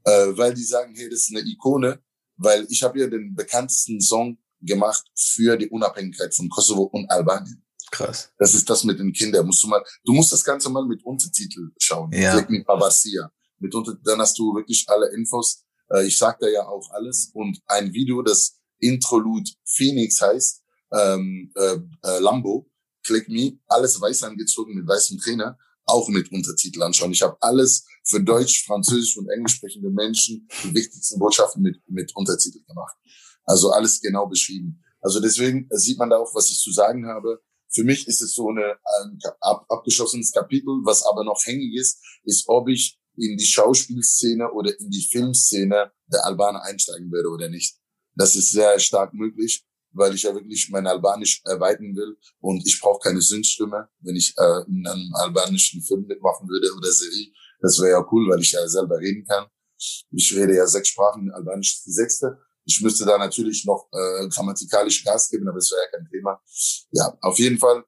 äh, 0.05 0.37
weil 0.37 0.55
die 0.55 0.62
sagen, 0.62 0.94
hey, 0.94 1.09
das 1.09 1.22
ist 1.22 1.37
eine 1.37 1.40
Ikone, 1.40 2.00
weil 2.37 2.66
ich 2.70 2.83
habe 2.83 3.00
ja 3.00 3.07
den 3.09 3.35
bekanntesten 3.35 4.00
Song 4.00 4.38
gemacht 4.61 5.05
für 5.14 5.57
die 5.57 5.68
Unabhängigkeit 5.68 6.35
von 6.35 6.48
Kosovo 6.48 6.83
und 6.85 7.11
Albanien. 7.11 7.62
Krass. 7.90 8.33
Das 8.38 8.55
ist 8.55 8.68
das 8.68 8.85
mit 8.85 8.98
den 8.98 9.12
Kindern. 9.12 9.46
Musst 9.46 9.62
du 9.62 9.68
mal, 9.68 9.83
du 10.05 10.12
musst 10.12 10.33
das 10.33 10.44
Ganze 10.44 10.68
mal 10.70 10.85
mit 10.87 11.05
Untertitel 11.05 11.70
schauen. 11.79 12.11
Ja. 12.12 12.44
Mit 12.48 12.66
Babasia. 12.66 13.31
Mit 13.59 13.74
unter, 13.74 13.94
dann 14.05 14.20
hast 14.20 14.38
du 14.38 14.55
wirklich 14.55 14.85
alle 14.88 15.09
Infos. 15.14 15.64
Äh, 15.90 16.07
ich 16.07 16.18
sag 16.18 16.38
da 16.40 16.49
ja 16.49 16.66
auch 16.66 16.90
alles. 16.90 17.31
Und 17.35 17.61
ein 17.66 17.92
Video, 17.92 18.22
das 18.22 18.59
Introlude 18.79 19.51
Phoenix 19.64 20.20
heißt, 20.20 20.62
ähm, 20.92 21.53
äh, 21.55 21.77
äh, 22.03 22.18
Lambo, 22.20 22.70
Click 23.05 23.29
Me, 23.29 23.59
alles 23.66 24.01
weiß 24.01 24.25
angezogen 24.25 24.75
mit 24.75 24.87
weißem 24.87 25.18
Trainer, 25.18 25.57
auch 25.85 26.09
mit 26.09 26.31
Untertitel 26.33 26.83
anschauen. 26.83 27.12
Ich 27.12 27.22
habe 27.22 27.37
alles 27.40 27.87
für 28.05 28.20
Deutsch, 28.20 28.64
Französisch 28.64 29.16
und 29.16 29.29
Englisch 29.31 29.55
sprechende 29.55 29.90
Menschen 29.90 30.49
die 30.64 30.75
wichtigsten 30.75 31.18
Botschaften 31.18 31.62
mit, 31.62 31.81
mit 31.88 32.14
Untertitel 32.16 32.62
gemacht. 32.64 32.96
Also 33.44 33.70
alles 33.70 34.01
genau 34.01 34.27
beschrieben. 34.27 34.83
Also 35.01 35.20
deswegen 35.20 35.68
sieht 35.70 35.99
man 35.99 36.11
da 36.11 36.18
auch, 36.18 36.35
was 36.35 36.51
ich 36.51 36.59
zu 36.59 36.72
sagen 36.72 37.07
habe. 37.07 37.40
Für 37.68 37.85
mich 37.85 38.09
ist 38.09 38.22
es 38.22 38.35
so 38.35 38.49
eine, 38.49 38.77
ein 39.01 39.18
ab, 39.40 39.66
abgeschlossenes 39.68 40.33
Kapitel, 40.33 40.81
was 40.85 41.05
aber 41.05 41.25
noch 41.25 41.40
hängig 41.44 41.75
ist, 41.77 42.03
ist, 42.25 42.49
ob 42.49 42.68
ich 42.68 42.99
in 43.16 43.37
die 43.37 43.44
Schauspielszene 43.46 44.50
oder 44.52 44.79
in 44.79 44.90
die 44.90 45.07
Filmszene 45.11 45.92
der 46.07 46.24
Albaner 46.24 46.62
einsteigen 46.62 47.11
werde 47.12 47.29
oder 47.29 47.48
nicht. 47.48 47.76
Das 48.14 48.35
ist 48.35 48.52
sehr 48.52 48.79
stark 48.79 49.12
möglich, 49.14 49.64
weil 49.92 50.14
ich 50.14 50.22
ja 50.22 50.35
wirklich 50.35 50.68
mein 50.70 50.87
Albanisch 50.87 51.42
erweitern 51.44 51.94
will 51.96 52.16
und 52.40 52.66
ich 52.66 52.81
brauche 52.81 53.00
keine 53.00 53.20
Synchstimme, 53.20 53.88
wenn 54.00 54.16
ich 54.16 54.35
äh, 54.37 54.62
in 54.68 54.87
einem 54.87 55.14
albanischen 55.14 55.83
Film 55.83 56.07
mitmachen 56.07 56.48
würde 56.48 56.72
oder 56.76 56.90
Serie. 56.90 57.33
Das 57.61 57.79
wäre 57.79 57.92
ja 57.92 58.09
cool, 58.11 58.31
weil 58.31 58.40
ich 58.40 58.52
ja 58.52 58.66
selber 58.68 58.98
reden 58.98 59.24
kann. 59.24 59.46
Ich 60.11 60.35
rede 60.35 60.55
ja 60.55 60.66
sechs 60.66 60.88
Sprachen, 60.88 61.31
Albanisch 61.31 61.83
die 61.85 61.92
sechste. 61.92 62.38
Ich 62.64 62.81
müsste 62.81 63.05
da 63.05 63.16
natürlich 63.18 63.64
noch 63.64 63.88
äh, 63.92 64.29
grammatikalisch 64.29 65.05
Gas 65.05 65.29
geben, 65.31 65.48
aber 65.48 65.59
das 65.59 65.70
wäre 65.70 65.83
ja 65.83 65.98
kein 65.98 66.09
Thema. 66.11 66.40
Ja, 66.90 67.16
auf 67.20 67.38
jeden 67.38 67.59
Fall 67.59 67.85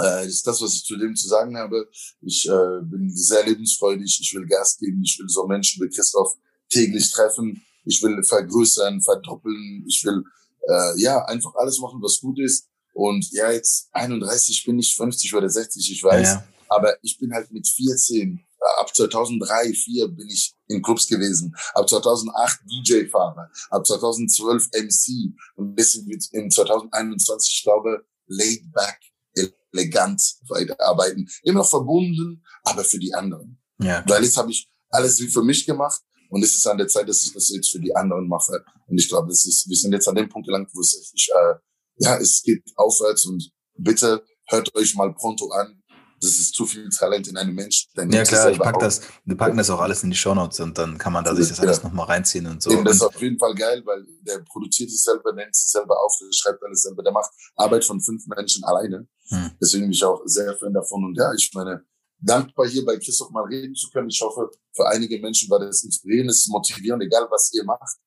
äh, 0.00 0.26
ist 0.26 0.46
das, 0.46 0.60
was 0.60 0.74
ich 0.74 0.84
zu 0.84 0.96
dem 0.96 1.14
zu 1.14 1.28
sagen 1.28 1.56
habe. 1.56 1.88
Ich 2.20 2.48
äh, 2.48 2.82
bin 2.82 3.10
sehr 3.14 3.44
lebensfreudig, 3.44 4.18
ich 4.20 4.34
will 4.34 4.46
Gas 4.46 4.78
geben, 4.78 5.02
ich 5.04 5.18
will 5.18 5.28
so 5.28 5.46
Menschen 5.46 5.82
wie 5.82 5.90
Christoph 5.90 6.34
täglich 6.68 7.10
treffen 7.10 7.62
ich 7.88 8.02
will 8.02 8.22
vergrößern, 8.22 9.00
verdoppeln, 9.00 9.84
ich 9.88 10.04
will 10.04 10.22
äh, 10.68 11.00
ja 11.00 11.24
einfach 11.24 11.54
alles 11.56 11.78
machen, 11.80 12.00
was 12.02 12.20
gut 12.20 12.38
ist. 12.38 12.68
Und 12.92 13.30
ja, 13.32 13.50
jetzt 13.50 13.88
31 13.92 14.64
bin 14.64 14.78
ich 14.78 14.94
50 14.96 15.34
oder 15.34 15.48
60, 15.48 15.90
ich 15.90 16.02
weiß. 16.02 16.28
Ja. 16.28 16.44
Aber 16.68 16.94
ich 17.02 17.18
bin 17.18 17.32
halt 17.32 17.50
mit 17.50 17.66
14, 17.66 18.38
äh, 18.38 18.80
ab 18.80 18.94
2003, 18.94 19.72
4 19.72 20.08
bin 20.08 20.28
ich 20.28 20.54
in 20.66 20.82
Clubs 20.82 21.06
gewesen. 21.06 21.54
Ab 21.74 21.88
2008 21.88 22.60
DJ-Fahrer. 22.66 23.50
Ab 23.70 23.86
2012 23.86 24.68
MC. 24.72 25.34
Und 25.56 25.74
bis 25.74 25.94
in 26.32 26.50
2021, 26.50 27.54
ich 27.56 27.62
glaube, 27.62 28.04
laid 28.26 28.70
back, 28.72 29.00
elegant 29.72 30.22
weiterarbeiten. 30.48 31.28
Immer 31.42 31.60
noch 31.60 31.70
verbunden, 31.70 32.44
aber 32.64 32.84
für 32.84 32.98
die 32.98 33.14
anderen. 33.14 33.60
Ja. 33.80 34.04
Weil 34.06 34.24
jetzt 34.24 34.36
habe 34.36 34.50
ich 34.50 34.70
alles 34.90 35.20
wie 35.20 35.28
für 35.28 35.42
mich 35.42 35.66
gemacht. 35.66 36.00
Und 36.30 36.42
es 36.44 36.54
ist 36.54 36.66
an 36.66 36.76
der 36.76 36.88
Zeit, 36.88 37.08
dass 37.08 37.24
ich 37.24 37.32
das 37.32 37.48
jetzt 37.48 37.70
für 37.70 37.80
die 37.80 37.94
anderen 37.94 38.28
mache. 38.28 38.62
Und 38.86 38.98
ich 38.98 39.08
glaube, 39.08 39.28
das 39.28 39.46
ist, 39.46 39.68
wir 39.68 39.76
sind 39.76 39.92
jetzt 39.92 40.08
an 40.08 40.14
dem 40.14 40.28
Punkt 40.28 40.46
gelangt, 40.46 40.68
wo 40.74 40.80
es 40.80 40.94
richtig, 40.98 41.30
äh, 41.34 41.54
ja, 42.00 42.16
es 42.18 42.42
geht 42.42 42.62
aufwärts 42.76 43.24
und 43.26 43.50
bitte 43.78 44.22
hört 44.48 44.74
euch 44.74 44.94
mal 44.94 45.14
pronto 45.14 45.50
an, 45.50 45.82
das 46.20 46.32
ist 46.32 46.54
zu 46.54 46.66
viel 46.66 46.88
Talent 46.88 47.28
in 47.28 47.36
einem 47.36 47.54
Menschen. 47.54 47.90
ja 48.10 48.24
klar, 48.24 48.50
ich 48.50 48.58
pack 48.58 48.78
das, 48.78 49.00
wir 49.24 49.36
packen 49.36 49.56
das 49.56 49.70
auch 49.70 49.80
alles 49.80 50.02
in 50.02 50.10
die 50.10 50.16
Shownotes 50.16 50.60
und 50.60 50.76
dann 50.76 50.98
kann 50.98 51.12
man 51.12 51.24
da 51.24 51.34
sich 51.34 51.48
das 51.48 51.60
alles 51.60 51.78
ja. 51.78 51.84
nochmal 51.84 52.06
reinziehen 52.06 52.46
und 52.46 52.62
so. 52.62 52.70
Eben, 52.70 52.84
das 52.84 52.96
ist 52.96 53.02
auf 53.02 53.20
jeden 53.22 53.38
Fall 53.38 53.54
geil, 53.54 53.82
weil 53.84 54.04
der 54.22 54.40
produziert 54.40 54.90
sich 54.90 55.02
selber, 55.02 55.32
nennt 55.32 55.54
sich 55.54 55.70
selber 55.70 55.96
auf, 56.02 56.12
schreibt 56.32 56.62
alles 56.64 56.82
selber, 56.82 57.02
der 57.02 57.12
macht 57.12 57.30
Arbeit 57.56 57.84
von 57.84 58.00
fünf 58.00 58.26
Menschen 58.26 58.64
alleine. 58.64 59.06
Hm. 59.28 59.50
Deswegen 59.60 59.84
bin 59.84 59.92
ich 59.92 60.04
auch 60.04 60.22
sehr 60.24 60.56
Fan 60.56 60.72
davon 60.72 61.04
und 61.04 61.16
ja, 61.16 61.32
ich 61.34 61.50
meine, 61.54 61.84
dankbar 62.20 62.66
hier 62.66 62.84
bei 62.84 62.96
Christoph 62.98 63.30
mal 63.30 63.44
reden 63.44 63.74
zu 63.74 63.90
können. 63.90 64.08
Ich 64.08 64.20
hoffe, 64.20 64.50
für 64.74 64.88
einige 64.88 65.18
Menschen 65.18 65.48
war 65.50 65.60
das 65.60 65.84
inspirierend, 65.84 66.30
es 66.30 66.38
ist 66.38 66.48
motivierend, 66.48 67.02
egal 67.02 67.26
was 67.30 67.52
ihr 67.54 67.64
macht. 67.64 67.98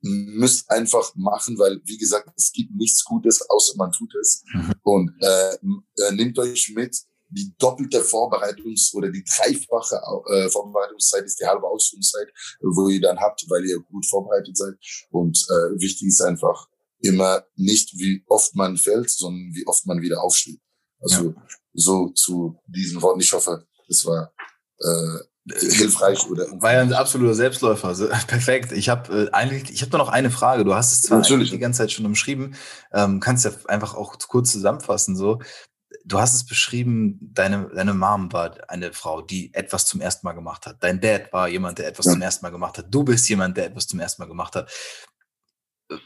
Müsst 0.00 0.70
einfach 0.70 1.12
machen, 1.16 1.58
weil, 1.58 1.80
wie 1.84 1.98
gesagt, 1.98 2.30
es 2.36 2.52
gibt 2.52 2.74
nichts 2.76 3.04
Gutes, 3.04 3.44
außer 3.50 3.76
man 3.76 3.90
tut 3.90 4.14
es. 4.14 4.44
Mhm. 4.54 4.74
Und 4.82 5.12
äh, 5.20 5.54
äh, 5.54 6.12
nehmt 6.12 6.38
euch 6.38 6.72
mit, 6.74 6.96
die 7.30 7.52
doppelte 7.58 8.00
Vorbereitungs- 8.00 8.94
oder 8.94 9.10
die 9.10 9.24
dreifache 9.24 10.00
äh, 10.32 10.48
Vorbereitungszeit 10.48 11.24
ist 11.24 11.40
die 11.40 11.46
halbe 11.46 11.66
Ausführungszeit, 11.66 12.28
wo 12.60 12.88
ihr 12.88 13.00
dann 13.00 13.18
habt, 13.18 13.44
weil 13.48 13.64
ihr 13.66 13.80
gut 13.80 14.06
vorbereitet 14.06 14.56
seid. 14.56 14.74
Und 15.10 15.36
äh, 15.50 15.80
wichtig 15.80 16.08
ist 16.08 16.22
einfach 16.22 16.68
immer 17.00 17.44
nicht, 17.56 17.94
wie 17.94 18.24
oft 18.26 18.54
man 18.54 18.76
fällt, 18.76 19.10
sondern 19.10 19.54
wie 19.54 19.66
oft 19.66 19.86
man 19.86 20.00
wieder 20.00 20.22
aufsteht. 20.22 20.60
Also 21.00 21.30
ja. 21.30 21.46
so 21.74 22.08
zu 22.10 22.60
diesen 22.66 23.00
Worten. 23.02 23.20
Ich 23.20 23.32
hoffe, 23.32 23.66
das 23.86 24.04
war 24.04 24.32
äh, 24.80 25.18
hilfreich 25.58 26.28
oder 26.28 26.46
war 26.60 26.74
ja 26.74 26.82
ein 26.82 26.92
absoluter 26.92 27.34
Selbstläufer 27.34 27.94
perfekt 28.26 28.70
ich 28.72 28.90
habe 28.90 29.28
äh, 29.28 29.30
eigentlich 29.32 29.70
ich 29.72 29.80
habe 29.80 29.90
da 29.90 29.96
noch 29.96 30.10
eine 30.10 30.30
Frage 30.30 30.62
du 30.62 30.74
hast 30.74 30.92
es 30.92 31.00
zwar 31.00 31.22
die 31.22 31.58
ganze 31.58 31.78
Zeit 31.78 31.90
schon 31.90 32.04
umschrieben 32.04 32.54
ähm, 32.92 33.18
kannst 33.18 33.46
ja 33.46 33.52
einfach 33.66 33.94
auch 33.94 34.18
kurz 34.28 34.52
zusammenfassen 34.52 35.16
so 35.16 35.38
du 36.04 36.18
hast 36.18 36.34
es 36.34 36.46
beschrieben, 36.46 37.18
deine, 37.20 37.70
deine 37.74 37.94
Mom 37.94 38.32
war 38.32 38.56
eine 38.68 38.92
Frau, 38.92 39.20
die 39.20 39.52
etwas 39.54 39.86
zum 39.86 40.00
ersten 40.00 40.26
Mal 40.26 40.32
gemacht 40.32 40.66
hat. 40.66 40.82
Dein 40.82 41.00
Dad 41.00 41.32
war 41.32 41.48
jemand, 41.48 41.78
der 41.78 41.88
etwas 41.88 42.06
ja. 42.06 42.12
zum 42.12 42.22
ersten 42.22 42.44
Mal 42.44 42.50
gemacht 42.50 42.78
hat. 42.78 42.86
Du 42.90 43.04
bist 43.04 43.28
jemand, 43.28 43.56
der 43.56 43.66
etwas 43.66 43.86
zum 43.86 44.00
ersten 44.00 44.22
Mal 44.22 44.28
gemacht 44.28 44.54
hat. 44.56 44.70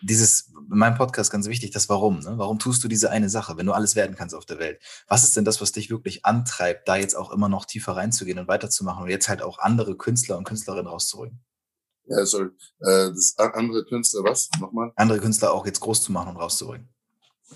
Dieses, 0.02 0.52
in 0.70 0.78
meinem 0.78 0.96
Podcast 0.96 1.30
ganz 1.32 1.48
wichtig, 1.48 1.72
das 1.72 1.88
Warum. 1.88 2.20
Ne? 2.20 2.34
Warum 2.36 2.58
tust 2.58 2.84
du 2.84 2.88
diese 2.88 3.10
eine 3.10 3.28
Sache, 3.28 3.56
wenn 3.56 3.66
du 3.66 3.72
alles 3.72 3.96
werden 3.96 4.14
kannst 4.16 4.34
auf 4.34 4.46
der 4.46 4.58
Welt? 4.58 4.80
Was 5.08 5.24
ist 5.24 5.36
denn 5.36 5.44
das, 5.44 5.60
was 5.60 5.72
dich 5.72 5.90
wirklich 5.90 6.24
antreibt, 6.24 6.86
da 6.86 6.96
jetzt 6.96 7.16
auch 7.16 7.32
immer 7.32 7.48
noch 7.48 7.64
tiefer 7.64 7.96
reinzugehen 7.96 8.38
und 8.38 8.48
weiterzumachen 8.48 9.02
und 9.04 9.10
jetzt 9.10 9.28
halt 9.28 9.42
auch 9.42 9.58
andere 9.58 9.96
Künstler 9.96 10.38
und 10.38 10.44
Künstlerinnen 10.44 10.86
rauszurücken? 10.86 11.40
Ja, 12.06 12.24
sorry. 12.26 12.50
Äh, 12.80 13.10
das 13.10 13.34
andere 13.38 13.84
Künstler, 13.84 14.22
was? 14.24 14.48
Nochmal? 14.60 14.92
Andere 14.96 15.20
Künstler 15.20 15.52
auch 15.52 15.66
jetzt 15.66 15.80
groß 15.80 16.02
zu 16.02 16.12
machen 16.12 16.30
und 16.30 16.36
rauszurücken. 16.36 16.88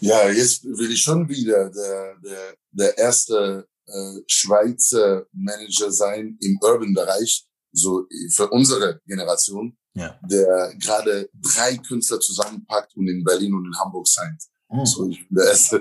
Ja, 0.01 0.29
jetzt 0.29 0.65
will 0.65 0.91
ich 0.91 1.03
schon 1.03 1.29
wieder 1.29 1.71
der, 1.71 2.17
der, 2.19 2.55
der 2.71 2.99
erste 2.99 3.67
äh, 3.87 4.21
Schweizer 4.27 5.27
Manager 5.33 5.91
sein 5.91 6.37
im 6.41 6.59
Urban-Bereich, 6.61 7.47
so 7.73 8.07
für 8.35 8.49
unsere 8.51 9.01
Generation, 9.07 9.77
ja. 9.97 10.19
der 10.23 10.75
gerade 10.79 11.29
drei 11.35 11.77
Künstler 11.79 12.21
zusammenpackt 12.21 12.97
und 12.97 13.09
in 13.09 13.25
Berlin 13.25 13.55
und 13.55 13.67
in 13.67 13.79
Hamburg 13.79 14.07
sein. 14.07 14.39
Mhm. 14.71 14.87
So, 14.87 15.09
ich 15.09 15.27
bin 15.27 15.37
der 15.37 15.47
erste. 15.47 15.81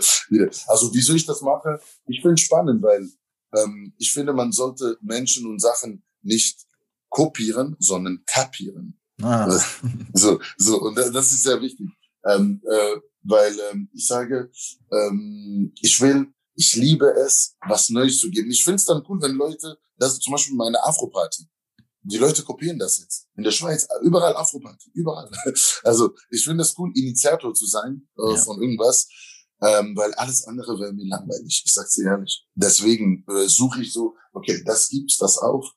Also 0.68 0.94
wieso 0.94 1.14
ich 1.14 1.26
das 1.26 1.42
mache? 1.42 1.80
Ich 2.08 2.22
finde 2.22 2.38
spannend, 2.38 2.82
weil 2.82 3.10
ähm, 3.56 3.94
ich 3.98 4.12
finde, 4.12 4.34
man 4.34 4.52
sollte 4.52 4.98
Menschen 5.02 5.46
und 5.48 5.60
Sachen 5.60 6.04
nicht 6.22 6.66
kopieren, 7.10 7.76
sondern 7.80 8.24
kapieren. 8.26 9.00
Ah. 9.22 9.50
So, 10.14 10.40
so, 10.58 10.82
und 10.82 10.98
das 10.98 11.32
ist 11.32 11.44
sehr 11.44 11.62
wichtig. 11.62 11.88
Ähm, 12.26 12.62
äh, 12.70 13.00
weil 13.24 13.56
ähm, 13.72 13.90
ich 13.94 14.08
sage, 14.08 14.52
ähm, 14.92 15.74
ich 15.82 16.00
will, 16.02 16.28
ich 16.56 16.76
liebe 16.76 17.08
es, 17.26 17.56
was 17.68 17.90
Neues 17.90 18.20
zu 18.20 18.30
geben. 18.30 18.50
Ich 18.50 18.64
finde 18.64 18.78
es 18.78 18.86
dann 18.86 19.04
cool, 19.08 19.22
wenn 19.22 19.36
Leute, 19.36 19.78
das 19.98 20.14
ist 20.14 20.24
zum 20.24 20.32
Beispiel 20.32 20.56
meine 20.56 20.82
Afro-Party. 20.84 21.46
Die 22.08 22.18
Leute 22.18 22.44
kopieren 22.44 22.78
das 22.80 23.00
jetzt. 23.00 23.28
In 23.36 23.44
der 23.44 23.52
Schweiz, 23.52 23.88
überall 24.04 24.36
Afro-Party, 24.36 24.92
überall. 24.94 25.30
Also 25.84 26.14
ich 26.30 26.44
finde 26.44 26.64
es 26.64 26.78
cool, 26.78 26.92
Initiator 26.96 27.54
zu 27.54 27.66
sein 27.66 28.08
äh, 28.18 28.34
ja. 28.34 28.38
von 28.38 28.62
irgendwas, 28.62 29.08
ähm, 29.62 29.96
weil 29.96 30.14
alles 30.16 30.46
andere 30.46 30.80
wäre 30.80 30.94
mir 30.94 31.08
langweilig. 31.08 31.64
Ich 31.66 31.74
sag's 31.74 31.96
dir 31.96 32.06
ehrlich. 32.06 32.46
Deswegen 32.54 33.26
äh, 33.28 33.48
suche 33.48 33.82
ich 33.82 33.92
so, 33.92 34.16
okay, 34.34 34.62
das 34.66 34.90
gibt's, 34.90 35.18
das 35.18 35.38
auch. 35.38 35.74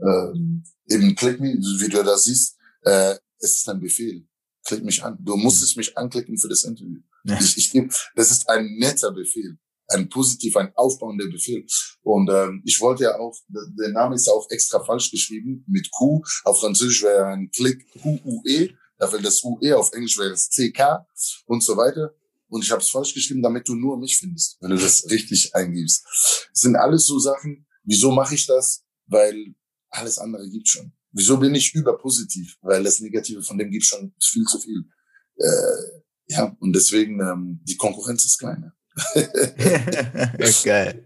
Ähm, 0.00 0.64
eben 0.88 1.14
Click 1.14 1.40
Me, 1.40 1.54
wie 1.54 1.88
du 1.88 2.02
das 2.02 2.24
siehst, 2.24 2.56
äh, 2.82 3.16
es 3.38 3.56
ist 3.56 3.68
ein 3.68 3.80
Befehl 3.80 4.26
klick 4.70 4.84
mich 4.84 5.02
an. 5.02 5.18
Du 5.20 5.36
musstest 5.36 5.76
mich 5.76 5.96
anklicken 5.96 6.38
für 6.38 6.48
das 6.48 6.64
Interview. 6.64 7.00
Ja. 7.24 7.38
Ich, 7.40 7.56
ich, 7.56 7.72
das 8.14 8.30
ist 8.30 8.48
ein 8.48 8.76
netter 8.78 9.12
Befehl, 9.12 9.58
ein 9.90 10.08
positiv, 10.08 10.56
ein 10.56 10.72
aufbauender 10.74 11.28
Befehl. 11.28 11.66
Und 12.02 12.30
ähm, 12.30 12.62
ich 12.64 12.80
wollte 12.80 13.04
ja 13.04 13.18
auch, 13.18 13.36
der 13.48 13.90
Name 13.90 14.14
ist 14.14 14.26
ja 14.26 14.32
auch 14.32 14.48
extra 14.50 14.82
falsch 14.82 15.10
geschrieben 15.10 15.64
mit 15.68 15.90
Q. 15.90 16.22
Auf 16.44 16.60
Französisch 16.60 17.02
wäre 17.02 17.26
ein 17.26 17.50
Klick 17.50 17.86
Q-U-E, 18.00 18.70
dafür 18.98 19.20
das 19.20 19.42
U-E, 19.44 19.72
auf 19.72 19.92
Englisch 19.92 20.18
wäre 20.18 20.32
es 20.32 20.50
C-K 20.50 21.06
und 21.46 21.62
so 21.62 21.76
weiter. 21.76 22.14
Und 22.48 22.64
ich 22.64 22.70
habe 22.70 22.82
es 22.82 22.90
falsch 22.90 23.14
geschrieben, 23.14 23.42
damit 23.42 23.68
du 23.68 23.74
nur 23.74 23.96
mich 23.96 24.16
findest, 24.18 24.56
wenn 24.60 24.70
du 24.70 24.76
das 24.76 25.08
richtig 25.08 25.54
eingibst. 25.54 26.04
Das 26.52 26.60
sind 26.60 26.76
alles 26.76 27.06
so 27.06 27.18
Sachen. 27.18 27.66
Wieso 27.84 28.10
mache 28.10 28.34
ich 28.34 28.46
das? 28.46 28.84
Weil 29.06 29.54
alles 29.90 30.18
andere 30.18 30.48
gibt 30.48 30.68
schon. 30.68 30.92
Wieso 31.12 31.36
bin 31.38 31.54
ich 31.54 31.74
überpositiv? 31.74 32.56
Weil 32.60 32.82
das 32.82 33.00
Negative 33.00 33.42
von 33.42 33.58
dem 33.58 33.70
gibt 33.70 33.84
schon 33.84 34.14
viel 34.20 34.44
zu 34.44 34.58
viel. 34.58 34.84
Äh, 35.36 36.00
ja, 36.28 36.56
und 36.60 36.72
deswegen, 36.74 37.20
ähm, 37.20 37.60
die 37.64 37.76
Konkurrenz 37.76 38.24
ist 38.24 38.38
kleiner. 38.38 38.72
Geil. 40.64 41.04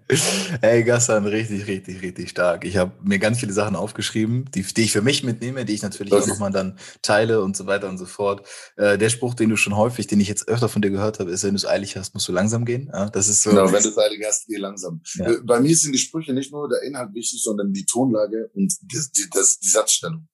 Hey, 0.61 0.85
Gassan, 0.85 1.27
richtig, 1.27 1.67
richtig, 1.67 2.03
richtig 2.03 2.31
stark. 2.31 2.65
Ich 2.65 2.77
habe 2.77 2.93
mir 3.03 3.19
ganz 3.19 3.39
viele 3.39 3.53
Sachen 3.53 3.77
aufgeschrieben, 3.77 4.47
die, 4.55 4.63
die 4.63 4.83
ich 4.83 4.93
für 4.93 5.03
mich 5.03 5.23
mitnehme, 5.23 5.65
die 5.65 5.75
ich 5.75 5.83
natürlich 5.83 6.13
okay. 6.13 6.23
auch 6.23 6.27
nochmal 6.27 6.51
dann 6.51 6.79
teile 7.03 7.43
und 7.43 7.57
so 7.57 7.67
weiter 7.67 7.89
und 7.89 7.99
so 7.99 8.07
fort. 8.07 8.47
Äh, 8.77 8.97
der 8.97 9.11
Spruch, 9.11 9.35
den 9.35 9.51
du 9.51 9.57
schon 9.57 9.77
häufig, 9.77 10.07
den 10.07 10.21
ich 10.21 10.29
jetzt 10.29 10.49
öfter 10.49 10.69
von 10.69 10.83
dir 10.83 10.91
gehört 10.91 11.21
habe, 11.21 11.31
ist, 11.31 11.45
wenn 11.45 11.51
du 11.51 11.57
es 11.57 11.67
eilig 11.67 11.97
hast, 11.97 12.15
musst 12.15 12.27
du 12.27 12.33
langsam 12.33 12.65
gehen. 12.65 12.91
Ja, 12.93 13.11
das 13.11 13.29
ist 13.29 13.43
so. 13.43 13.51
Genau, 13.51 13.71
wenn 13.71 13.83
du 13.83 13.89
es 13.91 13.99
eilig 13.99 14.23
hast, 14.27 14.47
geh 14.47 14.57
langsam. 14.57 15.03
Ja. 15.15 15.31
Äh, 15.31 15.41
bei 15.43 15.61
mir 15.61 15.77
sind 15.77 15.93
die 15.93 15.99
Sprüche 15.99 16.33
nicht 16.33 16.53
nur 16.53 16.69
der 16.69 16.83
Inhalt 16.83 17.15
wichtig, 17.15 17.43
sondern 17.43 17.73
die 17.73 17.85
Tonlage 17.85 18.51
und 18.55 18.75
die, 18.83 18.99
die, 19.17 19.31
das, 19.31 19.59
die 19.59 19.69
Satzstellung. 19.69 20.29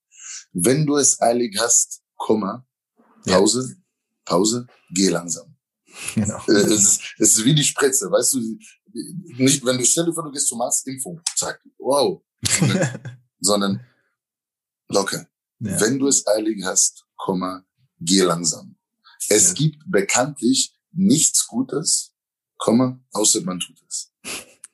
Wenn 0.52 0.86
du 0.86 0.96
es 0.96 1.20
eilig 1.20 1.56
hast, 1.60 2.02
Komma, 2.16 2.66
Pause, 3.26 3.66
ja. 3.68 3.76
Pause, 4.24 4.66
geh 4.94 5.08
langsam. 5.08 5.49
Genau. 6.14 6.38
Äh, 6.48 6.52
es, 6.52 6.70
ist, 6.70 7.02
es 7.18 7.38
ist 7.38 7.44
wie 7.44 7.54
die 7.54 7.64
Spritze, 7.64 8.10
weißt 8.10 8.34
du, 8.34 8.58
nicht, 9.36 9.64
wenn 9.64 9.78
du 9.78 9.84
stell 9.84 10.06
dir 10.06 10.12
vor, 10.12 10.24
du 10.24 10.30
gehst 10.30 10.48
zum 10.48 10.60
Arzt, 10.60 10.86
Impfung, 10.86 11.20
zack, 11.36 11.60
wow. 11.78 12.22
Sondern, 13.40 13.80
locker. 14.88 15.26
Ja. 15.60 15.80
Wenn 15.80 15.98
du 15.98 16.08
es 16.08 16.26
eilig 16.26 16.64
hast, 16.64 17.06
Komma, 17.16 17.64
geh 18.00 18.22
langsam. 18.22 18.76
Es 19.28 19.48
ja. 19.48 19.54
gibt 19.54 19.78
bekanntlich 19.86 20.74
nichts 20.92 21.46
Gutes, 21.46 22.12
Komma, 22.56 23.00
außer 23.12 23.42
man 23.42 23.60
tut 23.60 23.76
es. 23.88 24.12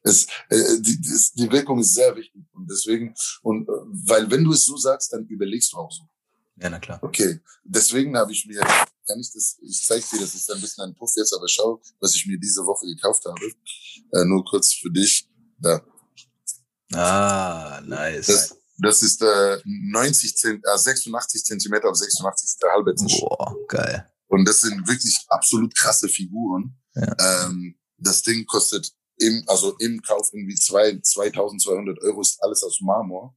Es, 0.03 0.27
äh, 0.49 0.81
die, 0.81 1.01
die 1.35 1.51
Wirkung 1.51 1.81
ist 1.81 1.95
sehr 1.95 2.15
wichtig 2.15 2.45
und 2.53 2.71
deswegen 2.71 3.15
und 3.43 3.69
äh, 3.69 3.73
weil 4.07 4.31
wenn 4.31 4.45
du 4.45 4.53
es 4.53 4.65
so 4.65 4.77
sagst, 4.77 5.13
dann 5.13 5.27
überlegst 5.27 5.73
du 5.73 5.79
auch 5.79 5.91
so. 5.91 6.09
Ja, 6.57 6.71
na 6.71 6.79
klar. 6.79 7.03
Okay, 7.03 7.41
deswegen 7.65 8.17
habe 8.17 8.33
ich 8.33 8.47
mir, 8.47 8.61
kann 9.07 9.21
ich 9.21 9.33
das, 9.33 9.59
ich 9.63 9.85
zeige 9.85 10.05
dir, 10.13 10.21
das 10.21 10.35
ist 10.35 10.51
ein 10.51 10.61
bisschen 10.61 10.85
ein 10.85 10.95
Puff 10.95 11.13
jetzt, 11.17 11.35
aber 11.35 11.49
schau, 11.49 11.81
was 12.01 12.15
ich 12.15 12.27
mir 12.27 12.39
diese 12.39 12.65
Woche 12.67 12.87
gekauft 12.87 13.25
habe. 13.25 13.41
Äh, 14.13 14.25
nur 14.25 14.45
kurz 14.45 14.75
für 14.75 14.91
dich. 14.91 15.29
Da. 15.59 15.81
Ah, 16.93 17.81
nice. 17.85 18.27
Das, 18.27 18.57
das 18.79 19.03
ist 19.03 19.23
äh, 19.23 19.59
90 19.65 20.37
Zent, 20.37 20.65
äh, 20.65 20.77
86 20.79 21.45
Zentimeter 21.45 21.89
auf 21.89 21.97
86 21.97 22.59
der 22.63 22.73
halbe 22.73 22.95
Tisch. 22.95 23.21
Boah, 23.21 23.57
geil. 23.69 24.11
Und 24.29 24.47
das 24.47 24.61
sind 24.61 24.87
wirklich 24.87 25.19
absolut 25.29 25.75
krasse 25.77 26.09
Figuren. 26.09 26.77
Ja. 26.95 27.47
Ähm, 27.47 27.79
das 27.99 28.23
Ding 28.23 28.45
kostet 28.47 28.93
im, 29.19 29.45
also 29.47 29.77
im 29.79 30.03
Kauf 30.03 30.31
irgendwie 30.33 30.57
zwei, 30.57 30.99
2200 31.01 32.01
Euro, 32.03 32.21
ist 32.21 32.43
alles 32.43 32.63
aus 32.63 32.81
Marmor. 32.81 33.35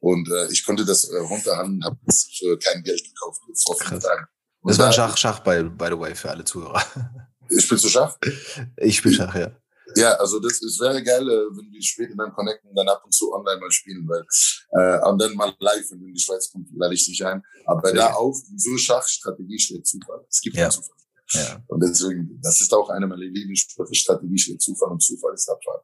Und 0.00 0.28
äh, 0.28 0.50
ich 0.50 0.64
konnte 0.64 0.84
das 0.84 1.04
äh, 1.04 1.16
runterhandeln, 1.16 1.84
habe 1.84 1.98
es 2.06 2.28
für 2.36 2.58
kein 2.58 2.82
Geld 2.82 3.02
gekauft 3.04 3.40
vor 3.64 3.76
fünf 3.76 4.02
Tagen. 4.02 4.26
Das 4.64 4.78
war 4.78 4.92
Schach, 4.92 5.16
Schach 5.16 5.40
by, 5.40 5.62
by 5.64 5.86
the 5.90 5.98
way, 5.98 6.14
für 6.14 6.30
alle 6.30 6.44
Zuhörer. 6.44 6.82
Spielst 7.58 7.84
du 7.84 7.88
Schach? 7.88 8.16
Ich 8.78 8.96
spiele 8.96 9.14
Schach, 9.14 9.34
ja. 9.34 9.50
Ja, 9.96 10.12
also 10.14 10.40
das, 10.40 10.58
das 10.60 10.80
wäre 10.80 11.02
geil, 11.02 11.22
äh, 11.22 11.56
wenn 11.56 11.70
wir 11.70 11.82
später 11.82 12.14
dann 12.16 12.32
connecten, 12.32 12.74
dann 12.74 12.88
ab 12.88 13.02
und 13.04 13.12
zu 13.12 13.32
online 13.32 13.60
mal 13.60 13.70
spielen, 13.70 14.08
weil 14.08 14.24
äh, 14.72 15.08
und 15.08 15.20
dann 15.20 15.34
mal 15.34 15.54
live, 15.60 15.90
wenn 15.90 16.00
du 16.00 16.06
in 16.06 16.14
die 16.14 16.20
Schweiz 16.20 16.50
kommst, 16.50 16.72
lade 16.74 16.94
ich 16.94 17.04
dich 17.04 17.24
ein. 17.24 17.42
Aber 17.66 17.88
ja. 17.90 17.94
da 17.94 18.14
auch 18.14 18.34
so 18.56 18.76
Schachstrategie 18.76 19.58
steht 19.58 19.86
Zufall. 19.86 20.24
Es 20.28 20.40
gibt 20.40 20.56
ja. 20.56 20.70
Zufall. 20.70 20.96
Ja. 21.32 21.62
Und 21.68 21.82
deswegen, 21.82 22.40
das 22.42 22.60
ist 22.60 22.72
auch 22.72 22.90
eine 22.90 23.06
meiner 23.06 23.22
Lieblingssprüche, 23.22 23.94
Strategie 23.94 24.38
steht 24.38 24.62
Zufall 24.62 24.90
und 24.90 25.02
Zufall 25.02 25.34
ist 25.34 25.48
Abfall. 25.48 25.80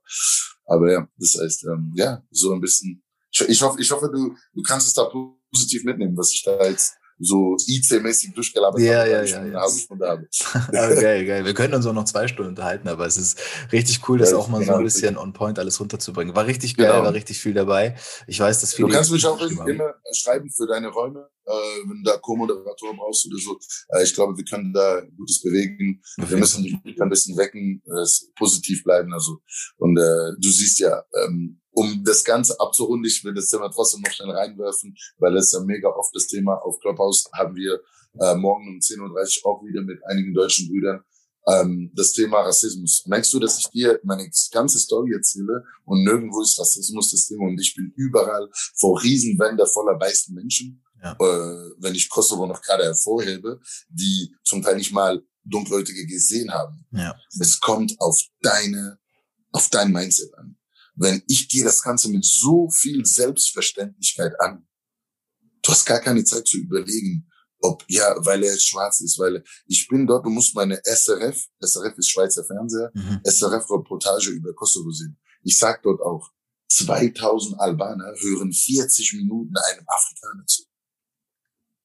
Aber 0.66 0.92
ja, 0.92 1.08
das 1.16 1.36
heißt, 1.40 1.64
ähm, 1.64 1.92
ja, 1.94 2.22
so 2.30 2.52
ein 2.52 2.60
bisschen. 2.60 3.02
Ich, 3.30 3.40
ich 3.42 3.62
hoffe, 3.62 3.80
ich 3.80 3.90
hoffe, 3.90 4.10
du, 4.12 4.34
du 4.54 4.62
kannst 4.62 4.88
es 4.88 4.94
da 4.94 5.04
positiv 5.52 5.84
mitnehmen, 5.84 6.16
was 6.16 6.32
ich 6.32 6.42
da 6.42 6.64
jetzt 6.64 6.94
so 7.20 7.56
IC-mäßig 7.66 8.34
durchgelabert 8.34 8.80
ja, 8.80 9.00
habe, 9.00 9.10
ja, 9.10 9.22
ja, 9.22 9.44
ja. 9.44 9.68
Stunde 9.68 10.08
habe. 10.08 10.28
aber 10.54 10.94
geil, 10.96 11.26
geil. 11.26 11.44
Wir 11.44 11.54
können 11.54 11.74
uns 11.74 11.86
auch 11.86 11.92
noch 11.92 12.04
zwei 12.04 12.26
Stunden 12.28 12.50
unterhalten, 12.50 12.88
aber 12.88 13.06
es 13.06 13.16
ist 13.16 13.38
richtig 13.72 14.08
cool, 14.08 14.18
das 14.18 14.30
ja, 14.30 14.38
auch 14.38 14.48
mal 14.48 14.60
genau 14.60 14.72
so 14.72 14.78
ein 14.78 14.84
bisschen 14.84 15.16
on 15.16 15.32
point 15.32 15.58
alles 15.58 15.78
runterzubringen. 15.80 16.34
War 16.34 16.46
richtig 16.46 16.76
geil, 16.76 16.90
genau. 16.90 17.04
war 17.04 17.12
richtig 17.12 17.38
viel 17.38 17.52
dabei. 17.52 17.94
Ich 18.26 18.40
weiß, 18.40 18.60
dass 18.60 18.74
viele. 18.74 18.88
Du 18.88 18.94
kannst 18.94 19.12
mich 19.12 19.26
auch 19.26 19.40
immer 19.40 19.94
schreiben 20.12 20.50
für 20.50 20.66
deine 20.66 20.88
Räume, 20.88 21.28
äh, 21.44 21.52
wenn 21.86 22.02
du 22.02 22.10
da 22.10 22.16
Co-Moderator 22.16 22.96
brauchst 22.96 23.26
oder 23.26 23.38
so. 23.38 23.58
Äh, 23.90 24.04
ich 24.04 24.14
glaube, 24.14 24.36
wir 24.36 24.44
können 24.44 24.72
da 24.72 25.02
Gutes 25.16 25.42
bewegen. 25.42 26.00
Wir 26.16 26.38
müssen 26.38 26.64
dich 26.64 26.74
ein 26.74 27.10
bisschen 27.10 27.36
wecken, 27.36 27.82
äh, 27.86 28.06
positiv 28.36 28.82
bleiben. 28.82 29.12
Also 29.12 29.38
und 29.76 29.98
äh, 29.98 30.32
du 30.38 30.48
siehst 30.48 30.78
ja, 30.78 31.02
ähm, 31.24 31.60
um 31.80 32.04
das 32.04 32.24
Ganze 32.24 32.60
abzurunden, 32.60 33.06
ich 33.06 33.24
will 33.24 33.32
das 33.32 33.48
Thema 33.48 33.70
trotzdem 33.70 34.02
noch 34.02 34.12
schnell 34.12 34.30
reinwerfen, 34.30 34.94
weil 35.16 35.34
es 35.38 35.52
ja 35.52 35.60
mega 35.60 35.88
oft 35.88 36.14
das 36.14 36.26
Thema 36.26 36.56
auf 36.56 36.78
Clubhouse 36.80 37.24
haben 37.32 37.56
wir 37.56 37.80
äh, 38.20 38.34
morgen 38.34 38.68
um 38.68 38.78
10.30 38.78 39.44
Uhr 39.44 39.50
auch 39.50 39.64
wieder 39.64 39.80
mit 39.80 39.98
einigen 40.04 40.34
deutschen 40.34 40.68
Brüdern 40.68 41.02
ähm, 41.46 41.90
das 41.94 42.12
Thema 42.12 42.42
Rassismus. 42.42 43.04
Merkst 43.06 43.32
du, 43.32 43.38
dass 43.38 43.58
ich 43.60 43.68
dir 43.68 43.98
meine 44.02 44.28
ganze 44.52 44.78
Story 44.78 45.14
erzähle 45.14 45.64
und 45.86 46.04
nirgendwo 46.04 46.42
ist 46.42 46.60
Rassismus 46.60 47.12
das 47.12 47.26
Thema 47.26 47.44
und 47.44 47.58
ich 47.58 47.74
bin 47.74 47.90
überall 47.96 48.50
vor 48.76 49.02
Riesenwände 49.02 49.66
voller 49.66 49.98
weißen 49.98 50.34
Menschen, 50.34 50.84
ja. 51.02 51.12
äh, 51.12 51.70
wenn 51.78 51.94
ich 51.94 52.10
Kosovo 52.10 52.46
noch 52.46 52.60
gerade 52.60 52.84
hervorhebe, 52.84 53.58
die 53.88 54.34
zum 54.44 54.60
Teil 54.60 54.76
nicht 54.76 54.92
mal 54.92 55.22
Dunkelhäutige 55.44 56.06
gesehen 56.06 56.52
haben. 56.52 56.86
Ja. 56.90 57.16
Es 57.40 57.58
kommt 57.58 57.98
auf 58.00 58.20
deine, 58.42 58.98
auf 59.52 59.70
dein 59.70 59.92
Mindset 59.92 60.34
an 60.36 60.58
wenn 61.00 61.22
ich 61.28 61.48
gehe 61.48 61.64
das 61.64 61.82
Ganze 61.82 62.10
mit 62.10 62.24
so 62.24 62.68
viel 62.68 63.04
Selbstverständlichkeit 63.06 64.38
an, 64.38 64.68
du 65.62 65.72
hast 65.72 65.86
gar 65.86 65.98
keine 65.98 66.22
Zeit 66.24 66.46
zu 66.46 66.58
überlegen, 66.58 67.26
ob, 67.62 67.84
ja, 67.88 68.14
weil 68.18 68.44
er 68.44 68.58
schwarz 68.58 69.00
ist, 69.00 69.18
weil 69.18 69.42
ich 69.66 69.88
bin 69.88 70.06
dort, 70.06 70.26
du 70.26 70.30
musst 70.30 70.54
meine 70.54 70.80
SRF, 70.84 71.46
SRF 71.60 71.96
ist 71.98 72.10
Schweizer 72.10 72.44
Fernseher, 72.44 72.90
mhm. 72.94 73.20
SRF-Reportage 73.24 74.30
über 74.30 74.52
Kosovo 74.54 74.90
sehen. 74.90 75.18
Ich 75.42 75.58
sag 75.58 75.82
dort 75.82 76.00
auch, 76.02 76.30
2000 76.68 77.58
Albaner 77.58 78.14
hören 78.20 78.52
40 78.52 79.14
Minuten 79.14 79.54
einem 79.56 79.84
Afrikaner 79.86 80.46
zu. 80.46 80.64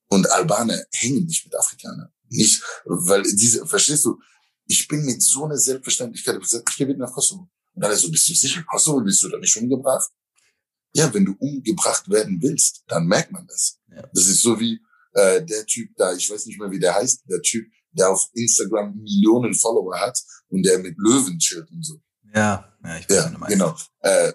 Und 0.07 0.30
Albaner 0.30 0.86
hängen 0.91 1.26
nicht 1.26 1.45
mit 1.45 1.55
Afrikanern. 1.55 2.11
Nicht, 2.30 2.61
weil 2.86 3.24
diese, 3.24 3.66
verstehst 3.66 4.05
du, 4.05 4.20
ich 4.68 4.88
bin 4.88 5.05
mit 5.05 5.22
so 5.22 5.45
einer 5.45 5.57
Selbstverständlichkeit, 5.57 6.39
ich 6.41 6.76
gehe 6.76 6.88
mit 6.88 6.97
nach 6.97 7.11
Kosovo. 7.11 7.49
Und 7.76 7.84
dann 7.84 7.95
so, 7.95 8.09
bist 8.09 8.28
du 8.30 8.34
sicher, 8.34 8.63
Kosovo, 8.63 9.01
bist 9.01 9.21
du 9.23 9.30
da 9.30 9.38
nicht 9.38 9.55
umgebracht? 9.57 10.09
Ja, 10.93 11.13
wenn 11.13 11.26
du 11.26 11.36
umgebracht 11.39 12.09
werden 12.09 12.41
willst, 12.41 12.84
dann 12.88 13.05
merkt 13.05 13.32
man 13.32 13.45
das. 13.47 13.80
Ja. 13.89 14.01
Das 14.13 14.28
ist 14.28 14.41
so 14.41 14.57
wie 14.59 14.80
äh, 15.13 15.43
der 15.45 15.65
Typ 15.65 15.89
da, 15.97 16.13
ich 16.13 16.30
weiß 16.30 16.45
nicht 16.45 16.59
mehr, 16.59 16.71
wie 16.71 16.80
der 16.80 16.95
heißt, 16.95 17.23
der 17.30 17.41
Typ, 17.41 17.69
der 17.91 18.09
auf 18.09 18.30
Instagram 18.34 18.95
Millionen 18.95 19.53
Follower 19.53 19.99
hat 19.99 20.17
und 20.47 20.63
der 20.63 20.80
mit 20.80 20.97
Löwen 20.97 21.38
chillt 21.38 21.69
und 21.69 21.86
so. 21.86 22.01
Ja, 22.34 22.73
ja, 22.84 22.97
ich 22.97 23.09
weiß, 23.09 23.15
ja, 23.17 23.36
was 23.39 23.49
genau. 23.49 23.78
Äh, 23.99 24.34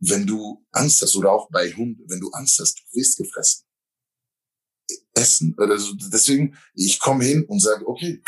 wenn 0.00 0.26
du 0.26 0.64
Angst 0.72 1.02
hast 1.02 1.14
oder 1.14 1.30
auch 1.30 1.48
bei 1.50 1.70
Hunden, 1.72 2.04
wenn 2.08 2.20
du 2.20 2.30
Angst 2.30 2.58
hast, 2.60 2.78
du 2.78 2.98
wirst 2.98 3.16
gefressen. 3.16 3.64
Essen. 5.14 5.54
Also 5.58 5.94
deswegen, 6.12 6.56
ich 6.74 6.98
komme 6.98 7.24
hin 7.24 7.44
und 7.46 7.60
sage, 7.60 7.86
okay, 7.86 8.22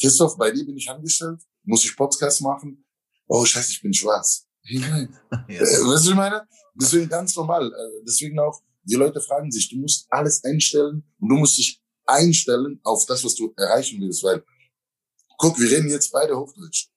Christoph, 0.00 0.36
bei 0.36 0.50
dir 0.50 0.64
bin 0.64 0.76
ich 0.76 0.90
angestellt, 0.90 1.40
muss 1.62 1.84
ich 1.84 1.96
Podcast 1.96 2.40
machen, 2.40 2.84
oh 3.26 3.44
scheiße, 3.44 3.72
ich 3.72 3.82
bin 3.82 3.94
schwarz. 3.94 4.46
Nein. 4.70 5.16
ja. 5.30 5.38
äh, 5.48 5.60
weißt 5.60 6.06
du, 6.06 6.10
ich 6.10 6.16
meine? 6.16 6.46
Deswegen 6.74 7.08
ganz 7.08 7.34
normal. 7.36 7.66
Äh, 7.66 8.04
deswegen 8.06 8.38
auch, 8.38 8.60
die 8.84 8.94
Leute 8.94 9.20
fragen 9.20 9.50
sich, 9.50 9.68
du 9.68 9.76
musst 9.76 10.06
alles 10.10 10.42
einstellen 10.44 11.04
und 11.18 11.28
du 11.28 11.36
musst 11.36 11.58
dich 11.58 11.82
einstellen 12.06 12.80
auf 12.82 13.06
das, 13.06 13.24
was 13.24 13.34
du 13.34 13.52
erreichen 13.56 14.00
willst, 14.00 14.22
weil, 14.22 14.44
guck, 15.38 15.58
wir 15.58 15.70
reden 15.70 15.88
jetzt 15.88 16.10
beide 16.12 16.36
Hochdeutsch. 16.36 16.88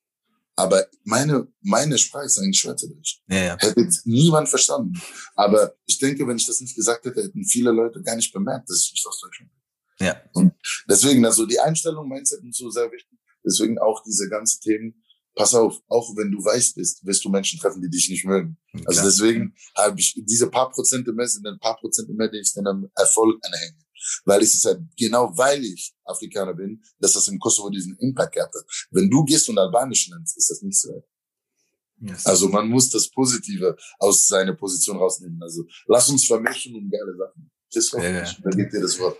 Aber 0.57 0.85
meine, 1.03 1.47
meine 1.61 1.97
Sprache 1.97 2.25
ist 2.25 2.39
eigentlich 2.39 2.59
Schweizerdeutsch. 2.59 3.21
Ja, 3.27 3.43
ja. 3.43 3.57
Hätte 3.59 3.89
niemand 4.05 4.47
verstanden. 4.47 4.93
Aber 5.35 5.75
ich 5.85 5.99
denke, 5.99 6.25
wenn 6.25 6.37
ich 6.37 6.45
das 6.45 6.61
nicht 6.61 6.75
gesagt 6.75 7.05
hätte, 7.05 7.23
hätten 7.23 7.43
viele 7.43 7.71
Leute 7.71 8.01
gar 8.01 8.15
nicht 8.15 8.31
bemerkt, 8.31 8.69
dass 8.69 8.81
ich 8.81 8.93
nicht 8.93 9.05
aus 9.05 9.19
Deutschland 9.19 9.51
bin. 9.51 10.07
Ja. 10.07 10.21
Und 10.33 10.53
deswegen, 10.89 11.25
also 11.25 11.45
die 11.45 11.59
Einstellung, 11.59 12.07
Mindset 12.07 12.41
und 12.41 12.55
so 12.55 12.69
sehr 12.69 12.89
wichtig. 12.89 13.19
Deswegen 13.45 13.77
auch 13.79 14.01
diese 14.03 14.29
ganzen 14.29 14.61
Themen, 14.61 15.03
pass 15.35 15.53
auf, 15.53 15.81
auch 15.87 16.15
wenn 16.15 16.31
du 16.31 16.43
weiß 16.43 16.73
bist, 16.73 17.05
wirst 17.05 17.23
du 17.23 17.29
Menschen 17.29 17.59
treffen, 17.59 17.81
die 17.81 17.89
dich 17.89 18.09
nicht 18.09 18.25
mögen. 18.25 18.57
Also 18.73 18.83
Klar. 18.83 18.87
Also 18.87 19.03
deswegen 19.03 19.55
habe 19.77 19.99
ich 19.99 20.13
diese 20.17 20.49
paar 20.49 20.71
Prozente 20.71 21.13
mehr 21.13 21.27
sind 21.27 21.45
ein 21.45 21.59
paar 21.59 21.77
Prozente 21.77 22.13
mehr, 22.13 22.29
die 22.29 22.39
ich 22.39 22.53
dann 22.53 22.89
Erfolg 22.95 23.39
anhänge. 23.45 23.77
Weil 24.23 24.41
es 24.41 24.53
ist 24.53 24.65
halt 24.65 24.81
genau, 24.97 25.31
weil 25.35 25.63
ich 25.63 25.93
Afrikaner 26.03 26.53
bin, 26.53 26.81
dass 26.99 27.13
das 27.13 27.27
im 27.27 27.39
Kosovo 27.39 27.69
diesen 27.69 27.97
Impact 27.97 28.33
gehabt 28.33 28.53
hat. 28.53 28.65
Wenn 28.91 29.09
du 29.09 29.23
gehst 29.23 29.49
und 29.49 29.57
Albanisch 29.57 30.09
nennst, 30.09 30.37
ist 30.37 30.49
das 30.49 30.61
nicht 30.61 30.79
so. 30.79 31.03
Yes. 31.99 32.25
Also 32.25 32.49
man 32.49 32.67
muss 32.67 32.89
das 32.89 33.09
Positive 33.09 33.75
aus 33.99 34.27
seiner 34.27 34.53
Position 34.53 34.97
rausnehmen. 34.97 35.41
Also 35.41 35.65
lass 35.87 36.09
uns 36.09 36.25
vermischen 36.25 36.75
und 36.75 36.89
geile 36.89 37.15
Sachen. 37.17 37.51
Das 37.73 37.91
ja, 37.91 38.09
ja. 38.09 38.35
Dann 38.43 38.57
gibt 38.57 38.73
dir 38.73 38.81
das 38.81 38.99
Wort. 38.99 39.17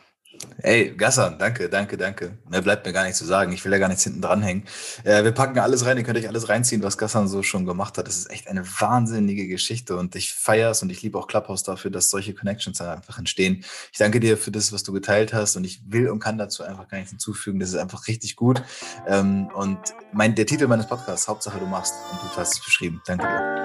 Ey, 0.65 0.95
Gassan, 0.95 1.37
danke, 1.37 1.69
danke, 1.69 1.97
danke. 1.97 2.37
Mehr 2.49 2.61
bleibt 2.61 2.85
mir 2.85 2.93
gar 2.93 3.03
nicht 3.03 3.15
zu 3.15 3.25
sagen. 3.25 3.51
Ich 3.51 3.63
will 3.65 3.71
ja 3.71 3.77
gar 3.77 3.87
nichts 3.87 4.03
hinten 4.03 4.21
dranhängen. 4.21 4.63
Äh, 5.03 5.23
wir 5.23 5.31
packen 5.31 5.59
alles 5.59 5.85
rein, 5.85 5.97
ihr 5.97 6.03
könnt 6.03 6.17
euch 6.17 6.27
alles 6.27 6.49
reinziehen, 6.49 6.81
was 6.81 6.97
Gassan 6.97 7.27
so 7.27 7.43
schon 7.43 7.65
gemacht 7.65 7.97
hat. 7.97 8.07
Das 8.07 8.17
ist 8.17 8.31
echt 8.31 8.47
eine 8.47 8.65
wahnsinnige 8.79 9.47
Geschichte 9.47 9.95
und 9.95 10.15
ich 10.15 10.33
feiere 10.33 10.71
es 10.71 10.81
und 10.81 10.89
ich 10.89 11.01
liebe 11.01 11.19
auch 11.19 11.27
Clubhouse 11.27 11.63
dafür, 11.63 11.91
dass 11.91 12.09
solche 12.09 12.33
Connections 12.33 12.81
einfach 12.81 13.19
entstehen. 13.19 13.63
Ich 13.91 13.99
danke 13.99 14.19
dir 14.19 14.37
für 14.37 14.51
das, 14.51 14.73
was 14.73 14.83
du 14.83 14.91
geteilt 14.91 15.33
hast 15.33 15.55
und 15.55 15.65
ich 15.65 15.81
will 15.87 16.09
und 16.09 16.19
kann 16.19 16.37
dazu 16.37 16.63
einfach 16.63 16.87
gar 16.87 16.97
nichts 16.97 17.11
hinzufügen. 17.11 17.59
Das 17.59 17.69
ist 17.69 17.75
einfach 17.75 18.07
richtig 18.07 18.35
gut. 18.35 18.63
Ähm, 19.07 19.47
und 19.55 19.77
mein, 20.13 20.35
der 20.35 20.45
Titel 20.45 20.67
meines 20.67 20.87
Podcasts, 20.87 21.27
Hauptsache 21.27 21.59
du 21.59 21.65
machst 21.65 21.93
und 22.11 22.31
du 22.31 22.37
hast 22.37 22.53
es 22.53 22.63
beschrieben. 22.63 23.01
Danke 23.05 23.27
dir. 23.27 23.64